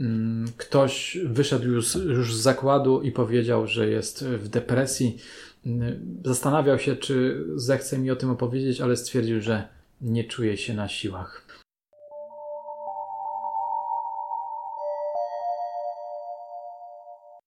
Mm, 0.00 0.46
ktoś 0.56 1.18
wyszedł 1.24 1.68
już, 1.68 1.94
już 1.94 2.34
z 2.34 2.40
zakładu 2.40 3.02
i 3.02 3.12
powiedział, 3.12 3.66
że 3.66 3.88
jest 3.88 4.24
w 4.24 4.48
depresji, 4.48 5.18
Zastanawiał 6.24 6.78
się, 6.78 6.96
czy 6.96 7.44
zechce 7.54 7.98
mi 7.98 8.10
o 8.10 8.16
tym 8.16 8.30
opowiedzieć, 8.30 8.80
ale 8.80 8.96
stwierdził, 8.96 9.40
że 9.40 9.68
nie 10.00 10.24
czuje 10.24 10.56
się 10.56 10.74
na 10.74 10.88
siłach. 10.88 11.46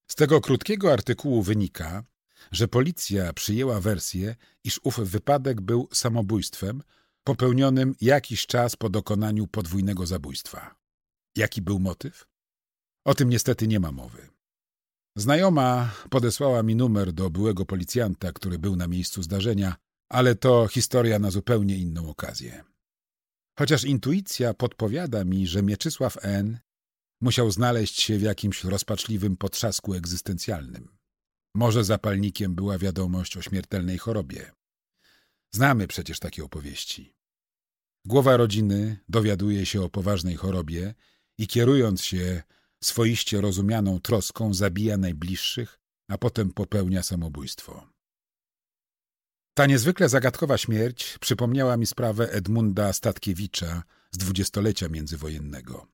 Z 0.07 0.15
tego 0.15 0.41
krótkiego 0.41 0.93
artykułu 0.93 1.41
wynika, 1.41 2.03
że 2.51 2.67
policja 2.67 3.33
przyjęła 3.33 3.81
wersję, 3.81 4.35
iż 4.63 4.79
ów 4.83 4.99
wypadek 4.99 5.61
był 5.61 5.87
samobójstwem 5.93 6.83
popełnionym 7.23 7.95
jakiś 8.01 8.47
czas 8.47 8.75
po 8.75 8.89
dokonaniu 8.89 9.47
podwójnego 9.47 10.05
zabójstwa. 10.05 10.75
Jaki 11.35 11.61
był 11.61 11.79
motyw? 11.79 12.27
O 13.05 13.13
tym 13.13 13.29
niestety 13.29 13.67
nie 13.67 13.79
ma 13.79 13.91
mowy. 13.91 14.34
Znajoma 15.17 15.93
podesłała 16.09 16.63
mi 16.63 16.75
numer 16.75 17.13
do 17.13 17.29
byłego 17.29 17.65
policjanta, 17.65 18.31
który 18.31 18.59
był 18.59 18.75
na 18.75 18.87
miejscu 18.87 19.23
zdarzenia 19.23 19.75
Ale 20.09 20.35
to 20.35 20.67
historia 20.67 21.19
na 21.19 21.31
zupełnie 21.31 21.77
inną 21.77 22.09
okazję. 22.09 22.63
Chociaż 23.59 23.83
intuicja 23.83 24.53
podpowiada 24.53 25.25
mi, 25.25 25.47
że 25.47 25.63
Mieczysław 25.63 26.17
N. 26.21 26.59
musiał 27.21 27.51
znaleźć 27.51 28.01
się 28.01 28.17
w 28.17 28.21
jakimś 28.21 28.63
rozpaczliwym 28.63 29.37
potrzasku 29.37 29.93
egzystencjalnym. 29.93 30.97
Może 31.55 31.83
zapalnikiem 31.83 32.55
była 32.55 32.77
wiadomość 32.77 33.37
o 33.37 33.41
śmiertelnej 33.41 33.97
chorobie. 33.97 34.51
Znamy 35.51 35.87
przecież 35.87 36.19
takie 36.19 36.43
opowieści. 36.43 37.15
Głowa 38.05 38.37
rodziny 38.37 38.97
dowiaduje 39.09 39.65
się 39.65 39.81
o 39.81 39.89
poważnej 39.89 40.35
chorobie 40.35 40.93
i 41.37 41.47
kierując 41.47 42.01
się 42.01 42.43
swoiście 42.85 43.41
rozumianą 43.41 43.99
troską 43.99 44.53
zabija 44.53 44.97
najbliższych, 44.97 45.79
a 46.09 46.17
potem 46.17 46.53
popełnia 46.53 47.03
samobójstwo. 47.03 47.87
Ta 49.57 49.65
niezwykle 49.65 50.09
zagadkowa 50.09 50.57
śmierć 50.57 51.17
przypomniała 51.21 51.77
mi 51.77 51.85
sprawę 51.85 52.31
Edmunda 52.31 52.93
Statkiewicza 52.93 53.83
z 54.11 54.17
dwudziestolecia 54.17 54.89
międzywojennego. 54.89 55.87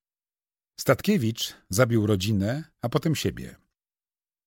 Statkiewicz 0.80 1.54
zabił 1.70 2.06
rodzinę, 2.06 2.64
a 2.80 2.88
potem 2.88 3.14
siebie. 3.14 3.56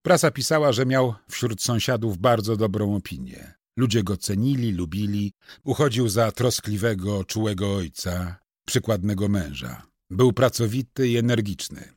Prasa 0.06 0.32
pisała, 0.32 0.72
że 0.72 0.86
miał 0.86 1.16
wśród 1.30 1.62
sąsiadów 1.62 2.18
bardzo 2.18 2.58
dobrą 2.58 2.96
opinię. 2.96 3.54
Ludzie 3.78 4.04
go 4.04 4.18
cenili, 4.18 4.72
lubili, 4.72 5.34
uchodził 5.64 6.10
za 6.10 6.32
troskliwego, 6.32 7.24
czułego 7.24 7.76
ojca, 7.76 8.36
przykładnego 8.66 9.28
męża. 9.28 9.88
Był 10.10 10.34
pracowity 10.34 11.08
i 11.08 11.18
energiczny. 11.18 11.94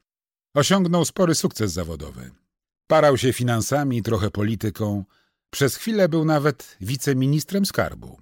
Osiągnął 0.55 1.05
spory 1.05 1.35
sukces 1.35 1.73
zawodowy. 1.73 2.31
Parał 2.87 3.19
się 3.19 3.33
finansami 3.33 4.03
trochę 4.03 4.31
polityką. 4.31 5.05
Przez 5.51 5.77
chwilę 5.77 6.09
był 6.09 6.25
nawet 6.25 6.77
wiceministrem 6.81 7.67
skarbu. 7.67 8.21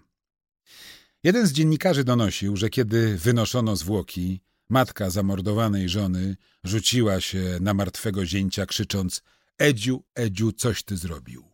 Jeden 1.25 1.47
z 1.47 1.53
dziennikarzy 1.53 2.05
donosił, 2.05 2.57
że 2.57 2.71
kiedy 2.71 3.19
wynoszono 3.19 3.77
zwłoki, 3.77 4.41
matka 4.69 5.11
zamordowanej 5.11 5.89
żony 5.89 6.37
rzuciła 6.65 7.21
się 7.21 7.59
na 7.61 7.75
martwego 7.75 8.27
zięcia, 8.27 8.67
krzycząc 8.67 9.23
Edziu, 9.59 10.05
Edziu, 10.15 10.53
coś 10.53 10.83
ty 10.83 10.97
zrobił. 10.97 11.53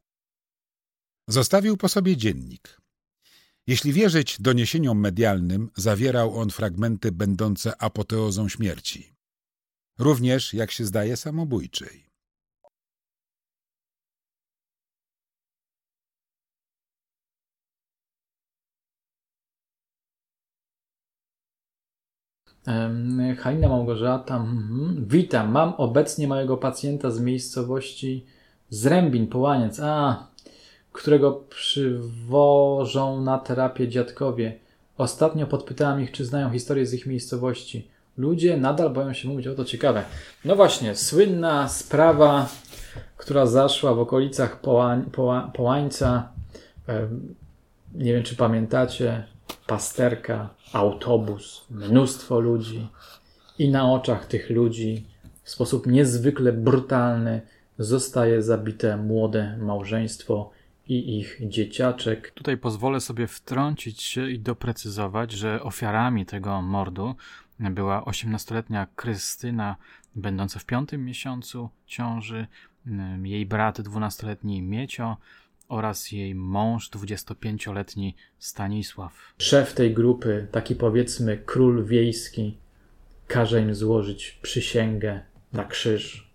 Zostawił 1.28 1.76
po 1.76 1.88
sobie 1.88 2.16
dziennik. 2.16 2.80
Jeśli 3.66 3.92
wierzyć 3.92 4.36
doniesieniom 4.40 5.00
medialnym, 5.00 5.70
zawierał 5.76 6.38
on 6.38 6.50
fragmenty 6.50 7.12
będące 7.12 7.82
apoteozą 7.82 8.48
śmierci. 8.48 9.11
Również, 10.02 10.54
jak 10.54 10.70
się 10.70 10.84
zdaje, 10.84 11.16
samobójczej. 11.16 12.04
Halina 23.38 23.68
Małgorzata. 23.68 24.36
Mhm. 24.36 25.06
Witam. 25.08 25.50
Mam 25.50 25.74
obecnie 25.74 26.28
mojego 26.28 26.56
pacjenta 26.56 27.10
z 27.10 27.20
miejscowości 27.20 28.26
Zrębin, 28.70 29.26
Połaniec. 29.26 29.80
A, 29.80 30.26
którego 30.92 31.32
przywożą 31.32 33.20
na 33.20 33.38
terapię 33.38 33.88
dziadkowie. 33.88 34.58
Ostatnio 34.96 35.46
podpytałam 35.46 36.00
ich, 36.02 36.12
czy 36.12 36.24
znają 36.24 36.50
historię 36.50 36.86
z 36.86 36.94
ich 36.94 37.06
miejscowości. 37.06 37.92
Ludzie 38.16 38.56
nadal 38.56 38.90
boją 38.90 39.12
się 39.12 39.28
mówić 39.28 39.46
o 39.46 39.54
to 39.54 39.64
ciekawe. 39.64 40.04
No 40.44 40.56
właśnie, 40.56 40.94
słynna 40.94 41.68
sprawa, 41.68 42.48
która 43.16 43.46
zaszła 43.46 43.94
w 43.94 43.98
okolicach 43.98 44.60
Połań, 44.60 45.02
Poła, 45.02 45.50
Połańca. 45.54 46.28
Nie 47.94 48.12
wiem, 48.12 48.22
czy 48.22 48.36
pamiętacie. 48.36 49.24
Pasterka, 49.66 50.48
autobus, 50.72 51.64
mnóstwo 51.70 52.40
ludzi. 52.40 52.88
I 53.58 53.68
na 53.68 53.92
oczach 53.92 54.26
tych 54.26 54.50
ludzi 54.50 55.06
w 55.42 55.50
sposób 55.50 55.86
niezwykle 55.86 56.52
brutalny 56.52 57.40
zostaje 57.78 58.42
zabite 58.42 58.96
młode 58.96 59.56
małżeństwo 59.60 60.50
i 60.88 61.18
ich 61.18 61.40
dzieciaczek. 61.48 62.30
Tutaj 62.30 62.56
pozwolę 62.56 63.00
sobie 63.00 63.26
wtrącić 63.26 64.02
się 64.02 64.30
i 64.30 64.38
doprecyzować, 64.38 65.32
że 65.32 65.62
ofiarami 65.62 66.26
tego 66.26 66.62
mordu 66.62 67.14
była 67.70 68.04
18-letnia 68.04 68.86
Krystyna, 68.96 69.76
będąca 70.14 70.60
w 70.60 70.64
piątym 70.64 71.04
miesiącu 71.04 71.68
ciąży, 71.86 72.46
jej 73.22 73.46
brat 73.46 73.80
12-letni 73.80 74.62
Miecio 74.62 75.16
oraz 75.68 76.12
jej 76.12 76.34
mąż 76.34 76.90
25-letni 76.90 78.14
Stanisław. 78.38 79.12
Szef 79.38 79.74
tej 79.74 79.94
grupy, 79.94 80.46
taki 80.50 80.74
powiedzmy 80.74 81.38
król 81.46 81.84
wiejski, 81.84 82.56
każe 83.26 83.62
im 83.62 83.74
złożyć 83.74 84.38
przysięgę 84.42 85.20
na 85.52 85.64
krzyż, 85.64 86.30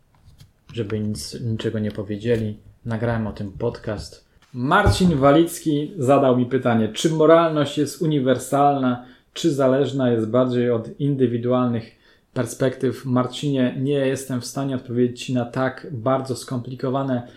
żeby 0.74 1.00
nic, 1.00 1.42
niczego 1.42 1.80
nie 1.80 1.92
powiedzieli. 1.92 2.58
Nagrałem 2.86 3.28
o 3.28 3.34
tym 3.34 3.52
podcast 3.52 4.28
Marcin 4.54 5.16
Walicki 5.16 5.94
zadał 5.98 6.38
mi 6.38 6.46
pytanie, 6.46 6.88
czy 6.88 7.10
moralność 7.10 7.78
jest 7.78 8.02
uniwersalna, 8.02 9.06
czy 9.38 9.54
zależna 9.54 10.12
jest 10.12 10.28
bardziej 10.30 10.72
od 10.72 11.00
indywidualnych 11.00 11.96
perspektyw. 12.34 13.06
Marcinie, 13.06 13.76
nie 13.80 13.94
jestem 14.08 14.42
w 14.42 14.46
stanie 14.46 14.76
odpowiedzieć 14.76 15.24
Ci 15.24 15.34
na 15.34 15.46
tak 15.46 15.88
bardzo 15.92 16.36
skomplikowane 16.36 17.28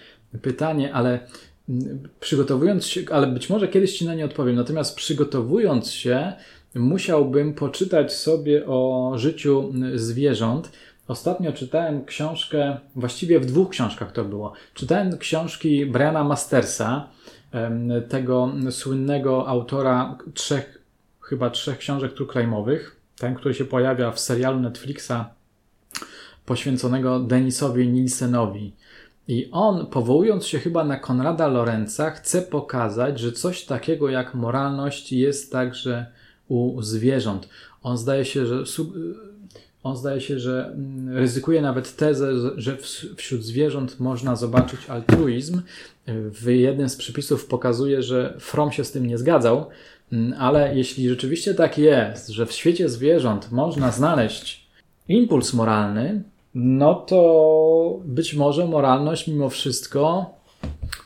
pytanie, 0.43 0.95
ale 0.95 1.21
mm, 1.69 2.09
przygotowując 2.21 2.87
się, 2.87 3.01
ale 3.11 3.27
być 3.27 3.51
może 3.51 3.69
kiedyś 3.69 3.99
Ci 3.99 4.07
na 4.07 4.15
nie 4.15 4.25
odpowiem. 4.25 4.57
Natomiast 4.57 4.97
przygotowując 4.97 5.91
się, 5.91 6.33
musiałbym 6.75 7.55
poczytać 7.55 8.13
sobie 8.13 8.67
o 8.67 9.13
życiu 9.17 9.73
zwierząt 9.95 10.71
Ostatnio 11.11 11.53
czytałem 11.53 12.05
książkę, 12.05 12.77
właściwie 12.97 13.41
w 13.41 13.47
dwóch 13.47 13.71
książkach 13.71 14.13
to 14.13 14.25
było. 14.25 14.53
Czytałem 14.75 15.19
książki 15.19 15.87
Briana 15.87 16.25
Mastersa, 16.25 17.09
tego 18.09 18.53
słynnego 18.71 19.49
autora 19.49 20.19
trzech, 20.35 20.80
chyba 21.31 21.51
trzech 21.51 21.79
książek 21.79 22.15
trukrajmowych, 22.15 22.97
ten, 23.19 23.35
który 23.35 23.55
się 23.55 23.65
pojawia 23.65 24.11
w 24.11 24.21
serialu 24.21 24.61
Netflixa 24.61 25.13
poświęconego 26.47 27.21
Denisowi 27.21 27.89
Nielsenowi. 27.89 28.73
I 29.29 29.49
on, 29.53 29.87
powołując 29.87 30.47
się 30.47 30.59
chyba 30.59 30.85
na 30.85 30.97
Konrada 30.97 31.47
Lorenza, 31.47 32.11
chce 32.11 32.43
pokazać, 32.43 33.19
że 33.19 33.33
coś 33.33 33.65
takiego 33.65 34.09
jak 34.09 34.35
moralność 34.35 35.13
jest 35.13 35.53
także 35.53 36.07
u 36.49 36.83
zwierząt. 36.83 37.49
On 37.83 37.99
zdaje 37.99 38.25
się, 38.25 38.47
że 38.47 38.65
on 39.83 39.97
zdaje 39.97 40.21
się, 40.21 40.39
że 40.39 40.73
mm, 40.75 41.17
ryzykuje 41.17 41.63
nawet 41.63 41.97
tezę, 41.97 42.33
że 42.57 42.77
wśród 43.17 43.45
zwierząt 43.45 44.01
można 44.01 44.37
zobaczyć 44.37 44.81
altruizm. 44.89 45.63
W 46.07 46.49
jednym 46.49 46.89
z 46.89 46.97
przypisów 46.97 47.47
pokazuje, 47.47 48.03
że 48.03 48.37
From 48.41 48.73
się 48.73 48.85
z 48.85 48.93
tym 48.93 49.07
nie 49.07 49.19
zgadzał, 49.19 49.67
ale 50.39 50.77
jeśli 50.77 51.09
rzeczywiście 51.09 51.55
tak 51.55 51.79
jest, 51.79 52.29
że 52.29 52.47
w 52.47 52.53
świecie 52.53 52.89
zwierząt 52.89 53.53
można 53.53 53.91
znaleźć 53.91 54.67
impuls 55.09 55.55
moralny, 55.55 56.23
no 56.55 56.95
to 56.95 58.01
być 58.05 58.35
może 58.35 58.67
moralność 58.67 59.29
mimo 59.29 59.49
wszystko, 59.49 60.35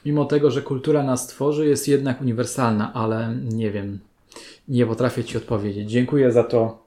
mimo 0.04 0.24
tego, 0.24 0.50
że 0.50 0.62
kultura 0.62 1.02
nas 1.02 1.26
tworzy, 1.26 1.66
jest 1.66 1.88
jednak 1.88 2.20
uniwersalna, 2.20 2.92
ale 2.92 3.34
nie 3.44 3.70
wiem, 3.70 3.98
nie 4.68 4.86
potrafię 4.86 5.24
Ci 5.24 5.36
odpowiedzieć. 5.36 5.90
Dziękuję 5.90 6.32
za 6.32 6.44
to 6.44 6.84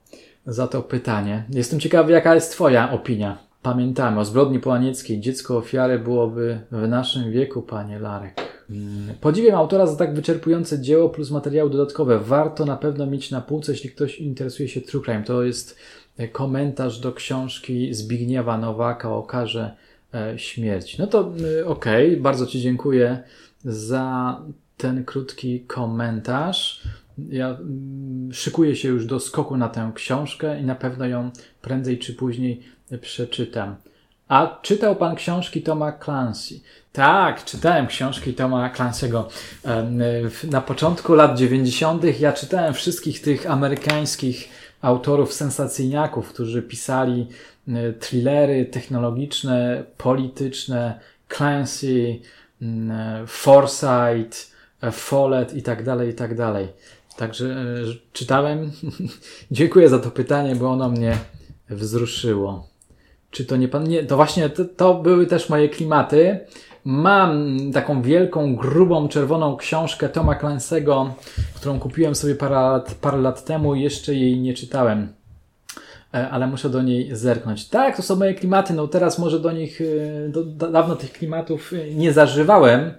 za 0.48 0.68
to 0.68 0.82
pytanie. 0.82 1.44
Jestem 1.50 1.80
ciekawy, 1.80 2.12
jaka 2.12 2.36
jest 2.36 2.52
Twoja 2.52 2.92
opinia. 2.92 3.38
Pamiętamy 3.62 4.20
o 4.20 4.26
zbrodni 4.26 4.60
połanieckiej. 4.60 5.20
Dziecko 5.20 5.58
ofiary 5.58 6.00
byłoby 6.00 6.60
w 6.72 6.88
naszym 6.88 7.32
wieku, 7.32 7.62
panie 7.62 8.00
Larek. 8.00 8.47
Mm, 8.70 9.16
podziwiam 9.22 9.56
autora 9.56 9.88
za 9.88 9.96
tak 9.96 10.14
wyczerpujące 10.14 10.82
dzieło 10.82 11.10
plus 11.10 11.32
materiały 11.32 11.70
dodatkowe. 11.70 12.20
Warto 12.20 12.66
na 12.66 12.78
pewno 12.78 13.06
mieć 13.06 13.32
na 13.32 13.42
półce, 13.42 13.72
jeśli 13.72 13.90
ktoś 13.90 14.20
interesuje 14.20 14.70
się 14.70 14.82
True 14.82 15.04
Crime. 15.04 15.24
To 15.24 15.44
jest 15.44 15.78
e, 16.18 16.28
komentarz 16.28 17.00
do 17.00 17.14
książki 17.14 17.94
Zbigniewa 17.94 18.58
Nowaka 18.58 19.16
o 19.16 19.24
karze 19.24 19.76
e, 20.14 20.40
śmierci. 20.40 20.96
No 21.00 21.08
to 21.08 21.20
e, 21.60 21.66
okej, 21.66 22.08
okay. 22.08 22.22
bardzo 22.22 22.46
Ci 22.46 22.62
dziękuję 22.62 23.24
za 23.66 24.42
ten 24.78 25.06
krótki 25.06 25.60
komentarz. 25.60 26.84
Ja 27.30 27.50
mm, 27.50 28.34
szykuję 28.34 28.76
się 28.76 28.88
już 28.88 29.06
do 29.06 29.20
skoku 29.20 29.58
na 29.58 29.70
tę 29.70 29.92
książkę 29.96 30.62
i 30.62 30.66
na 30.66 30.76
pewno 30.76 31.06
ją 31.06 31.32
prędzej 31.62 32.00
czy 32.00 32.14
później 32.14 32.64
przeczytam. 33.02 33.76
A 34.28 34.60
czytał 34.62 34.96
pan 34.96 35.16
książki 35.16 35.62
Toma 35.62 35.92
Clancy? 35.92 36.60
Tak, 36.94 37.46
czytałem 37.46 37.88
książki 37.88 38.34
Toma 38.34 38.70
Clancy'ego. 38.74 39.24
Na 40.52 40.62
początku 40.62 41.14
lat 41.14 41.38
90. 41.38 42.20
ja 42.20 42.34
czytałem 42.34 42.74
wszystkich 42.74 43.22
tych 43.22 43.52
amerykańskich 43.52 44.50
autorów 44.82 45.34
sensacyjniaków, 45.34 46.30
którzy 46.30 46.62
pisali 46.62 47.28
e, 47.68 47.94
thrillery 47.94 48.66
technologiczne, 48.66 49.84
polityczne, 49.98 51.00
Clancy, 51.30 52.20
mm, 52.62 52.92
e, 52.92 53.28
Forsyth, 53.28 54.52
Follett 54.92 55.54
i 55.54 55.62
tak 55.62 55.84
dalej, 55.84 56.10
i 56.10 56.14
tak 56.14 56.36
dalej. 56.36 56.68
Także 57.18 57.46
e, 57.46 57.66
czytałem. 58.14 58.72
Dziękuję 59.52 59.90
za 59.90 60.00
to 60.00 60.12
pytanie, 60.12 60.56
bo 60.56 60.70
ono 60.72 60.90
mnie 60.90 61.18
wzruszyło. 61.70 62.77
Czy 63.32 63.46
to 63.46 63.58
nie 63.58 63.68
pan? 63.68 63.84
Nie, 63.84 64.04
to 64.04 64.16
właśnie 64.16 64.50
to, 64.50 64.66
to 64.66 64.94
były 64.94 65.26
też 65.26 65.50
moje 65.50 65.70
klimaty. 65.70 66.40
Mam 66.86 67.58
taką 67.74 68.02
wielką, 68.02 68.56
grubą, 68.56 69.08
czerwoną 69.08 69.58
książkę 69.58 70.10
Toma 70.10 70.34
Clancy'ego, 70.34 71.10
którą 71.56 71.80
kupiłem 71.80 72.16
sobie 72.16 72.36
parę 72.36 72.56
lat, 72.56 72.96
parę 73.02 73.18
lat 73.18 73.46
temu 73.46 73.76
i 73.76 73.82
jeszcze 73.82 74.16
jej 74.16 74.40
nie 74.40 74.54
czytałem. 74.54 75.14
E, 76.14 76.30
ale 76.30 76.48
muszę 76.48 76.70
do 76.70 76.82
niej 76.82 77.16
zerknąć. 77.16 77.70
Tak, 77.70 77.96
to 77.96 78.02
są 78.02 78.16
moje 78.16 78.34
klimaty. 78.34 78.74
No 78.74 78.88
teraz 78.88 79.20
może 79.20 79.40
do 79.40 79.52
nich, 79.52 79.82
e, 79.82 80.30
do, 80.30 80.44
dawno 80.44 80.96
tych 80.96 81.12
klimatów 81.12 81.72
nie 81.96 82.14
zażywałem, 82.14 82.80
E, 82.82 82.92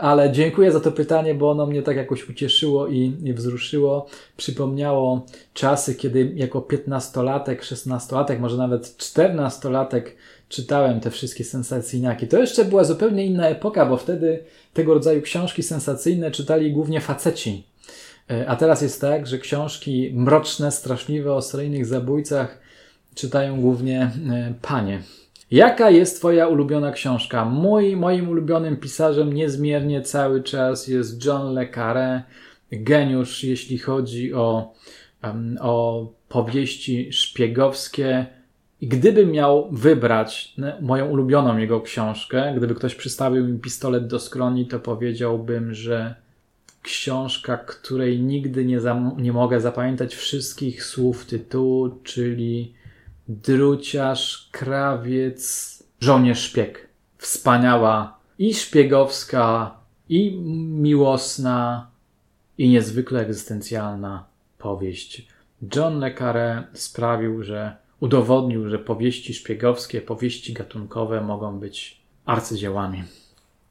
ale 0.00 0.32
dziękuję 0.32 0.72
za 0.72 0.80
to 0.80 0.92
pytanie, 0.92 1.34
bo 1.34 1.50
ono 1.50 1.66
mnie 1.66 1.82
tak 1.82 1.96
jakoś 1.96 2.28
ucieszyło 2.28 2.88
i, 2.88 3.32
wzruszyło. 3.34 4.06
Przypomniało 4.36 5.26
czasy, 5.54 5.94
kiedy 5.94 6.32
jako 6.34 6.60
15-latek, 6.60 7.56
16-latek, 7.56 8.38
może 8.38 8.56
nawet 8.56 8.82
14-latek 8.82 10.02
czytałem 10.48 11.00
te 11.00 11.10
wszystkie 11.10 11.44
sensacyjniaki. 11.44 12.28
To 12.28 12.38
jeszcze 12.38 12.64
była 12.64 12.84
zupełnie 12.84 13.26
inna 13.26 13.48
epoka, 13.48 13.86
bo 13.86 13.96
wtedy 13.96 14.44
tego 14.72 14.94
rodzaju 14.94 15.22
książki 15.22 15.62
sensacyjne 15.62 16.30
czytali 16.30 16.72
głównie 16.72 17.00
faceci. 17.00 17.64
E, 18.30 18.48
a 18.48 18.56
teraz 18.56 18.82
jest 18.82 19.00
tak, 19.00 19.26
że 19.26 19.38
książki 19.38 20.10
mroczne, 20.14 20.72
straszliwe 20.72 21.34
o 21.34 21.42
seryjnych 21.42 21.86
zabójcach 21.86 22.58
czytają 23.14 23.60
głównie 23.60 24.10
e, 24.30 24.54
panie. 24.62 25.02
Jaka 25.54 25.90
jest 25.90 26.18
Twoja 26.18 26.48
ulubiona 26.48 26.92
książka? 26.92 27.44
Mój, 27.44 27.96
moim 27.96 28.28
ulubionym 28.28 28.76
pisarzem 28.76 29.32
niezmiernie 29.32 30.02
cały 30.02 30.42
czas 30.42 30.88
jest 30.88 31.24
John 31.24 31.54
Le 31.54 31.66
Carré, 31.66 32.20
geniusz, 32.72 33.44
jeśli 33.44 33.78
chodzi 33.78 34.34
o, 34.34 34.74
um, 35.24 35.56
o 35.60 36.06
powieści 36.28 37.12
szpiegowskie. 37.12 38.26
I 38.80 38.88
gdybym 38.88 39.30
miał 39.30 39.68
wybrać 39.70 40.54
moją 40.80 41.06
ulubioną 41.06 41.58
jego 41.58 41.80
książkę, 41.80 42.54
gdyby 42.56 42.74
ktoś 42.74 42.94
przystawił 42.94 43.48
mi 43.48 43.58
pistolet 43.58 44.06
do 44.06 44.18
skroni, 44.18 44.66
to 44.66 44.80
powiedziałbym, 44.80 45.74
że 45.74 46.14
książka, 46.82 47.56
której 47.56 48.20
nigdy 48.20 48.64
nie, 48.64 48.80
nie 49.18 49.32
mogę 49.32 49.60
zapamiętać 49.60 50.14
wszystkich 50.14 50.84
słów 50.84 51.26
tytułu, 51.26 51.90
czyli 52.02 52.74
druciarz, 53.28 54.48
krawiec, 54.52 55.82
żołnierz 56.00 56.42
szpieg. 56.42 56.88
Wspaniała 57.18 58.18
i 58.38 58.54
szpiegowska, 58.54 59.74
i 60.08 60.36
miłosna, 60.68 61.90
i 62.58 62.68
niezwykle 62.68 63.20
egzystencjalna 63.20 64.24
powieść. 64.58 65.28
John 65.76 65.98
le 65.98 66.14
Carré 66.14 66.62
sprawił, 66.72 67.42
że 67.42 67.76
udowodnił, 68.00 68.68
że 68.68 68.78
powieści 68.78 69.34
szpiegowskie, 69.34 70.00
powieści 70.00 70.52
gatunkowe 70.52 71.20
mogą 71.20 71.58
być 71.58 72.00
arcydziełami. 72.24 73.04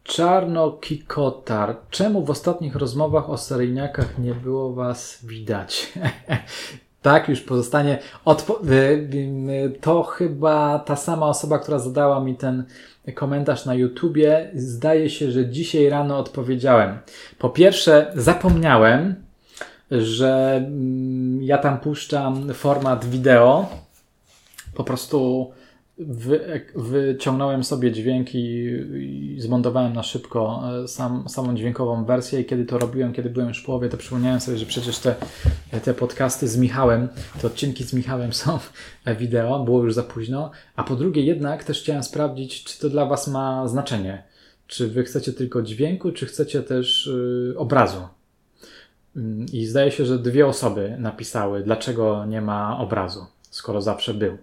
Czarno 0.04 0.72
Kikotar. 0.72 1.76
Czemu 1.90 2.26
w 2.26 2.30
ostatnich 2.30 2.76
rozmowach 2.76 3.30
o 3.30 3.38
seryjniakach 3.38 4.20
nie 4.20 4.34
było 4.34 4.74
was 4.74 5.26
widać? 5.26 5.94
tak, 7.04 7.30
już 7.30 7.42
pozostanie. 7.42 8.00
Odpo- 8.26 8.60
to 9.82 10.04
chyba 10.04 10.80
ta 10.80 10.96
sama 10.96 11.28
osoba, 11.28 11.60
która 11.60 11.80
zadała 11.80 12.20
mi 12.20 12.36
ten 12.36 12.64
komentarz 13.16 13.66
na 13.66 13.74
YouTubie. 13.76 14.52
Zdaje 14.56 15.10
się, 15.10 15.32
że 15.32 15.50
dzisiaj 15.50 15.90
rano 15.90 16.18
odpowiedziałem. 16.18 16.98
Po 17.40 17.50
pierwsze, 17.50 18.12
zapomniałem, 18.16 19.16
że 19.92 20.56
mm, 20.68 21.44
ja 21.44 21.58
tam 21.58 21.80
puszczam 21.80 22.54
format 22.54 23.06
wideo. 23.06 23.70
Po 24.74 24.84
prostu 24.84 25.52
wy, 25.98 26.62
wyciągnąłem 26.76 27.64
sobie 27.64 27.92
dźwięk 27.92 28.36
i, 28.36 28.66
i, 29.36 29.42
zmontowałem 29.42 29.94
na 29.94 30.04
szybko 30.04 30.64
e, 30.84 30.88
sam, 30.88 31.30
samą 31.30 31.56
dźwiękową 31.56 32.06
wersję 32.06 32.42
i 32.42 32.46
kiedy 32.46 32.66
to 32.66 32.78
robiłem, 32.78 33.14
kiedy 33.14 33.30
byłem 33.30 33.48
już 33.48 33.62
w 33.62 33.66
połowie, 33.66 33.90
to 33.90 33.98
przypomniałem 33.98 34.40
sobie, 34.40 34.58
że 34.58 34.66
przecież 34.66 35.00
te, 35.00 35.16
te 35.84 35.94
podcasty 35.94 36.48
z 36.48 36.58
Michałem, 36.58 37.08
te 37.42 37.48
odcinki 37.48 37.84
z 37.84 37.94
Michałem 37.94 38.34
są 38.34 38.60
wideo, 39.20 39.64
było 39.64 39.84
już 39.84 39.94
za 39.94 40.04
późno, 40.04 40.52
a 40.76 40.84
po 40.84 40.96
drugie 40.96 41.22
jednak 41.22 41.64
też 41.64 41.82
chciałem 41.82 42.04
sprawdzić, 42.04 42.64
czy 42.64 42.80
to 42.80 42.90
dla 42.90 43.06
Was 43.06 43.28
ma 43.28 43.68
znaczenie. 43.68 44.24
Czy 44.68 44.88
Wy 44.88 45.04
chcecie 45.04 45.34
tylko 45.34 45.62
dźwięku, 45.62 46.12
czy 46.12 46.26
chcecie 46.26 46.64
też 46.64 47.10
yy, 47.48 47.58
obrazu. 47.58 48.08
Mm, 49.16 49.46
I 49.54 49.66
zdaje 49.66 49.92
się, 49.92 50.06
że 50.06 50.20
dwie 50.20 50.48
osoby 50.48 50.96
napisały, 51.00 51.64
dlaczego 51.64 52.26
nie 52.26 52.42
ma 52.42 52.80
obrazu, 52.80 53.26
skoro 53.50 53.82
zawsze 53.82 54.14
był. 54.14 54.38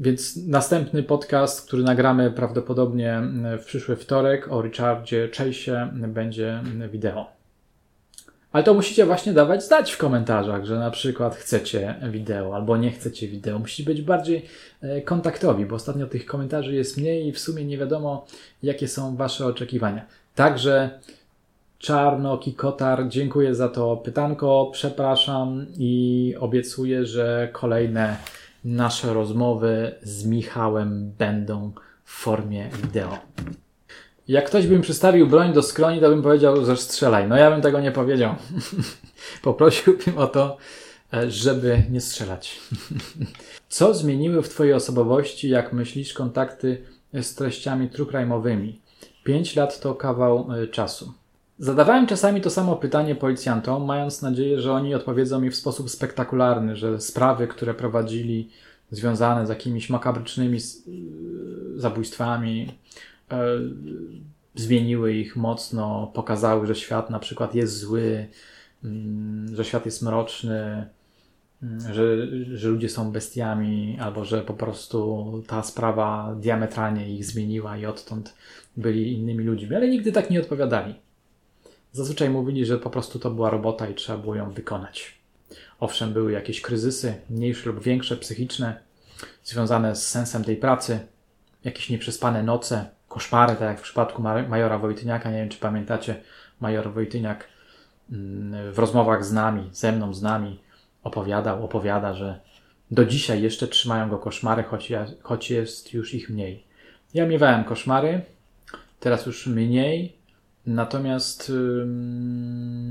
Więc 0.00 0.36
następny 0.46 1.02
podcast, 1.02 1.66
który 1.66 1.82
nagramy 1.82 2.30
prawdopodobnie 2.30 3.22
w 3.60 3.64
przyszły 3.64 3.96
wtorek 3.96 4.52
o 4.52 4.62
Richardzie 4.62 5.28
Chase'ie 5.28 5.88
będzie 6.08 6.60
wideo. 6.90 7.26
Ale 8.52 8.64
to 8.64 8.74
musicie 8.74 9.06
właśnie 9.06 9.32
dawać 9.32 9.64
znać 9.64 9.92
w 9.92 9.98
komentarzach, 9.98 10.64
że 10.64 10.78
na 10.78 10.90
przykład 10.90 11.36
chcecie 11.36 11.94
wideo 12.10 12.54
albo 12.54 12.76
nie 12.76 12.90
chcecie 12.90 13.28
wideo. 13.28 13.58
Musicie 13.58 13.84
być 13.84 14.02
bardziej 14.02 14.46
e, 14.80 15.00
kontaktowi, 15.00 15.66
bo 15.66 15.76
ostatnio 15.76 16.06
tych 16.06 16.26
komentarzy 16.26 16.74
jest 16.74 16.96
mniej 16.96 17.26
i 17.26 17.32
w 17.32 17.38
sumie 17.38 17.64
nie 17.64 17.78
wiadomo, 17.78 18.26
jakie 18.62 18.88
są 18.88 19.16
Wasze 19.16 19.46
oczekiwania. 19.46 20.06
Także 20.34 21.00
Czarnoki 21.78 22.54
Kotar, 22.54 23.08
dziękuję 23.08 23.54
za 23.54 23.68
to 23.68 23.96
pytanko, 23.96 24.70
przepraszam 24.72 25.66
i 25.78 26.34
obiecuję, 26.40 27.06
że 27.06 27.48
kolejne 27.52 28.16
nasze 28.64 29.14
rozmowy 29.14 29.94
z 30.02 30.24
Michałem 30.24 31.12
będą 31.18 31.72
w 32.04 32.12
formie 32.12 32.70
wideo. 32.82 33.18
Jak 34.28 34.46
ktoś 34.46 34.66
by 34.66 34.76
mi 34.76 34.82
przystawił 34.82 35.26
broń 35.26 35.52
do 35.52 35.62
skroni, 35.62 36.00
to 36.00 36.08
bym 36.08 36.22
powiedział, 36.22 36.64
że 36.64 36.76
strzelaj. 36.76 37.28
No 37.28 37.36
ja 37.36 37.50
bym 37.50 37.62
tego 37.62 37.80
nie 37.80 37.92
powiedział. 37.92 38.34
Poprosiłbym 39.42 40.18
o 40.18 40.26
to, 40.26 40.56
e, 41.14 41.30
żeby 41.30 41.82
nie 41.90 42.00
strzelać. 42.00 42.60
Co 43.68 43.94
zmieniły 43.94 44.42
w 44.42 44.48
Twojej 44.48 44.72
osobowości, 44.72 45.48
jak 45.48 45.72
myślisz, 45.72 46.12
kontakty 46.12 46.82
z 47.14 47.34
treściami 47.34 47.90
trukrajmowymi? 47.90 48.80
Pięć 49.24 49.56
lat 49.56 49.80
to 49.80 49.94
kawał 49.94 50.48
e, 50.52 50.66
czasu. 50.66 51.12
Zadawałem 51.58 52.06
czasami 52.06 52.40
to 52.40 52.50
samo 52.50 52.76
pytanie 52.76 53.14
policjantom, 53.14 53.84
mając 53.84 54.22
nadzieję, 54.22 54.60
że 54.60 54.72
oni 54.72 54.94
odpowiedzą 54.94 55.40
mi 55.40 55.50
w 55.50 55.56
sposób 55.56 55.90
spektakularny, 55.90 56.76
że 56.76 57.00
sprawy, 57.00 57.46
które 57.46 57.74
prowadzili 57.74 58.50
związane 58.90 59.46
z 59.46 59.48
jakimiś 59.48 59.90
makabrycznymi 59.90 60.58
zabójstwami, 61.76 62.78
e, 63.30 63.44
zmieniły 64.54 65.14
ich 65.14 65.36
mocno, 65.36 66.10
pokazały, 66.14 66.66
że 66.66 66.74
świat 66.74 67.10
na 67.10 67.18
przykład 67.18 67.54
jest 67.54 67.78
zły, 67.78 68.26
mm, 68.84 69.56
że 69.56 69.64
świat 69.64 69.86
jest 69.86 70.02
mroczny, 70.02 70.86
mm, 71.62 71.80
że, 71.94 72.26
że 72.56 72.68
ludzie 72.68 72.88
są 72.88 73.12
bestiami, 73.12 73.98
albo 74.00 74.24
że 74.24 74.42
po 74.42 74.54
prostu 74.54 75.42
ta 75.46 75.62
sprawa 75.62 76.34
diametralnie 76.40 77.14
ich 77.14 77.24
zmieniła 77.24 77.76
i 77.76 77.86
odtąd 77.86 78.34
byli 78.76 79.12
innymi 79.12 79.44
ludźmi, 79.44 79.76
ale 79.76 79.88
nigdy 79.88 80.12
tak 80.12 80.30
nie 80.30 80.40
odpowiadali. 80.40 80.94
Zazwyczaj 81.92 82.30
mówili, 82.30 82.66
że 82.66 82.78
po 82.78 82.90
prostu 82.90 83.18
to 83.18 83.30
była 83.30 83.50
robota 83.50 83.88
i 83.88 83.94
trzeba 83.94 84.18
było 84.18 84.34
ją 84.34 84.50
wykonać. 84.50 85.18
Owszem, 85.80 86.12
były 86.12 86.32
jakieś 86.32 86.60
kryzysy, 86.60 87.14
mniejsze 87.30 87.70
lub 87.70 87.82
większe, 87.82 88.16
psychiczne, 88.16 88.80
związane 89.44 89.96
z 89.96 90.08
sensem 90.08 90.44
tej 90.44 90.56
pracy, 90.56 91.00
jakieś 91.64 91.90
nieprzespane 91.90 92.42
noce, 92.42 92.90
koszmary, 93.08 93.52
tak 93.52 93.68
jak 93.68 93.78
w 93.78 93.82
przypadku 93.82 94.22
majora 94.22 94.78
Wojtyniaka. 94.78 95.30
Nie 95.30 95.36
wiem, 95.36 95.48
czy 95.48 95.58
pamiętacie, 95.58 96.22
major 96.60 96.92
Wojtyniak 96.92 97.48
mm, 98.12 98.72
w 98.72 98.78
rozmowach 98.78 99.24
z 99.24 99.32
nami, 99.32 99.70
ze 99.72 99.92
mną, 99.92 100.14
z 100.14 100.22
nami 100.22 100.60
opowiadał, 101.02 101.64
opowiada, 101.64 102.14
że 102.14 102.40
do 102.90 103.04
dzisiaj 103.04 103.42
jeszcze 103.42 103.68
trzymają 103.68 104.08
go 104.08 104.18
koszmary, 104.18 104.62
choć, 104.62 104.90
ja, 104.90 105.06
choć 105.22 105.50
jest 105.50 105.92
już 105.92 106.14
ich 106.14 106.30
mniej. 106.30 106.64
Ja 107.14 107.26
miewałem 107.26 107.64
koszmary, 107.64 108.20
teraz 109.00 109.26
już 109.26 109.46
mniej, 109.46 110.21
Natomiast 110.66 111.52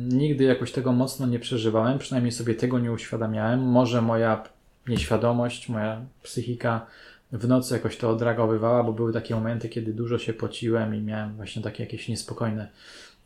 nigdy 0.07 0.43
jakoś 0.43 0.72
tego 0.72 0.91
mocno 0.91 1.28
nie 1.28 1.39
przeżywałem, 1.39 1.99
przynajmniej 1.99 2.32
sobie 2.32 2.55
tego 2.55 2.80
nie 2.80 2.91
uświadamiałem. 2.91 3.59
Może 3.59 4.01
moja 4.01 4.43
nieświadomość, 4.88 5.69
moja 5.69 6.05
psychika 6.24 6.86
w 7.32 7.47
nocy 7.47 7.74
jakoś 7.74 7.97
to 7.97 8.09
odreagowywała, 8.09 8.84
bo 8.84 8.93
były 8.93 9.13
takie 9.13 9.36
momenty, 9.36 9.69
kiedy 9.69 9.93
dużo 9.93 10.17
się 10.17 10.34
pociłem 10.34 10.95
i 10.95 11.01
miałem 11.01 11.36
właśnie 11.36 11.61
takie 11.61 11.84
jakieś 11.84 12.07
niespokojne, 12.07 12.69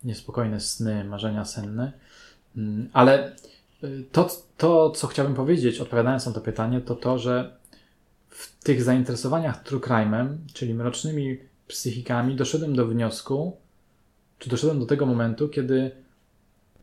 niespokojne 0.04 0.60
sny, 0.60 1.04
marzenia 1.04 1.46
senne. 1.46 1.91
Ale 2.93 3.36
y, 3.84 4.04
to, 4.12 4.30
to, 4.58 4.89
co 4.89 5.08
chciałbym 5.08 5.36
powiedzieć, 5.36 5.80
odpowiadając 5.80 6.26
na 6.26 6.32
to 6.32 6.41
pytanie, 6.41 6.82
to 6.82 6.96
to, 6.96 7.20
że 7.20 7.58
w 8.30 8.64
tych 8.64 8.84
zainteresowaniach 8.84 9.64
true 9.64 9.80
crime'em, 9.80 10.28
czyli 10.54 10.74
mrocznymi 10.74 11.38
psychikami, 11.68 12.36
doszedłem 12.36 12.76
do 12.76 12.88
wniosku, 12.88 13.58
czy 14.40 14.50
doszedłem 14.50 14.80
do 14.80 14.86
tego 14.86 15.06
momentu, 15.06 15.50
kiedy 15.50 15.92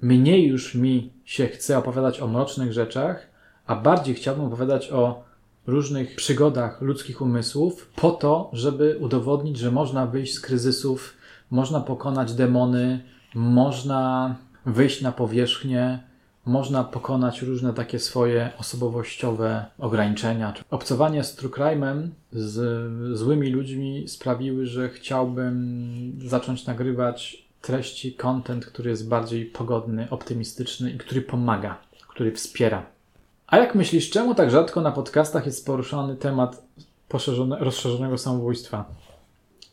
mniej 0.03 0.47
już 0.47 0.75
mi 0.75 1.13
się 1.25 1.47
chce 1.47 1.79
opowiadać 1.79 2.21
o 2.21 2.29
mrocznych 2.29 2.73
rzeczach, 2.73 3.27
a 3.67 3.77
bardziej 3.77 4.15
chciałbym 4.15 4.45
opowiadać 4.45 4.91
o 4.91 5.25
różnych 5.67 6.17
przygodach 6.17 6.83
ludzkich 6.83 7.21
umysłów, 7.21 7.91
po 7.97 8.11
to, 8.11 8.51
żeby 8.53 8.99
udowodnić, 9.01 9.59
że 9.59 9.71
można 9.71 10.07
wyjść 10.07 10.35
z 10.35 10.41
kryzysów, 10.41 11.15
można 11.51 11.81
pokonać 11.81 12.35
demony, 12.35 13.05
można 13.35 14.37
wyjść 14.67 15.01
na 15.01 15.13
powierzchnię, 15.13 16.01
można 16.47 16.85
pokonać 16.85 17.43
różne 17.43 17.73
takie 17.73 17.99
swoje 17.99 18.51
osobowościowe 18.59 19.65
ograniczenia. 19.79 20.55
Obcowanie 20.71 21.25
z 21.25 21.37
true 21.37 21.51
crime'em, 21.51 22.09
z 22.33 23.19
złymi 23.19 23.51
ludźmi 23.51 24.09
sprawiły, 24.09 24.67
że 24.67 24.89
chciałbym 24.89 26.19
zacząć 26.25 26.67
nagrywać 26.67 27.42
treści, 27.63 28.15
content, 28.15 28.67
który 28.67 28.91
jest 28.91 29.09
bardziej 29.09 29.47
pogodny, 29.47 30.11
optymistyczny 30.11 30.91
i 30.91 30.99
który 30.99 31.23
pomaga, 31.23 31.79
który 32.09 32.33
wspiera. 32.33 32.87
A 33.47 33.59
jak 33.59 33.75
myślisz, 33.75 34.11
czemu 34.11 34.35
tak 34.35 34.51
rzadko 34.51 34.81
na 34.81 34.93
podcastach 34.93 35.47
jest 35.47 35.67
poruszany 35.67 36.17
temat 36.17 36.63
rozszerzonego 37.61 38.19
samobójstwa? 38.19 38.85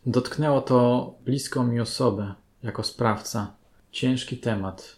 Dotknęło 0.06 0.62
to 0.62 1.14
bliską 1.26 1.64
mi 1.64 1.80
osobę 1.80 2.34
jako 2.64 2.84
sprawca. 2.84 3.52
Ciężki 3.92 4.38
temat, 4.38 4.96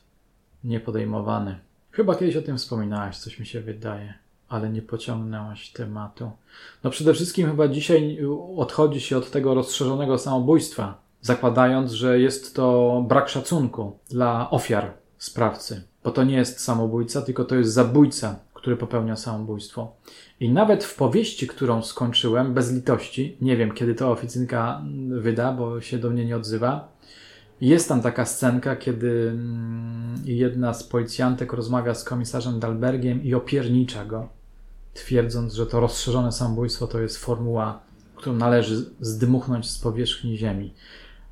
niepodejmowany. 0.64 1.60
Chyba 1.92 2.16
kiedyś 2.16 2.36
o 2.36 2.42
tym 2.42 2.58
wspominałaś, 2.58 3.18
coś 3.18 3.40
mi 3.40 3.46
się 3.46 3.62
wydaje, 3.62 4.14
ale 4.50 4.70
nie 4.70 4.82
pociągnęłaś 4.82 5.70
tematu. 5.70 6.32
No 6.84 6.90
przede 6.90 7.14
wszystkim 7.14 7.48
chyba 7.48 7.68
dzisiaj 7.68 8.20
odchodzi 8.58 9.02
się 9.02 9.18
od 9.18 9.32
tego 9.32 9.54
rozszerzonego 9.54 10.18
samobójstwa, 10.18 11.01
zakładając, 11.22 11.92
że 11.92 12.20
jest 12.20 12.56
to 12.56 13.06
brak 13.08 13.30
szacunku 13.30 13.98
dla 14.10 14.50
ofiar 14.50 14.94
sprawcy, 15.18 15.84
bo 16.04 16.12
to 16.12 16.24
nie 16.24 16.36
jest 16.36 16.60
samobójca, 16.60 17.22
tylko 17.22 17.46
to 17.46 17.56
jest 17.56 17.74
zabójca, 17.74 18.40
który 18.54 18.78
popełnia 18.78 19.16
samobójstwo. 19.16 19.96
I 20.40 20.50
nawet 20.50 20.84
w 20.84 20.96
powieści, 20.96 21.48
którą 21.48 21.84
skończyłem, 21.84 22.54
bez 22.54 22.72
litości, 22.72 23.38
nie 23.42 23.58
wiem 23.58 23.72
kiedy 23.72 23.96
to 23.96 24.12
oficynka 24.12 24.82
wyda, 25.10 25.54
bo 25.54 25.82
się 25.82 25.98
do 25.98 26.10
mnie 26.10 26.26
nie 26.26 26.36
odzywa, 26.36 26.92
jest 27.62 27.90
tam 27.90 28.02
taka 28.02 28.26
scenka, 28.26 28.76
kiedy 28.76 29.30
mm, 29.30 30.16
jedna 30.26 30.74
z 30.74 30.84
policjantek 30.84 31.54
rozmawia 31.54 31.94
z 31.94 32.04
komisarzem 32.04 32.60
Dalbergiem 32.60 33.24
i 33.24 33.34
opiernicza 33.34 34.06
go, 34.06 34.30
twierdząc, 34.94 35.54
że 35.54 35.66
to 35.66 35.80
rozszerzone 35.80 36.32
samobójstwo 36.32 36.88
to 36.88 37.00
jest 37.00 37.18
formuła, 37.18 37.80
którą 38.16 38.36
należy 38.36 38.86
zdmuchnąć 39.00 39.70
z 39.70 39.80
powierzchni 39.80 40.38
ziemi. 40.38 40.74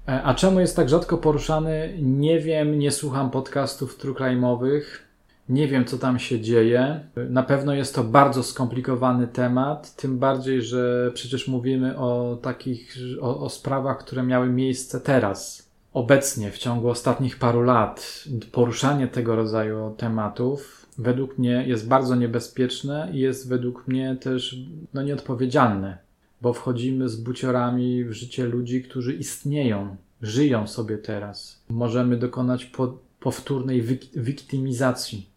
E, 0.10 0.24
a 0.24 0.34
czemu 0.34 0.60
jest 0.60 0.76
tak 0.76 0.90
rzadko 0.90 1.18
poruszany? 1.18 1.98
Nie 2.02 2.40
wiem, 2.40 2.80
nie 2.80 2.92
słucham 2.92 3.32
podcastów 3.32 3.98
trukrajmowych, 3.98 5.08
nie 5.50 5.68
wiem, 5.68 5.86
co 5.86 5.98
tam 5.98 6.20
się 6.20 6.40
dzieje. 6.40 7.00
Na 7.30 7.44
pewno 7.44 7.74
jest 7.74 7.96
to 7.96 8.04
bardzo 8.04 8.44
skomplikowany 8.44 9.28
temat, 9.28 9.96
tym 9.96 10.20
bardziej, 10.20 10.62
że 10.62 11.12
przecież 11.14 11.48
mówimy 11.48 11.98
o 11.98 12.38
takich, 12.42 12.98
o, 13.22 13.40
o 13.40 13.50
sprawach, 13.50 13.98
które 13.98 14.24
miały 14.24 14.50
miejsce 14.50 15.02
teraz, 15.02 15.70
obecnie, 15.94 16.52
w 16.52 16.58
ciągu 16.58 16.90
ostatnich 16.90 17.40
paru 17.40 17.62
lat. 17.62 18.24
Poruszanie 18.52 19.08
tego 19.08 19.36
rodzaju 19.36 19.96
tematów 19.98 20.86
według 20.98 21.38
mnie 21.38 21.64
jest 21.68 21.88
bardzo 21.88 22.16
niebezpieczne 22.16 23.10
i 23.14 23.20
jest 23.20 23.50
według 23.50 23.88
mnie 23.88 24.16
też 24.16 24.56
no, 24.94 25.02
nieodpowiedzialne, 25.02 25.98
bo 26.42 26.54
wchodzimy 26.54 27.10
z 27.10 27.16
buciorami 27.16 28.06
w 28.06 28.12
życie 28.12 28.46
ludzi, 28.46 28.84
którzy 28.84 29.14
istnieją, 29.14 29.96
żyją 30.22 30.68
sobie 30.68 30.98
teraz. 30.98 31.62
Możemy 31.70 32.18
dokonać 32.18 32.66
po, 32.66 32.98
powtórnej 33.20 33.82
wik 33.82 34.06
wiktymizacji 34.16 35.30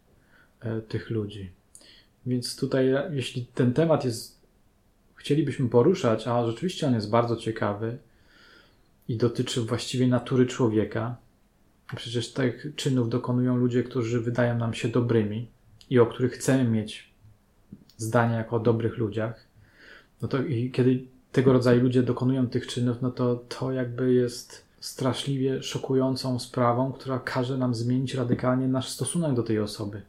e, 0.59 0.81
tych 0.81 1.09
ludzi. 1.09 1.51
Więc 2.25 2.55
tutaj, 2.55 2.93
jeśli 3.11 3.45
ten 3.45 3.73
temat 3.73 4.05
jest, 4.05 4.39
chcielibyśmy 5.15 5.69
poruszać, 5.69 6.27
a 6.27 6.45
rzeczywiście 6.45 6.87
on 6.87 6.93
jest 6.93 7.09
bardzo 7.09 7.35
ciekawy 7.35 7.97
i 9.07 9.17
dotyczy 9.17 9.61
właściwie 9.61 10.07
natury 10.07 10.45
człowieka, 10.45 11.15
przecież 11.95 12.33
tych 12.33 12.67
czynów 12.75 13.09
dokonują 13.09 13.57
ludzie, 13.57 13.83
którzy 13.83 14.21
wydają 14.21 14.57
nam 14.57 14.73
się 14.73 14.87
dobrymi 14.87 15.47
i 15.89 15.99
o 15.99 16.05
których 16.05 16.31
chcemy 16.31 16.63
mieć 16.63 17.13
zdanie 17.97 18.35
jako 18.35 18.55
o 18.55 18.59
dobrych 18.59 18.97
ludziach, 18.97 19.45
no 20.23 20.29
to 20.29 20.43
i 20.43 20.71
kiedy 20.71 21.03
tego 21.31 21.53
rodzaju 21.53 21.81
ludzie 21.81 22.03
dokonują 22.03 22.47
tych 22.47 22.67
czynów, 22.67 22.97
no 23.01 23.11
to 23.11 23.35
to 23.35 23.71
jakby 23.71 24.13
jest 24.13 24.65
straszliwie 24.79 25.63
szokującą 25.63 26.39
sprawą, 26.39 26.91
która 26.91 27.19
każe 27.19 27.57
nam 27.57 27.75
zmienić 27.75 28.13
radykalnie 28.13 28.67
nasz 28.67 28.89
stosunek 28.89 29.33
do 29.33 29.43
tej 29.43 29.59
osoby, 29.59 30.01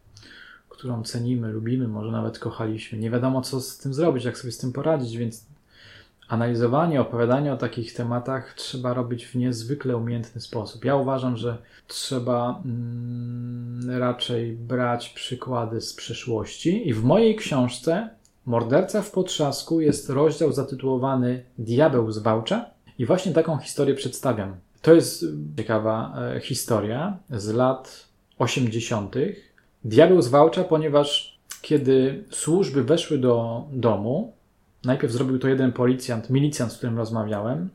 którą 0.68 1.02
cenimy, 1.02 1.52
lubimy, 1.52 1.88
może 1.88 2.12
nawet 2.12 2.38
kochaliśmy. 2.38 2.98
Nie 2.98 3.10
wiadomo, 3.10 3.42
co 3.42 3.60
z 3.60 3.78
tym 3.78 3.94
zrobić, 3.94 4.24
jak 4.24 4.38
sobie 4.38 4.52
z 4.52 4.58
tym 4.58 4.72
poradzić, 4.72 5.16
więc 5.16 5.46
analizowanie, 6.28 7.00
opowiadanie 7.00 7.52
o 7.52 7.56
takich 7.56 7.94
tematach 7.94 8.54
trzeba 8.54 8.94
robić 8.94 9.26
w 9.26 9.34
niezwykle 9.34 9.96
umiejętny 9.96 10.40
sposób. 10.40 10.84
Ja 10.84 10.96
uważam, 10.96 11.36
że 11.36 11.58
trzeba 11.86 12.62
mm, 12.64 13.90
raczej 13.98 14.52
brać 14.52 15.08
przykłady 15.08 15.80
z 15.80 15.94
przyszłości 15.94 16.88
i 16.88 16.94
w 16.94 17.04
mojej 17.04 17.36
książce 17.36 18.08
Morderca 18.46 19.02
w 19.02 19.10
potrzasku 19.10 19.80
jest 19.80 20.10
rozdział 20.10 20.52
zatytułowany 20.52 21.44
Diabeł 21.58 22.12
z 22.12 22.18
Wałcza 22.18 22.70
i 22.98 23.06
właśnie 23.06 23.32
taką 23.32 23.58
historię 23.58 23.94
przedstawiam. 23.94 24.56
To 24.82 24.94
jest 24.94 25.24
ciekawa 25.56 26.14
e, 26.36 26.40
historia 26.40 27.18
z 27.30 27.48
lat 27.48 28.08
80. 28.38 29.14
Diabeł 29.84 30.22
z 30.22 30.28
Wałcza, 30.28 30.64
ponieważ 30.64 31.38
kiedy 31.62 32.24
służby 32.30 32.84
weszły 32.84 33.18
do 33.18 33.64
domu, 33.72 34.32
najpierw 34.84 35.12
zrobił 35.12 35.38
to 35.38 35.48
jeden 35.48 35.72
policjant, 35.72 36.30
milicjant, 36.30 36.72
z 36.72 36.76
którym 36.76 36.96
rozmawiałem. 36.96 37.68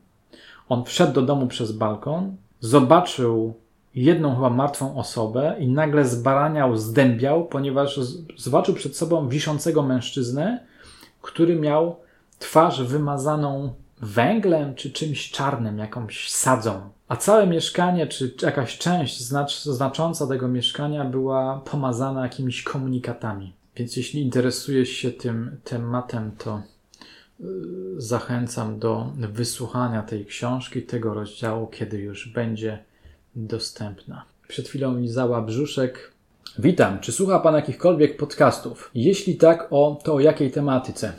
On 0.68 0.84
wszedł 0.84 1.12
do 1.12 1.22
domu 1.22 1.46
przez 1.46 1.72
balkon, 1.72 2.36
zobaczył 2.60 3.54
jedną 4.02 4.34
chyba 4.34 4.50
martwą 4.50 4.96
osobę 4.96 5.56
i 5.58 5.68
nagle 5.68 6.04
zbaraniał, 6.04 6.76
zdębiał, 6.76 7.44
ponieważ 7.44 8.00
zobaczył 8.36 8.74
przed 8.74 8.96
sobą 8.96 9.28
wiszącego 9.28 9.82
mężczyznę, 9.82 10.60
który 11.22 11.56
miał 11.56 11.96
twarz 12.38 12.82
wymazaną 12.82 13.72
węglem 14.02 14.74
czy 14.74 14.90
czymś 14.92 15.30
czarnym, 15.30 15.78
jakąś 15.78 16.30
sadzą. 16.30 16.80
A 17.08 17.16
całe 17.16 17.46
mieszkanie, 17.46 18.06
czy 18.06 18.34
jakaś 18.42 18.78
część 18.78 19.20
znacz, 19.20 19.62
znacząca 19.62 20.26
tego 20.26 20.48
mieszkania 20.48 21.04
była 21.04 21.62
pomazana 21.64 22.22
jakimiś 22.22 22.62
komunikatami. 22.62 23.52
Więc 23.76 23.96
jeśli 23.96 24.22
interesujesz 24.22 24.88
się 24.88 25.10
tym 25.10 25.56
tematem, 25.64 26.32
to 26.38 26.62
y, 27.40 27.44
zachęcam 27.96 28.78
do 28.78 29.12
wysłuchania 29.16 30.02
tej 30.02 30.26
książki, 30.26 30.82
tego 30.82 31.14
rozdziału, 31.14 31.66
kiedy 31.66 31.98
już 31.98 32.28
będzie 32.28 32.89
dostępna. 33.36 34.24
Przed 34.48 34.68
chwilą 34.68 34.98
Izała 34.98 35.42
Brzuszek. 35.42 36.12
Witam. 36.58 37.00
Czy 37.00 37.12
słucha 37.12 37.40
Pan 37.40 37.54
jakichkolwiek 37.54 38.16
podcastów? 38.16 38.90
Jeśli 38.94 39.36
tak, 39.36 39.66
o 39.70 39.98
to 40.04 40.14
o 40.14 40.20
jakiej 40.20 40.50
tematyce? 40.50 41.12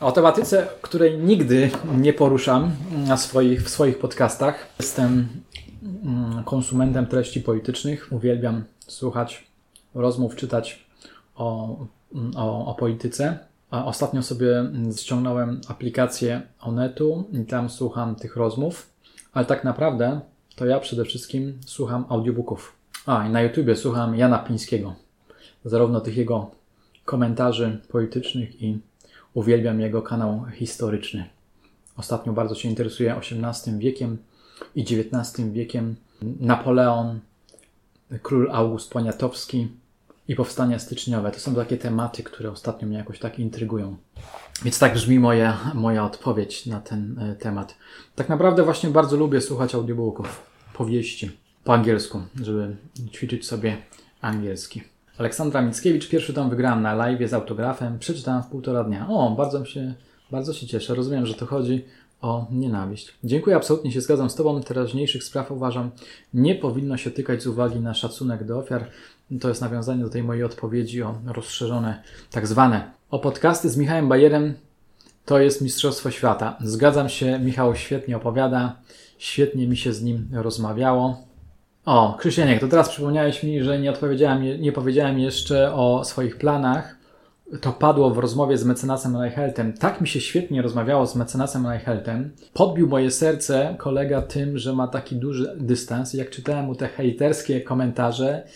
O 0.00 0.12
tematyce, 0.12 0.66
której 0.82 1.18
nigdy 1.18 1.70
nie 1.96 2.12
poruszam 2.12 2.72
na 3.06 3.16
swoich, 3.16 3.62
w 3.62 3.68
swoich 3.68 3.98
podcastach. 3.98 4.66
Jestem 4.78 5.28
mm, 5.82 6.44
konsumentem 6.44 7.06
treści 7.06 7.40
politycznych. 7.40 8.08
Uwielbiam 8.12 8.64
słuchać 8.86 9.46
rozmów, 9.94 10.36
czytać 10.36 10.86
o, 11.34 11.78
o, 12.36 12.66
o 12.66 12.74
polityce. 12.74 13.38
Ostatnio 13.70 14.22
sobie 14.22 14.64
ściągnąłem 14.96 15.60
aplikację 15.68 16.42
Onetu 16.60 17.24
i 17.32 17.44
tam 17.44 17.70
słucham 17.70 18.16
tych 18.16 18.36
rozmów, 18.36 18.90
ale 19.32 19.46
tak 19.46 19.64
naprawdę 19.64 20.20
to 20.56 20.66
ja 20.66 20.80
przede 20.80 21.04
wszystkim 21.04 21.58
słucham 21.66 22.04
audiobooków. 22.08 22.72
A, 23.06 23.26
i 23.26 23.30
na 23.30 23.42
YouTubie 23.42 23.76
słucham 23.76 24.16
Jana 24.16 24.38
Pińskiego. 24.38 24.94
Zarówno 25.64 26.00
tych 26.00 26.16
jego 26.16 26.50
komentarzy 27.04 27.78
politycznych 27.88 28.62
i 28.62 28.78
uwielbiam 29.34 29.80
jego 29.80 30.02
kanał 30.02 30.44
historyczny. 30.54 31.28
Ostatnio 31.96 32.32
bardzo 32.32 32.54
się 32.54 32.68
interesuję 32.68 33.16
XVIII 33.16 33.78
wiekiem 33.78 34.18
i 34.74 34.80
XIX 34.82 35.48
wiekiem. 35.52 35.96
Napoleon, 36.40 37.20
król 38.22 38.50
August 38.52 38.90
Poniatowski 38.90 39.68
i 40.30 40.34
powstania 40.34 40.78
styczniowe. 40.78 41.30
To 41.30 41.40
są 41.40 41.54
takie 41.54 41.76
tematy, 41.76 42.22
które 42.22 42.50
ostatnio 42.50 42.88
mnie 42.88 42.96
jakoś 42.96 43.18
tak 43.18 43.38
intrygują. 43.38 43.96
Więc 44.64 44.78
tak 44.78 44.94
brzmi 44.94 45.18
moja, 45.18 45.58
moja 45.74 46.04
odpowiedź 46.04 46.66
na 46.66 46.80
ten 46.80 47.18
e, 47.18 47.34
temat. 47.34 47.74
Tak 48.14 48.28
naprawdę 48.28 48.62
właśnie 48.62 48.90
bardzo 48.90 49.16
lubię 49.16 49.40
słuchać 49.40 49.74
audiobooków 49.74 50.42
powieści 50.74 51.30
po 51.64 51.74
angielsku, 51.74 52.22
żeby 52.42 52.76
ćwiczyć 53.12 53.46
sobie 53.46 53.76
angielski. 54.20 54.82
Aleksandra 55.18 55.62
Mickiewicz, 55.62 56.08
pierwszy 56.08 56.32
tom 56.34 56.50
wygrałam 56.50 56.82
na 56.82 56.94
live 56.94 57.30
z 57.30 57.34
autografem, 57.34 57.98
przeczytałam 57.98 58.42
w 58.42 58.46
półtora 58.46 58.84
dnia. 58.84 59.06
O, 59.08 59.30
bardzo 59.30 59.64
się 59.64 59.94
Bardzo 60.30 60.52
się 60.52 60.66
cieszę. 60.66 60.94
Rozumiem, 60.94 61.26
że 61.26 61.34
to 61.34 61.46
chodzi 61.46 61.84
o 62.22 62.46
nienawiść. 62.50 63.14
Dziękuję, 63.24 63.56
absolutnie 63.56 63.92
się 63.92 64.00
zgadzam 64.00 64.30
z 64.30 64.34
Tobą. 64.34 64.60
Teraźniejszych 64.60 65.24
spraw 65.24 65.52
uważam, 65.52 65.90
nie 66.34 66.54
powinno 66.54 66.96
się 66.96 67.10
tykać 67.10 67.42
z 67.42 67.46
uwagi 67.46 67.80
na 67.80 67.94
szacunek 67.94 68.44
do 68.44 68.58
ofiar. 68.58 68.90
To 69.40 69.48
jest 69.48 69.60
nawiązanie 69.60 70.02
do 70.04 70.10
tej 70.10 70.22
mojej 70.22 70.44
odpowiedzi 70.44 71.02
o 71.02 71.14
rozszerzone, 71.26 72.02
tak 72.30 72.46
zwane. 72.46 72.90
O 73.10 73.18
podcasty 73.18 73.70
z 73.70 73.76
Michałem 73.76 74.08
Bajerem 74.08 74.54
to 75.24 75.40
jest 75.40 75.62
Mistrzostwo 75.62 76.10
Świata. 76.10 76.56
Zgadzam 76.60 77.08
się, 77.08 77.38
Michał 77.38 77.76
świetnie 77.76 78.16
opowiada, 78.16 78.76
świetnie 79.18 79.68
mi 79.68 79.76
się 79.76 79.92
z 79.92 80.02
nim 80.02 80.28
rozmawiało. 80.32 81.30
O, 81.84 82.16
Krzysieniek, 82.18 82.60
to 82.60 82.68
teraz 82.68 82.88
przypomniałeś 82.88 83.42
mi, 83.42 83.62
że 83.62 83.78
nie 83.78 83.90
odpowiedziałem, 83.90 84.42
nie 84.60 84.72
powiedziałem 84.72 85.18
jeszcze 85.18 85.74
o 85.74 86.04
swoich 86.04 86.38
planach. 86.38 86.96
To 87.60 87.72
padło 87.72 88.10
w 88.10 88.18
rozmowie 88.18 88.58
z 88.58 88.64
mecenasem 88.64 89.16
Reicheltem. 89.16 89.72
Tak 89.72 90.00
mi 90.00 90.08
się 90.08 90.20
świetnie 90.20 90.62
rozmawiało 90.62 91.06
z 91.06 91.16
mecenasem 91.16 91.66
Reicheltem. 91.66 92.30
Podbił 92.52 92.88
moje 92.88 93.10
serce 93.10 93.74
kolega 93.78 94.22
tym, 94.22 94.58
że 94.58 94.72
ma 94.72 94.88
taki 94.88 95.16
duży 95.16 95.56
dystans. 95.60 96.14
Jak 96.14 96.30
czytałem 96.30 96.64
mu 96.64 96.74
te 96.74 96.88
hejterskie 96.88 97.60
komentarze, 97.60 98.46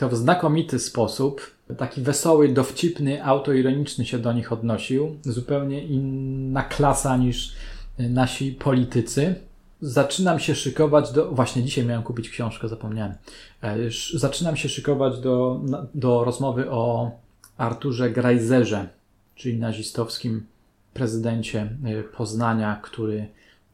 to 0.00 0.08
w 0.08 0.16
znakomity 0.16 0.78
sposób, 0.78 1.40
taki 1.78 2.02
wesoły, 2.02 2.48
dowcipny, 2.48 3.24
autoironiczny 3.24 4.04
się 4.04 4.18
do 4.18 4.32
nich 4.32 4.52
odnosił. 4.52 5.16
Zupełnie 5.22 5.84
inna 5.84 6.62
klasa 6.62 7.16
niż 7.16 7.52
nasi 7.98 8.52
politycy 8.52 9.34
zaczynam 9.80 10.38
się 10.38 10.54
szykować 10.54 11.12
do. 11.12 11.30
Właśnie 11.30 11.62
dzisiaj 11.62 11.86
miałem 11.86 12.02
kupić 12.02 12.30
książkę, 12.30 12.68
zapomniałem. 12.68 13.14
E, 13.62 13.76
zaczynam 14.14 14.56
się 14.56 14.68
szykować 14.68 15.20
do, 15.20 15.60
do 15.94 16.24
rozmowy 16.24 16.70
o 16.70 17.10
Arturze 17.56 18.10
Grajzerze, 18.10 18.88
czyli 19.34 19.58
nazistowskim 19.58 20.46
prezydencie 20.94 21.60
e, 21.84 22.02
Poznania, 22.02 22.80
który 22.82 23.26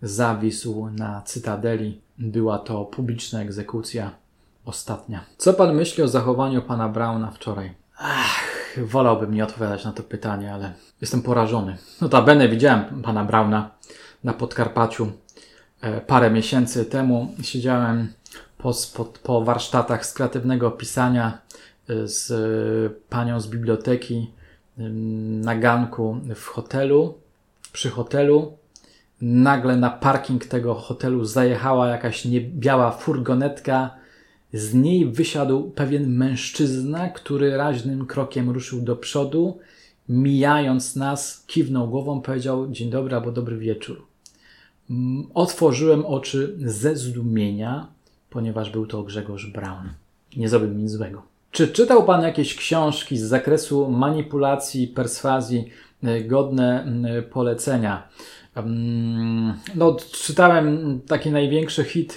zawisł 0.03 0.91
na 0.91 1.23
Cytadeli. 1.23 2.01
Była 2.19 2.59
to 2.59 2.85
publiczna 2.85 3.43
egzekucja 3.43 4.26
ostatnia. 4.67 5.25
Co 5.39 5.55
pan 5.55 5.75
myśli 5.75 6.03
o 6.03 6.09
zachowaniu 6.09 6.63
pana 6.63 6.89
Brauna 6.89 7.31
wczoraj? 7.31 7.75
Ach, 7.99 8.41
wolałbym 8.77 9.35
nie 9.35 9.45
odpowiadać 9.45 9.85
na 9.85 9.93
to 9.93 10.03
pytanie, 10.03 10.55
ale 10.55 10.73
jestem 11.01 11.23
porażony. 11.23 11.77
Notabene 12.01 12.49
widziałem 12.49 13.03
pana 13.03 13.25
Brauna 13.25 13.71
na 14.25 14.33
Podkarpaciu 14.33 15.13
E, 15.81 16.01
parę 16.01 16.31
miesięcy 16.31 16.85
temu 16.85 17.35
siedziałem 17.43 18.13
po, 18.59 18.73
po, 18.95 19.05
po 19.05 19.45
warsztatach 19.45 20.07
z 20.07 20.13
kreatywnego 20.13 20.71
pisania 20.71 21.39
e, 21.89 22.09
z 22.09 22.33
panią 23.09 23.41
z 23.41 23.47
biblioteki 23.47 24.31
na 25.43 25.57
ganku 25.57 26.21
w 26.35 26.47
hotelu, 26.47 27.19
przy 27.73 27.91
hotelu. 27.91 28.57
Nagle 29.21 29.77
na 29.77 29.91
parking 29.91 30.45
tego 30.45 30.75
hotelu 30.75 31.25
zajechała 31.25 31.89
jakaś 31.89 32.25
niebiała 32.25 32.91
furgonetka. 32.91 33.91
Z 34.57 34.75
niej 34.75 35.07
wysiadł 35.07 35.71
pewien 35.71 36.17
mężczyzna, 36.17 37.09
który 37.09 37.57
raźnym 37.57 38.07
krokiem 38.07 38.51
ruszył 38.51 38.81
do 38.81 38.97
przodu. 38.97 39.59
Mijając 40.09 40.97
nas, 40.97 41.45
kiwnął 41.47 41.89
głową, 41.89 42.21
powiedział: 42.21 42.71
Dzień 42.71 42.91
dobry 42.91 43.17
albo 43.17 43.33
dobry 43.33 43.59
wieczór. 43.59 44.07
Mm, 44.91 45.27
otworzyłem 45.35 46.07
oczy 46.07 46.57
ze 46.59 46.97
zdumienia, 46.97 47.87
ponieważ 48.31 48.71
był 48.71 48.87
to 48.87 49.03
Grzegorz 49.03 49.47
Braun. 49.47 49.89
Nie 50.37 50.49
zrobił 50.49 50.69
mi 50.69 50.83
nic 50.83 50.93
złego. 50.93 51.23
Czy 51.51 51.69
czytał 51.69 52.05
Pan 52.05 52.23
jakieś 52.23 52.55
książki 52.55 53.19
z 53.19 53.23
zakresu 53.23 53.91
manipulacji, 53.91 54.89
perswazji 54.89 55.65
e, 56.03 56.21
godne 56.21 56.83
mm, 56.83 57.25
polecenia? 57.25 58.09
No, 59.75 59.97
czytałem 60.13 61.01
taki 61.07 61.31
największy 61.31 61.85
hit 61.85 62.17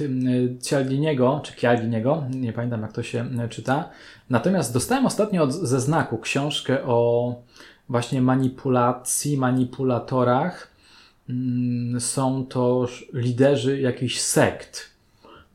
Cialdiniego, 0.62 1.42
czy 1.44 1.56
Cialdiniego, 1.56 2.24
nie 2.30 2.54
pamiętam 2.54 2.82
jak 2.82 2.94
to 2.94 3.04
się 3.04 3.26
czyta. 3.50 3.90
Natomiast 4.30 4.74
dostałem 4.74 5.06
ostatnio 5.06 5.44
od, 5.44 5.54
ze 5.54 5.82
znaku 5.82 6.18
książkę 6.18 6.84
o 6.84 7.36
właśnie 7.90 8.22
manipulacji, 8.22 9.38
manipulatorach 9.38 10.72
są 12.00 12.46
to 12.46 12.88
liderzy 13.14 13.82
jakichś 13.82 14.20
sekt. 14.20 14.90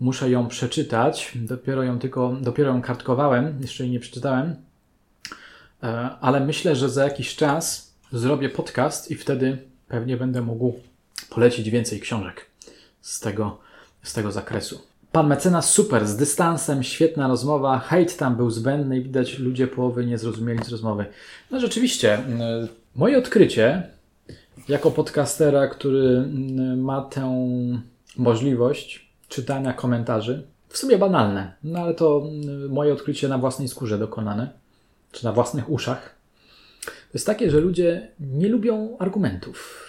Muszę 0.01 0.31
ją 0.31 0.49
przeczytać. 0.49 1.33
Dopiero 1.35 1.83
ją 1.83 1.99
tylko, 1.99 2.37
dopiero 2.41 2.73
ją 2.73 2.83
kartkowałem, 2.83 3.59
jeszcze 3.61 3.85
jej 3.85 3.93
nie 3.93 4.01
przeczytałem. 4.01 4.57
E, 5.83 6.11
ale 6.21 6.41
myślę, 6.41 6.77
że 6.77 6.89
za 6.89 7.05
jakiś 7.05 7.37
czas 7.37 7.95
zrobię 8.13 8.49
podcast 8.49 9.11
i 9.11 9.15
wtedy 9.15 9.59
pewnie 9.89 10.17
będę 10.17 10.43
mógł 10.43 10.73
polecić 11.31 11.71
więcej 11.71 12.01
książek 12.01 12.47
z 13.01 13.21
tego, 13.21 13.59
z 14.03 14.13
tego 14.13 14.33
zakresu. 14.33 14.81
Pan 15.13 15.27
mecenas 15.27 15.71
super, 15.71 16.07
z 16.07 16.17
dystansem, 16.17 16.83
świetna 16.83 17.29
rozmowa, 17.29 17.79
hejt 17.79 18.17
tam 18.17 18.37
był 18.37 18.51
zbędny 18.51 18.99
i 18.99 19.03
widać 19.03 19.39
ludzie 19.39 19.67
połowy 19.67 20.07
nie 20.07 20.19
zrozumieli 20.19 20.65
z 20.65 20.69
rozmowy. 20.69 21.07
No 21.51 21.61
rzeczywiście, 21.61 22.19
moje 22.95 23.19
odkrycie 23.19 23.83
jako 24.69 24.91
podcastera, 24.91 25.69
który 25.69 26.17
mm, 26.17 26.81
ma 26.81 27.03
tę 27.03 27.49
możliwość 28.17 29.09
czytania 29.29 29.73
komentarzy, 29.73 30.43
w 30.69 30.79
sumie 30.79 30.99
banalne, 30.99 31.53
no 31.65 31.79
ale 31.79 31.95
to 31.95 32.27
mm, 32.29 32.71
moje 32.71 32.93
odkrycie 32.93 33.29
na 33.29 33.39
własnej 33.39 33.69
skórze 33.69 33.99
dokonane, 33.99 34.49
czy 35.13 35.25
na 35.25 35.33
własnych 35.33 35.71
uszach, 35.71 36.14
jest 37.15 37.27
takie, 37.27 37.51
że 37.51 37.61
ludzie 37.61 38.09
nie 38.21 38.49
lubią 38.49 38.97
argumentów. 38.99 39.85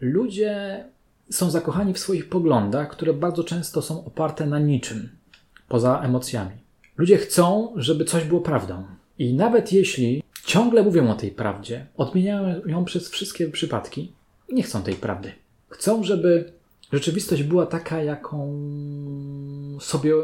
Ludzie 0.00 0.84
są 1.30 1.50
zakochani 1.50 1.94
w 1.94 1.98
swoich 1.98 2.28
poglądach, 2.28 2.90
które 2.90 3.12
bardzo 3.12 3.44
często 3.44 3.82
są 3.82 4.04
oparte 4.04 4.46
na 4.46 4.58
niczym, 4.58 5.08
poza 5.68 6.00
emocjami. 6.00 6.56
Ludzie 6.96 7.18
chcą, 7.18 7.72
żeby 7.76 8.04
coś 8.04 8.24
było 8.24 8.40
prawdą. 8.40 8.84
I 9.18 9.34
nawet 9.34 9.72
jeśli 9.72 10.22
ciągle 10.44 10.82
mówią 10.82 11.10
o 11.10 11.14
tej 11.14 11.30
prawdzie, 11.30 11.86
odmieniają 11.96 12.66
ją 12.66 12.84
przez 12.84 13.08
wszystkie 13.08 13.48
przypadki, 13.48 14.12
nie 14.52 14.62
chcą 14.62 14.82
tej 14.82 14.94
prawdy. 14.94 15.32
Chcą, 15.68 16.04
żeby 16.04 16.52
rzeczywistość 16.92 17.42
była 17.42 17.66
taka, 17.66 18.02
jaką 18.02 18.60
sobie 19.80 20.14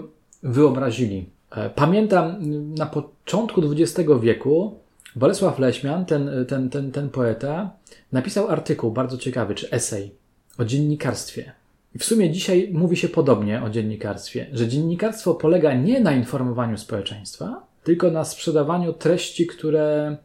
wyobrazili. 0.43 1.27
E, 1.51 1.71
pamiętam 1.71 2.37
na 2.75 2.87
początku 2.87 3.63
XX 3.73 4.11
wieku 4.21 4.79
Bolesław 5.17 5.59
Leśmian, 5.59 6.07
ten, 6.07 6.31
ten, 6.49 6.71
ten, 6.71 6.93
ten 6.93 7.11
poeta, 7.11 7.71
napisał 8.13 8.49
artykuł 8.49 8.91
bardzo 8.91 9.19
ciekawy, 9.19 9.55
czy 9.55 9.71
esej 9.71 10.15
o 10.59 10.65
dziennikarstwie. 10.65 11.53
W 11.99 12.05
sumie 12.05 12.31
dzisiaj 12.31 12.71
mówi 12.73 12.97
się 12.97 13.09
podobnie 13.09 13.63
o 13.63 13.71
dziennikarstwie, 13.71 14.47
że 14.53 14.69
dziennikarstwo 14.69 15.35
polega 15.35 15.75
nie 15.75 16.01
na 16.01 16.13
informowaniu 16.13 16.79
społeczeństwa, 16.79 17.63
tylko 17.85 18.11
na 18.11 18.25
sprzedawaniu 18.25 18.93
treści, 18.93 19.47
które 19.47 20.17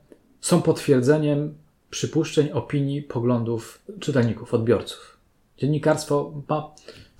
są 0.41 0.61
potwierdzeniem 0.61 1.53
przypuszczeń, 1.89 2.51
opinii, 2.51 3.01
poglądów 3.01 3.81
czytelników, 3.99 4.53
odbiorców. 4.53 5.17
Dziennikarstwo, 5.57 6.33
ma, 6.49 6.71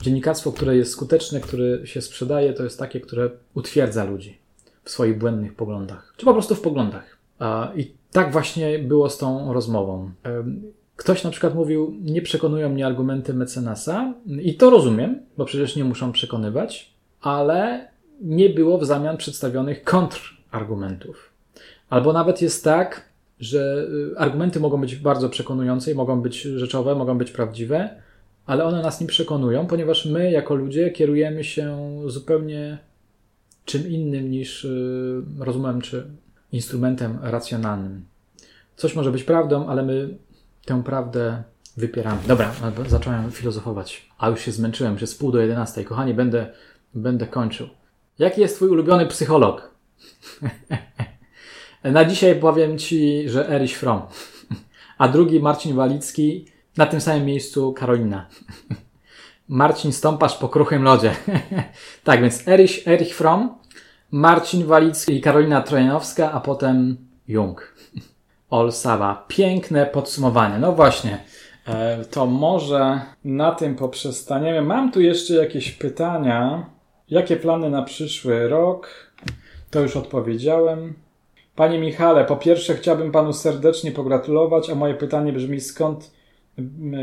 dziennikarstwo, 0.02 0.52
które 0.52 0.76
jest 0.76 0.92
skuteczne, 0.92 1.40
które 1.40 1.88
się 1.88 2.02
sprzedaje, 2.02 2.54
to 2.54 2.64
jest 2.64 2.80
takie, 2.80 3.00
które 3.00 3.30
utwierdza 3.54 4.04
ludzi 4.04 4.38
w 4.84 4.90
swoich 4.90 5.18
błędnych 5.18 5.56
poglądach, 5.56 6.14
czy 6.18 6.26
po 6.26 6.34
prostu 6.34 6.56
w 6.56 6.62
poglądach. 6.62 7.18
I 7.76 7.92
tak 8.12 8.32
właśnie 8.32 8.80
było 8.80 9.10
z 9.10 9.18
tą 9.18 9.54
rozmową. 9.54 10.12
Ktoś 10.96 11.24
na 11.24 11.30
przykład 11.30 11.56
mówił, 11.56 11.98
nie 12.02 12.22
przekonują 12.22 12.70
mnie 12.70 12.86
argumenty 12.86 13.34
mecenasa, 13.34 14.14
i 14.42 14.56
to 14.56 14.70
rozumiem, 14.70 15.20
bo 15.38 15.46
przecież 15.46 15.76
nie 15.76 15.84
muszą 15.84 16.12
przekonywać, 16.12 16.94
ale 17.22 17.88
nie 18.22 18.50
było 18.50 18.78
w 18.78 18.86
zamian 18.86 19.18
przedstawionych 19.18 19.84
kontrargumentów. 19.84 21.30
Albo 21.90 22.14
nawet 22.14 22.42
jest 22.42 22.64
tak, 22.64 23.10
że 23.40 23.88
y, 24.14 24.18
argumenty 24.18 24.60
mogą 24.60 24.82
być 24.82 24.96
bardzo 24.96 25.30
przekonujące 25.30 25.92
i 25.92 25.96
mogą 25.96 26.22
być 26.22 26.42
rzeczowe, 26.42 26.96
mogą 26.96 27.18
być 27.18 27.32
prawdziwe, 27.32 27.90
ale 28.46 28.66
one 28.66 28.82
nas 28.82 29.02
nie 29.02 29.08
przekonują, 29.08 29.68
ponieważ 29.68 30.06
my, 30.06 30.32
jako 30.32 30.56
ludzie, 30.56 30.92
kierujemy 30.92 31.44
się 31.44 31.78
zupełnie 32.06 32.78
czym 33.66 33.88
innym 33.88 34.32
niż 34.32 34.66
y, 34.66 35.22
rozumem 35.40 35.82
czy 35.82 36.08
instrumentem 36.54 37.20
racjonalnym. 37.22 38.06
Coś 38.76 38.96
może 38.96 39.12
być 39.12 39.24
prawdą, 39.24 39.68
ale 39.68 39.84
my 39.84 40.18
tę 40.66 40.84
prawdę 40.84 41.44
wypieramy. 41.78 42.22
Dobra, 42.28 42.52
zacząłem 42.88 43.32
filozofować, 43.32 44.10
a 44.18 44.30
już 44.30 44.42
się 44.42 44.52
zmęczyłem, 44.52 44.98
że 45.00 45.08
z 45.08 45.16
pół 45.16 45.32
do 45.32 45.42
jedenastej. 45.42 45.86
Kochani, 45.86 46.14
będę, 46.14 46.54
będę 46.94 47.28
kończył. 47.28 47.68
Jaki 48.20 48.42
jest 48.42 48.56
Twój 48.56 48.70
ulubiony 48.70 49.06
psycholog? 49.06 49.72
Na 51.84 52.06
dzisiaj 52.06 52.36
powiem 52.36 52.78
Ci, 52.78 53.30
że 53.30 53.50
Erich 53.50 53.78
Fromm, 53.78 54.02
a 54.98 55.08
drugi 55.08 55.40
Marcin 55.40 55.76
Walicki, 55.76 56.46
na 56.78 56.86
tym 56.86 57.02
samym 57.02 57.26
miejscu 57.26 57.74
Karolina. 57.74 58.26
Marcin 59.48 59.94
Stąpasz 59.94 60.38
po 60.38 60.50
kruchym 60.50 60.84
lodzie. 60.84 61.16
tak 62.04 62.22
więc 62.22 62.48
Erich, 62.48 62.88
Erich 62.88 63.16
Fromm, 63.16 63.50
Marcin 64.14 64.66
Walicki 64.66 65.14
i 65.14 65.22
Karolina 65.22 65.62
Trojanowska, 65.62 66.32
a 66.32 66.40
potem 66.40 66.98
Jung. 67.28 67.76
Ol 68.50 68.72
Sawa. 68.72 69.26
Piękne 69.28 69.86
podsumowanie. 69.86 70.60
No 70.60 70.72
właśnie. 70.72 71.24
E, 71.68 72.06
to 72.06 72.26
może 72.26 73.02
na 73.26 73.52
tym 73.52 73.76
poprzestaniemy. 73.76 74.62
Mam 74.62 74.92
tu 74.92 75.02
jeszcze 75.02 75.34
jakieś 75.34 75.72
pytania. 75.72 76.66
Jakie 77.10 77.36
plany 77.36 77.70
na 77.70 77.82
przyszły 77.82 78.48
rok? 78.48 78.90
To 79.72 79.80
już 79.80 79.98
odpowiedziałem. 79.98 80.94
Panie 81.56 81.80
Michale, 81.80 82.26
po 82.26 82.36
pierwsze 82.36 82.76
chciałbym 82.76 83.12
panu 83.12 83.34
serdecznie 83.34 83.92
pogratulować, 83.92 84.70
a 84.70 84.76
moje 84.76 84.94
pytanie 84.94 85.34
brzmi 85.34 85.62
skąd 85.62 86.12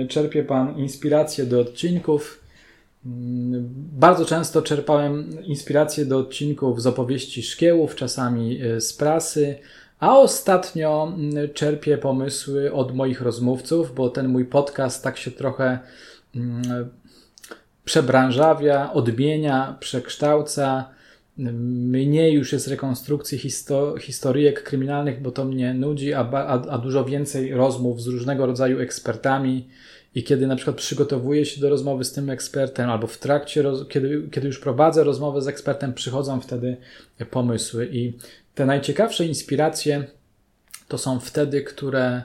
czerpie 0.09 0.45
pan 0.45 0.79
inspirację 0.79 1.47
do 1.47 1.61
odcinków? 1.61 2.40
Mm, 3.07 3.75
bardzo 3.93 4.25
często 4.25 4.63
czerpałem 4.63 5.45
inspirację 5.45 6.07
do 6.07 6.19
odcinków 6.19 6.83
z 6.83 6.87
opowieści 6.87 7.43
szkiełów, 7.43 7.95
czasami 7.95 8.63
e, 8.63 8.81
z 8.81 8.93
prasy, 8.93 9.59
a 10.01 10.19
ostatnio 10.19 11.13
mm, 11.17 11.55
czerpię 11.55 11.99
pomysły 11.99 12.73
od 12.73 12.95
moich 12.95 13.21
rozmówców, 13.21 13.95
bo 13.95 14.09
ten 14.09 14.29
mój 14.29 14.45
podcast 14.45 15.05
tak 15.05 15.19
się 15.19 15.31
trochę 15.31 15.79
mm, 16.37 16.91
przebranżawia, 17.85 18.93
odmienia, 18.93 19.77
przekształca. 19.81 20.89
Mniej 21.37 22.35
już 22.35 22.53
jest 22.53 22.69
rekonstrukcji 22.69 23.39
histo 23.39 23.95
historyjek 24.01 24.63
kryminalnych, 24.63 25.23
bo 25.23 25.31
to 25.31 25.45
mnie 25.45 25.75
nudzi, 25.75 26.15
a, 26.15 26.21
a, 26.33 26.63
a 26.71 26.79
dużo 26.79 27.05
więcej 27.05 27.55
rozmów 27.55 28.03
z 28.03 28.07
różnego 28.07 28.47
rodzaju 28.47 28.81
ekspertami. 28.81 29.69
I 30.15 30.25
kiedy 30.25 30.47
na 30.47 30.57
przykład 30.57 30.77
przygotowuję 30.77 31.47
się 31.47 31.61
do 31.61 31.71
rozmowy 31.71 32.05
z 32.05 32.13
tym 32.13 32.31
ekspertem, 32.31 32.91
albo 32.91 33.07
w 33.07 33.19
trakcie, 33.19 33.65
kiedy, 33.89 34.29
kiedy 34.31 34.47
już 34.47 34.59
prowadzę 34.59 35.05
rozmowę 35.05 35.43
z 35.43 35.49
ekspertem, 35.49 35.95
przychodzą 35.95 36.41
wtedy 36.41 36.77
pomysły. 37.31 37.89
I 37.93 38.13
te 38.55 38.67
najciekawsze 38.67 39.27
inspiracje 39.27 40.05
to 40.89 40.99
są 40.99 41.21
wtedy, 41.21 41.63
które 41.63 42.23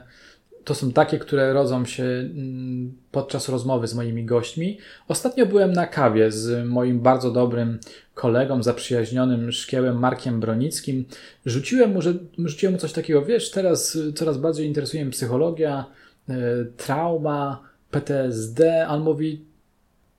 to 0.66 0.74
są 0.74 0.92
takie, 0.92 1.18
które 1.18 1.52
rodzą 1.52 1.84
się 1.84 2.04
mm, 2.04 2.92
podczas 3.12 3.48
rozmowy 3.48 3.86
z 3.86 3.94
moimi 3.94 4.24
gośćmi. 4.24 4.78
Ostatnio 5.08 5.46
byłem 5.46 5.72
na 5.72 5.86
kawie 5.86 6.32
z 6.32 6.66
moim 6.66 7.00
bardzo 7.00 7.30
dobrym 7.30 7.78
kolegą, 8.14 8.62
zaprzyjaźnionym 8.62 9.52
szkiełem 9.52 9.98
Markiem 9.98 10.40
Bronickim. 10.40 11.04
Rzuciłem 11.46 11.92
mu, 11.92 12.02
że, 12.02 12.14
rzuciłem 12.38 12.72
mu 12.72 12.80
coś 12.80 12.92
takiego, 12.92 13.24
wiesz, 13.24 13.50
teraz 13.50 13.98
coraz 14.14 14.38
bardziej 14.38 14.66
interesuje 14.66 15.04
mnie 15.04 15.12
psychologia, 15.12 15.84
y, 16.28 16.32
trauma, 16.76 17.62
PTSD. 17.90 18.86
On 18.88 19.02
mówi, 19.02 19.44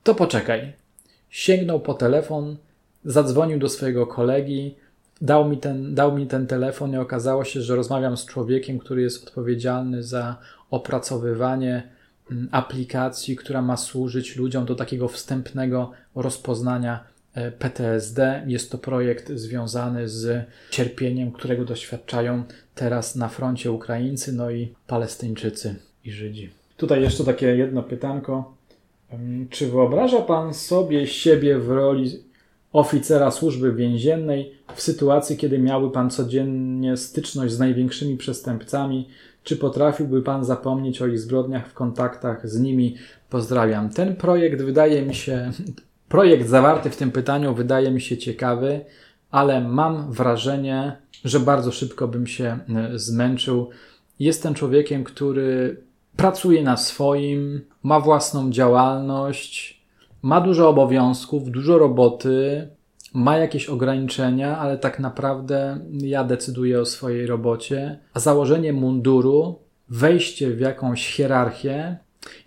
to 0.02 0.14
poczekaj. 0.14 0.72
Sięgnął 1.30 1.80
po 1.80 1.94
telefon, 1.94 2.56
zadzwonił 3.04 3.58
do 3.58 3.68
swojego 3.68 4.06
kolegi, 4.06 4.74
dał 5.20 5.48
mi, 5.48 5.58
ten, 5.58 5.94
dał 5.94 6.16
mi 6.16 6.26
ten 6.26 6.46
telefon 6.46 6.92
i 6.92 6.96
okazało 6.96 7.44
się, 7.44 7.62
że 7.62 7.76
rozmawiam 7.76 8.16
z 8.16 8.26
człowiekiem, 8.26 8.78
który 8.78 9.02
jest 9.02 9.28
odpowiedzialny 9.28 10.02
za 10.02 10.36
opracowywanie 10.70 11.82
mm, 12.30 12.48
aplikacji, 12.52 13.36
która 13.36 13.62
ma 13.62 13.76
służyć 13.76 14.36
ludziom 14.36 14.66
do 14.66 14.74
takiego 14.74 15.08
wstępnego 15.08 15.90
rozpoznania 16.14 17.04
e, 17.34 17.50
PTSD. 17.50 18.42
Jest 18.46 18.70
to 18.70 18.78
projekt 18.78 19.32
związany 19.32 20.08
z 20.08 20.46
cierpieniem, 20.70 21.32
którego 21.32 21.64
doświadczają 21.64 22.44
teraz 22.74 23.16
na 23.16 23.28
froncie 23.28 23.72
Ukraińcy, 23.72 24.32
no 24.32 24.50
i 24.50 24.74
Palestyńczycy 24.86 25.74
i 26.04 26.12
Żydzi. 26.12 26.57
Tutaj 26.78 27.02
jeszcze 27.02 27.24
takie 27.24 27.46
jedno 27.46 27.82
pytanko. 27.82 28.54
Czy 29.50 29.66
wyobraża 29.66 30.22
Pan 30.22 30.54
sobie 30.54 31.06
siebie 31.06 31.58
w 31.58 31.70
roli 31.70 32.10
oficera 32.72 33.30
służby 33.30 33.72
więziennej 33.72 34.52
w 34.74 34.82
sytuacji, 34.82 35.36
kiedy 35.36 35.58
miałby 35.58 35.90
Pan 35.90 36.10
codziennie 36.10 36.96
styczność 36.96 37.54
z 37.54 37.58
największymi 37.58 38.16
przestępcami? 38.16 39.08
Czy 39.44 39.56
potrafiłby 39.56 40.22
Pan 40.22 40.44
zapomnieć 40.44 41.02
o 41.02 41.06
ich 41.06 41.18
zbrodniach 41.18 41.68
w 41.68 41.74
kontaktach 41.74 42.48
z 42.48 42.60
nimi? 42.60 42.96
Pozdrawiam. 43.30 43.90
Ten 43.90 44.16
projekt 44.16 44.62
wydaje 44.62 45.02
mi 45.02 45.14
się, 45.14 45.50
projekt 46.08 46.48
zawarty 46.48 46.90
w 46.90 46.96
tym 46.96 47.10
pytaniu 47.10 47.54
wydaje 47.54 47.90
mi 47.90 48.00
się 48.00 48.18
ciekawy, 48.18 48.80
ale 49.30 49.60
mam 49.60 50.12
wrażenie, 50.12 50.96
że 51.24 51.40
bardzo 51.40 51.72
szybko 51.72 52.08
bym 52.08 52.26
się 52.26 52.58
e, 52.68 52.98
zmęczył. 52.98 53.70
Jestem 54.18 54.54
człowiekiem, 54.54 55.04
który 55.04 55.87
pracuje 56.18 56.62
na 56.62 56.76
swoim, 56.76 57.60
ma 57.82 58.00
własną 58.00 58.50
działalność, 58.50 59.82
ma 60.22 60.40
dużo 60.40 60.68
obowiązków, 60.68 61.50
dużo 61.50 61.78
roboty, 61.78 62.68
ma 63.14 63.36
jakieś 63.36 63.66
ograniczenia, 63.66 64.58
ale 64.58 64.78
tak 64.78 64.98
naprawdę 64.98 65.80
ja 65.92 66.24
decyduję 66.24 66.80
o 66.80 66.86
swojej 66.86 67.26
robocie. 67.26 67.98
A 68.14 68.20
założenie 68.20 68.72
munduru, 68.72 69.58
wejście 69.88 70.50
w 70.50 70.60
jakąś 70.60 71.14
hierarchię 71.14 71.96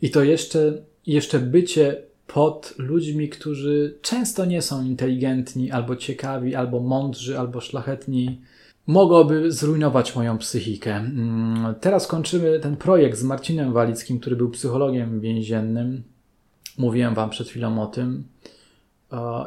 i 0.01 0.09
to 0.09 0.24
jeszcze, 0.24 0.74
jeszcze 1.07 1.39
bycie 1.39 2.01
pod 2.28 2.74
ludźmi, 2.78 3.30
którzy 3.30 3.97
często 4.01 4.45
nie 4.45 4.61
są 4.61 4.84
inteligentni, 4.84 5.72
albo 5.72 5.95
ciekawi, 5.95 6.55
albo 6.55 6.80
mądrzy, 6.80 7.39
albo 7.39 7.61
szlachetni, 7.61 8.41
mogłoby 8.88 9.52
zrujnować 9.52 10.16
moją 10.16 10.38
psychikę. 10.38 10.96
Mm, 10.96 11.76
teraz 11.82 12.08
kończymy 12.08 12.60
ten 12.60 12.78
projekt 12.78 13.18
z 13.18 13.24
Marcinem 13.24 13.74
Walickim, 13.74 14.20
który 14.20 14.36
był 14.36 14.50
psychologiem 14.50 15.20
więziennym. 15.20 16.04
Mówiłem 16.78 17.14
Wam 17.14 17.30
przed 17.30 17.48
chwilą 17.48 17.82
o 17.82 17.88
tym. 17.88 18.24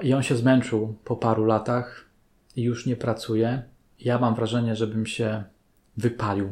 I 0.02 0.14
on 0.14 0.22
się 0.22 0.36
zmęczył 0.36 0.94
po 1.04 1.16
paru 1.16 1.44
latach 1.44 2.04
i 2.56 2.62
już 2.62 2.86
nie 2.86 2.96
pracuje. 2.96 3.62
Ja 4.00 4.18
mam 4.18 4.34
wrażenie, 4.34 4.76
żebym 4.76 5.06
się 5.06 5.44
wypalił 5.96 6.48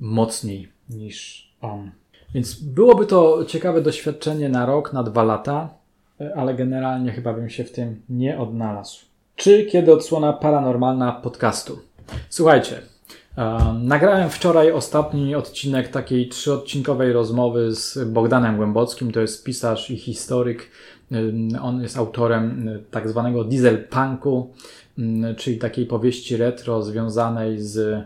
mocniej 0.00 0.68
niż 0.90 1.48
on. 1.60 1.90
Więc 2.34 2.62
byłoby 2.62 3.06
to 3.06 3.44
ciekawe 3.44 3.82
doświadczenie 3.82 4.48
na 4.48 4.66
rok, 4.66 4.92
na 4.92 5.02
dwa 5.02 5.22
lata, 5.22 5.74
ale 6.36 6.54
generalnie 6.54 7.12
chyba 7.12 7.32
bym 7.32 7.50
się 7.50 7.64
w 7.64 7.72
tym 7.72 8.02
nie 8.08 8.38
odnalazł. 8.38 9.11
Czy 9.36 9.64
kiedy 9.64 9.92
odsłona 9.92 10.32
paranormalna 10.32 11.12
podcastu? 11.12 11.78
Słuchajcie, 12.28 12.82
nagrałem 13.82 14.30
wczoraj 14.30 14.72
ostatni 14.72 15.34
odcinek 15.34 15.88
takiej 15.88 16.28
trzyodcinkowej 16.28 17.12
rozmowy 17.12 17.74
z 17.74 17.98
Bogdanem 18.08 18.56
Głębockim. 18.56 19.12
To 19.12 19.20
jest 19.20 19.44
pisarz 19.44 19.90
i 19.90 19.96
historyk. 19.96 20.70
On 21.62 21.82
jest 21.82 21.98
autorem 21.98 22.68
tak 22.90 23.08
zwanego 23.08 23.44
dieselpunku, 23.44 24.50
czyli 25.36 25.58
takiej 25.58 25.86
powieści 25.86 26.36
retro 26.36 26.82
związanej 26.82 27.60
z, 27.60 28.04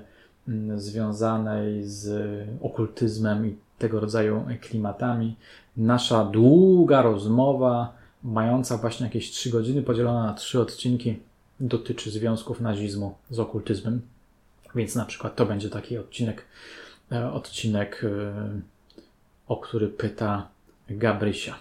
związanej 0.77 1.85
z 1.85 2.09
okultyzmem 2.63 3.47
i 3.47 3.57
tego 3.79 4.01
rodzaju 4.01 4.45
klimatami. 4.61 5.37
Nasza 5.77 6.25
długa 6.25 7.03
rozmowa, 7.03 7.93
mająca 8.27 8.77
właśnie 8.77 9.07
jakieś 9.07 9.31
trzy 9.31 9.51
godziny, 9.51 9.83
podzielona 9.83 10.27
na 10.27 10.35
trzy 10.35 10.61
odcinki, 10.61 11.19
dotyczy 11.61 12.11
związków 12.11 12.61
nazizmu 12.61 13.15
z 13.31 13.39
okultyzmem. 13.39 14.01
Więc 14.75 14.95
na 14.95 15.05
przykład 15.05 15.37
to 15.37 15.47
będzie 15.47 15.71
taki 15.71 15.99
odcinek, 15.99 16.45
e, 17.13 17.33
odcinek, 17.33 18.05
e, 18.05 18.61
o 19.49 19.57
który 19.57 19.89
pyta 19.89 20.49
Gabrysia. 20.91 21.55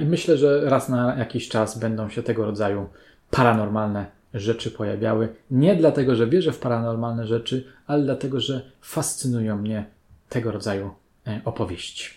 I 0.00 0.04
myślę, 0.04 0.36
że 0.36 0.70
raz 0.70 0.88
na 0.88 1.16
jakiś 1.18 1.48
czas 1.48 1.78
będą 1.78 2.08
się 2.08 2.22
tego 2.22 2.44
rodzaju 2.44 2.88
paranormalne 3.30 4.06
rzeczy 4.34 4.70
pojawiały. 4.70 5.28
Nie 5.50 5.76
dlatego, 5.76 6.14
że 6.16 6.26
wierzę 6.26 6.52
w 6.52 6.58
paranormalne 6.58 7.26
rzeczy, 7.26 7.64
ale 7.86 8.02
dlatego, 8.02 8.40
że 8.40 8.70
fascynują 8.80 9.56
mnie 9.56 9.84
tego 10.28 10.52
rodzaju 10.52 10.90
e, 11.26 11.40
opowieści. 11.44 12.10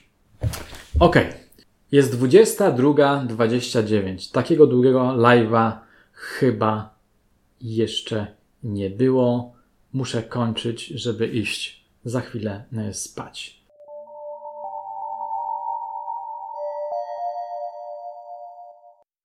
Ok, 0.99 1.15
jest 1.93 2.15
22.29. 2.15 4.31
Takiego 4.31 4.67
długiego 4.67 4.99
live'a 4.99 5.79
chyba 6.13 6.95
jeszcze 7.61 8.35
nie 8.63 8.89
było 8.89 9.53
muszę 9.93 10.23
kończyć, 10.23 10.87
żeby 10.87 11.27
iść 11.27 11.85
za 12.05 12.21
chwilę 12.21 12.65
e, 12.77 12.93
spać. 12.93 13.63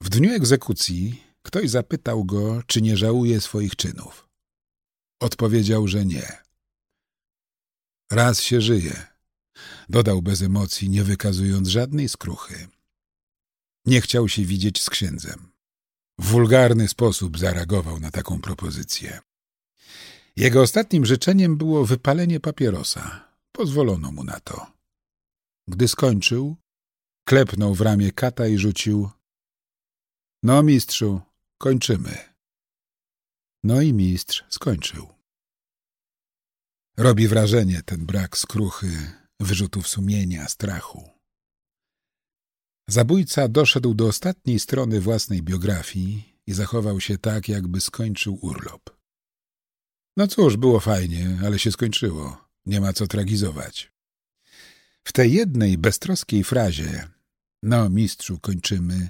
W 0.03 0.09
dniu 0.09 0.35
egzekucji 0.35 1.23
ktoś 1.43 1.71
zapytał 1.71 2.25
go, 2.25 2.63
czy 2.67 2.83
nie 2.83 2.97
żałuje 2.97 3.41
swoich 3.41 3.77
czynów. 3.77 4.29
Odpowiedział, 5.21 5.89
że 5.89 6.05
nie. 6.05 6.43
Raz 8.13 8.43
się 8.43 8.61
żyje, 8.61 9.07
dodał 9.89 10.23
bez 10.23 10.43
emocji, 10.43 10.91
nie 10.91 11.05
wykazując 11.05 11.69
żadnej 11.69 12.09
skruchy. 12.09 12.69
Nie 13.87 14.01
chciał 14.01 14.29
się 14.29 14.45
widzieć 14.45 14.83
z 14.83 14.91
księdzem. 14.91 15.53
W 16.19 16.27
wulgarny 16.27 16.89
sposób 16.89 17.39
zareagował 17.39 18.01
na 18.01 18.11
taką 18.11 18.41
propozycję. 18.41 19.21
Jego 20.37 20.63
ostatnim 20.63 21.07
życzeniem 21.07 21.57
było 21.57 21.85
wypalenie 21.85 22.41
papierosa. 22.41 23.29
Pozwolono 23.53 24.13
mu 24.13 24.25
na 24.25 24.41
to. 24.41 24.67
Gdy 25.69 25.89
skończył, 25.89 26.57
klepnął 27.25 27.75
w 27.75 27.81
ramię 27.81 28.13
kata 28.13 28.47
i 28.47 28.59
rzucił– 28.59 29.09
No, 30.43 30.63
mistrzu, 30.63 31.21
kończymy. 31.59 32.19
No 33.65 33.81
i 33.81 33.93
mistrz 33.93 34.45
skończył. 34.49 35.09
Robi 36.97 37.29
wrażenie 37.29 37.83
ten 37.83 38.07
brak 38.07 38.39
skruchy, 38.39 39.13
wyrzutów 39.41 39.89
sumienia, 39.89 40.49
strachu. 40.49 41.11
Zabójca 42.89 43.49
doszedł 43.49 43.95
do 43.95 44.07
ostatniej 44.07 44.59
strony 44.61 45.01
własnej 45.01 45.43
biografii 45.43 46.39
i 46.47 46.53
zachował 46.53 47.01
się 47.01 47.19
tak, 47.19 47.49
jakby 47.49 47.81
skończył 47.81 48.39
urlop. 48.43 48.99
No 50.17 50.27
cóż, 50.27 50.57
było 50.57 50.81
fajnie, 50.81 51.39
ale 51.45 51.59
się 51.59 51.73
skończyło. 51.73 52.49
Nie 52.67 52.81
ma 52.81 52.93
co 52.93 53.07
tragizować. 53.07 53.93
W 55.05 55.13
tej 55.13 55.33
jednej 55.33 55.79
beztroskiej 55.79 56.45
frazie 56.45 57.09
no, 57.63 57.91
mistrzu, 57.91 58.39
kończymy. 58.39 59.09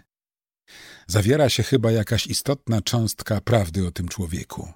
Zawiera 1.07 1.49
się 1.49 1.63
chyba 1.63 1.93
jakaś 1.93 2.27
istotna 2.27 2.83
cząstka 2.83 3.41
prawdy 3.41 3.87
o 3.87 3.91
tym 3.91 4.09
człowieku. 4.09 4.73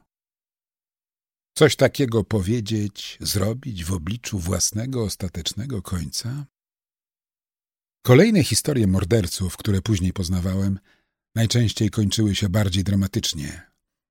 Coś 1.55 1.77
takiego 1.77 2.25
powiedzieć, 2.25 3.19
zrobić 3.21 3.85
w 3.85 3.93
obliczu 3.93 4.39
własnego 4.39 5.05
ostatecznego 5.05 5.83
końca? 5.83 6.47
Kolejne 8.03 8.45
historie 8.45 8.87
morderców, 8.87 9.57
które 9.57 9.83
później 9.83 10.13
poznawałem, 10.13 10.79
najczęściej 11.35 11.91
kończyły 11.91 12.35
się 12.35 12.49
bardziej 12.49 12.85
dramatycznie, 12.85 13.71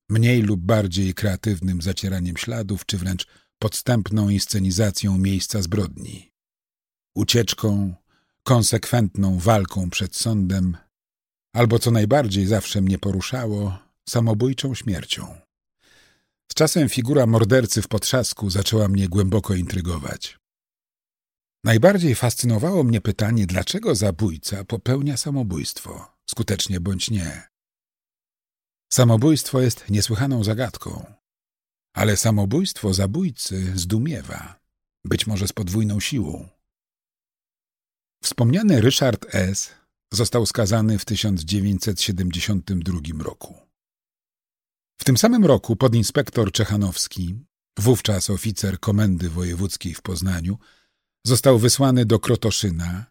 mniej 0.09 0.41
lub 0.41 0.61
bardziej 0.61 1.13
kreatywnym 1.13 1.81
zacieraniem 1.81 2.37
śladów, 2.37 2.85
czy 2.85 2.97
wręcz 2.97 3.27
podstępną 3.59 4.29
inscenizacją 4.29 5.17
miejsca 5.17 5.61
zbrodni. 5.61 6.31
Ucieczką, 7.15 7.95
konsekwentną 8.43 9.39
walką 9.39 9.89
przed 9.89 10.15
sądem, 10.15 10.77
albo 11.55 11.79
co 11.79 11.91
najbardziej 11.91 12.45
zawsze 12.45 12.81
mnie 12.81 12.99
poruszało, 12.99 13.79
samobójczą 14.09 14.75
śmiercią. 14.75 15.50
Z 16.51 16.53
czasem 16.53 16.89
figura 16.89 17.25
mordercy 17.25 17.81
w 17.81 17.87
potrzasku 17.87 18.49
zaczęła 18.49 18.87
mnie 18.87 19.09
głęboko 19.09 19.55
intrygować. 19.55 20.39
Najbardziej 21.63 22.15
fascynowało 22.15 22.83
mnie 22.83 23.01
pytanie, 23.01 23.45
dlaczego 23.45 23.95
zabójca 23.95 24.63
popełnia 24.63 25.17
samobójstwo, 25.17 26.17
skutecznie 26.29 26.79
bądź 26.79 27.09
nie. 27.09 27.47
Samobójstwo 28.93 29.61
jest 29.61 29.89
niesłychaną 29.89 30.43
zagadką, 30.43 31.13
ale 31.93 32.17
samobójstwo 32.17 32.93
zabójcy 32.93 33.79
zdumiewa, 33.79 34.59
być 35.05 35.27
może 35.27 35.47
z 35.47 35.53
podwójną 35.53 35.99
siłą. 35.99 36.49
Wspomniany 38.23 38.81
Richard 38.81 39.35
S. 39.35 39.69
został 40.13 40.45
skazany 40.45 40.99
w 40.99 41.05
1972 41.05 43.23
roku. 43.23 43.70
W 45.01 45.03
tym 45.03 45.17
samym 45.17 45.45
roku 45.45 45.75
podinspektor 45.75 46.51
Czechanowski, 46.51 47.35
wówczas 47.79 48.29
oficer 48.29 48.79
Komendy 48.79 49.29
Wojewódzkiej 49.29 49.93
w 49.93 50.01
Poznaniu, 50.01 50.57
został 51.25 51.59
wysłany 51.59 52.05
do 52.05 52.19
Krotoszyna, 52.19 53.05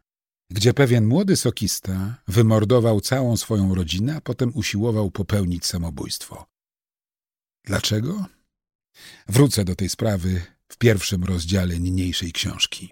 gdzie 0.51 0.75
pewien 0.75 1.07
młody 1.07 1.37
sokista 1.37 2.23
wymordował 2.29 3.01
całą 3.01 3.37
swoją 3.37 3.75
rodzinę, 3.75 4.17
a 4.17 4.21
potem 4.21 4.53
usiłował 4.55 5.11
popełnić 5.11 5.67
samobójstwo. 5.67 6.47
Dlaczego? 7.65 8.27
Wrócę 9.29 9.65
do 9.65 9.77
tej 9.77 9.89
sprawy 9.89 10.43
w 10.69 10.77
pierwszym 10.77 11.25
rozdziale 11.25 11.81
niniejszej 11.81 12.33
książki. 12.33 12.91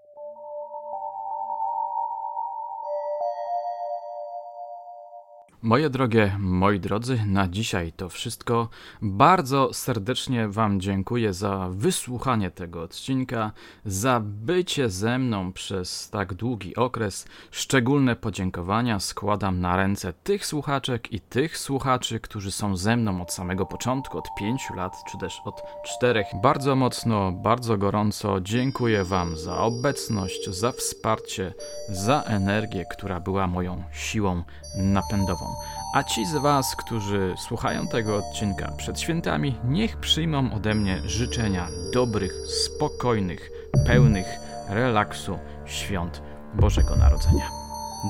Moje 5.62 5.90
drogie, 5.90 6.36
moi 6.38 6.80
drodzy, 6.80 7.20
na 7.26 7.48
dzisiaj 7.48 7.92
to 7.92 8.08
wszystko. 8.08 8.68
Bardzo 9.02 9.72
serdecznie 9.72 10.48
Wam 10.48 10.80
dziękuję 10.80 11.32
za 11.32 11.68
wysłuchanie 11.70 12.50
tego 12.50 12.82
odcinka, 12.82 13.52
za 13.84 14.20
bycie 14.24 14.90
ze 14.90 15.18
mną 15.18 15.52
przez 15.52 16.10
tak 16.10 16.34
długi 16.34 16.76
okres. 16.76 17.26
Szczególne 17.50 18.16
podziękowania 18.16 19.00
składam 19.00 19.60
na 19.60 19.76
ręce 19.76 20.12
tych 20.12 20.46
słuchaczek 20.46 21.12
i 21.12 21.20
tych 21.20 21.58
słuchaczy, 21.58 22.20
którzy 22.20 22.50
są 22.52 22.76
ze 22.76 22.96
mną 22.96 23.22
od 23.22 23.32
samego 23.32 23.66
początku, 23.66 24.18
od 24.18 24.28
pięciu 24.38 24.74
lat, 24.74 24.96
czy 25.10 25.18
też 25.18 25.40
od 25.44 25.62
czterech. 25.84 26.26
Bardzo 26.42 26.76
mocno, 26.76 27.32
bardzo 27.32 27.78
gorąco 27.78 28.40
dziękuję 28.40 29.04
Wam 29.04 29.36
za 29.36 29.58
obecność, 29.58 30.50
za 30.50 30.72
wsparcie, 30.72 31.54
za 31.88 32.22
energię, 32.22 32.84
która 32.90 33.20
była 33.20 33.46
moją 33.46 33.82
siłą 33.92 34.42
napędową. 34.74 35.54
A 35.94 36.02
ci 36.02 36.26
z 36.26 36.34
Was, 36.34 36.76
którzy 36.76 37.34
słuchają 37.36 37.88
tego 37.88 38.16
odcinka 38.16 38.72
przed 38.76 39.00
świętami, 39.00 39.54
niech 39.64 39.96
przyjmą 39.96 40.52
ode 40.54 40.74
mnie 40.74 41.00
życzenia 41.04 41.68
dobrych, 41.92 42.32
spokojnych, 42.64 43.50
pełnych 43.86 44.26
relaksu 44.68 45.38
świąt 45.66 46.22
Bożego 46.54 46.96
Narodzenia. 46.96 47.50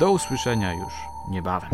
Do 0.00 0.10
usłyszenia 0.10 0.72
już 0.74 0.92
niebawem. 1.30 1.70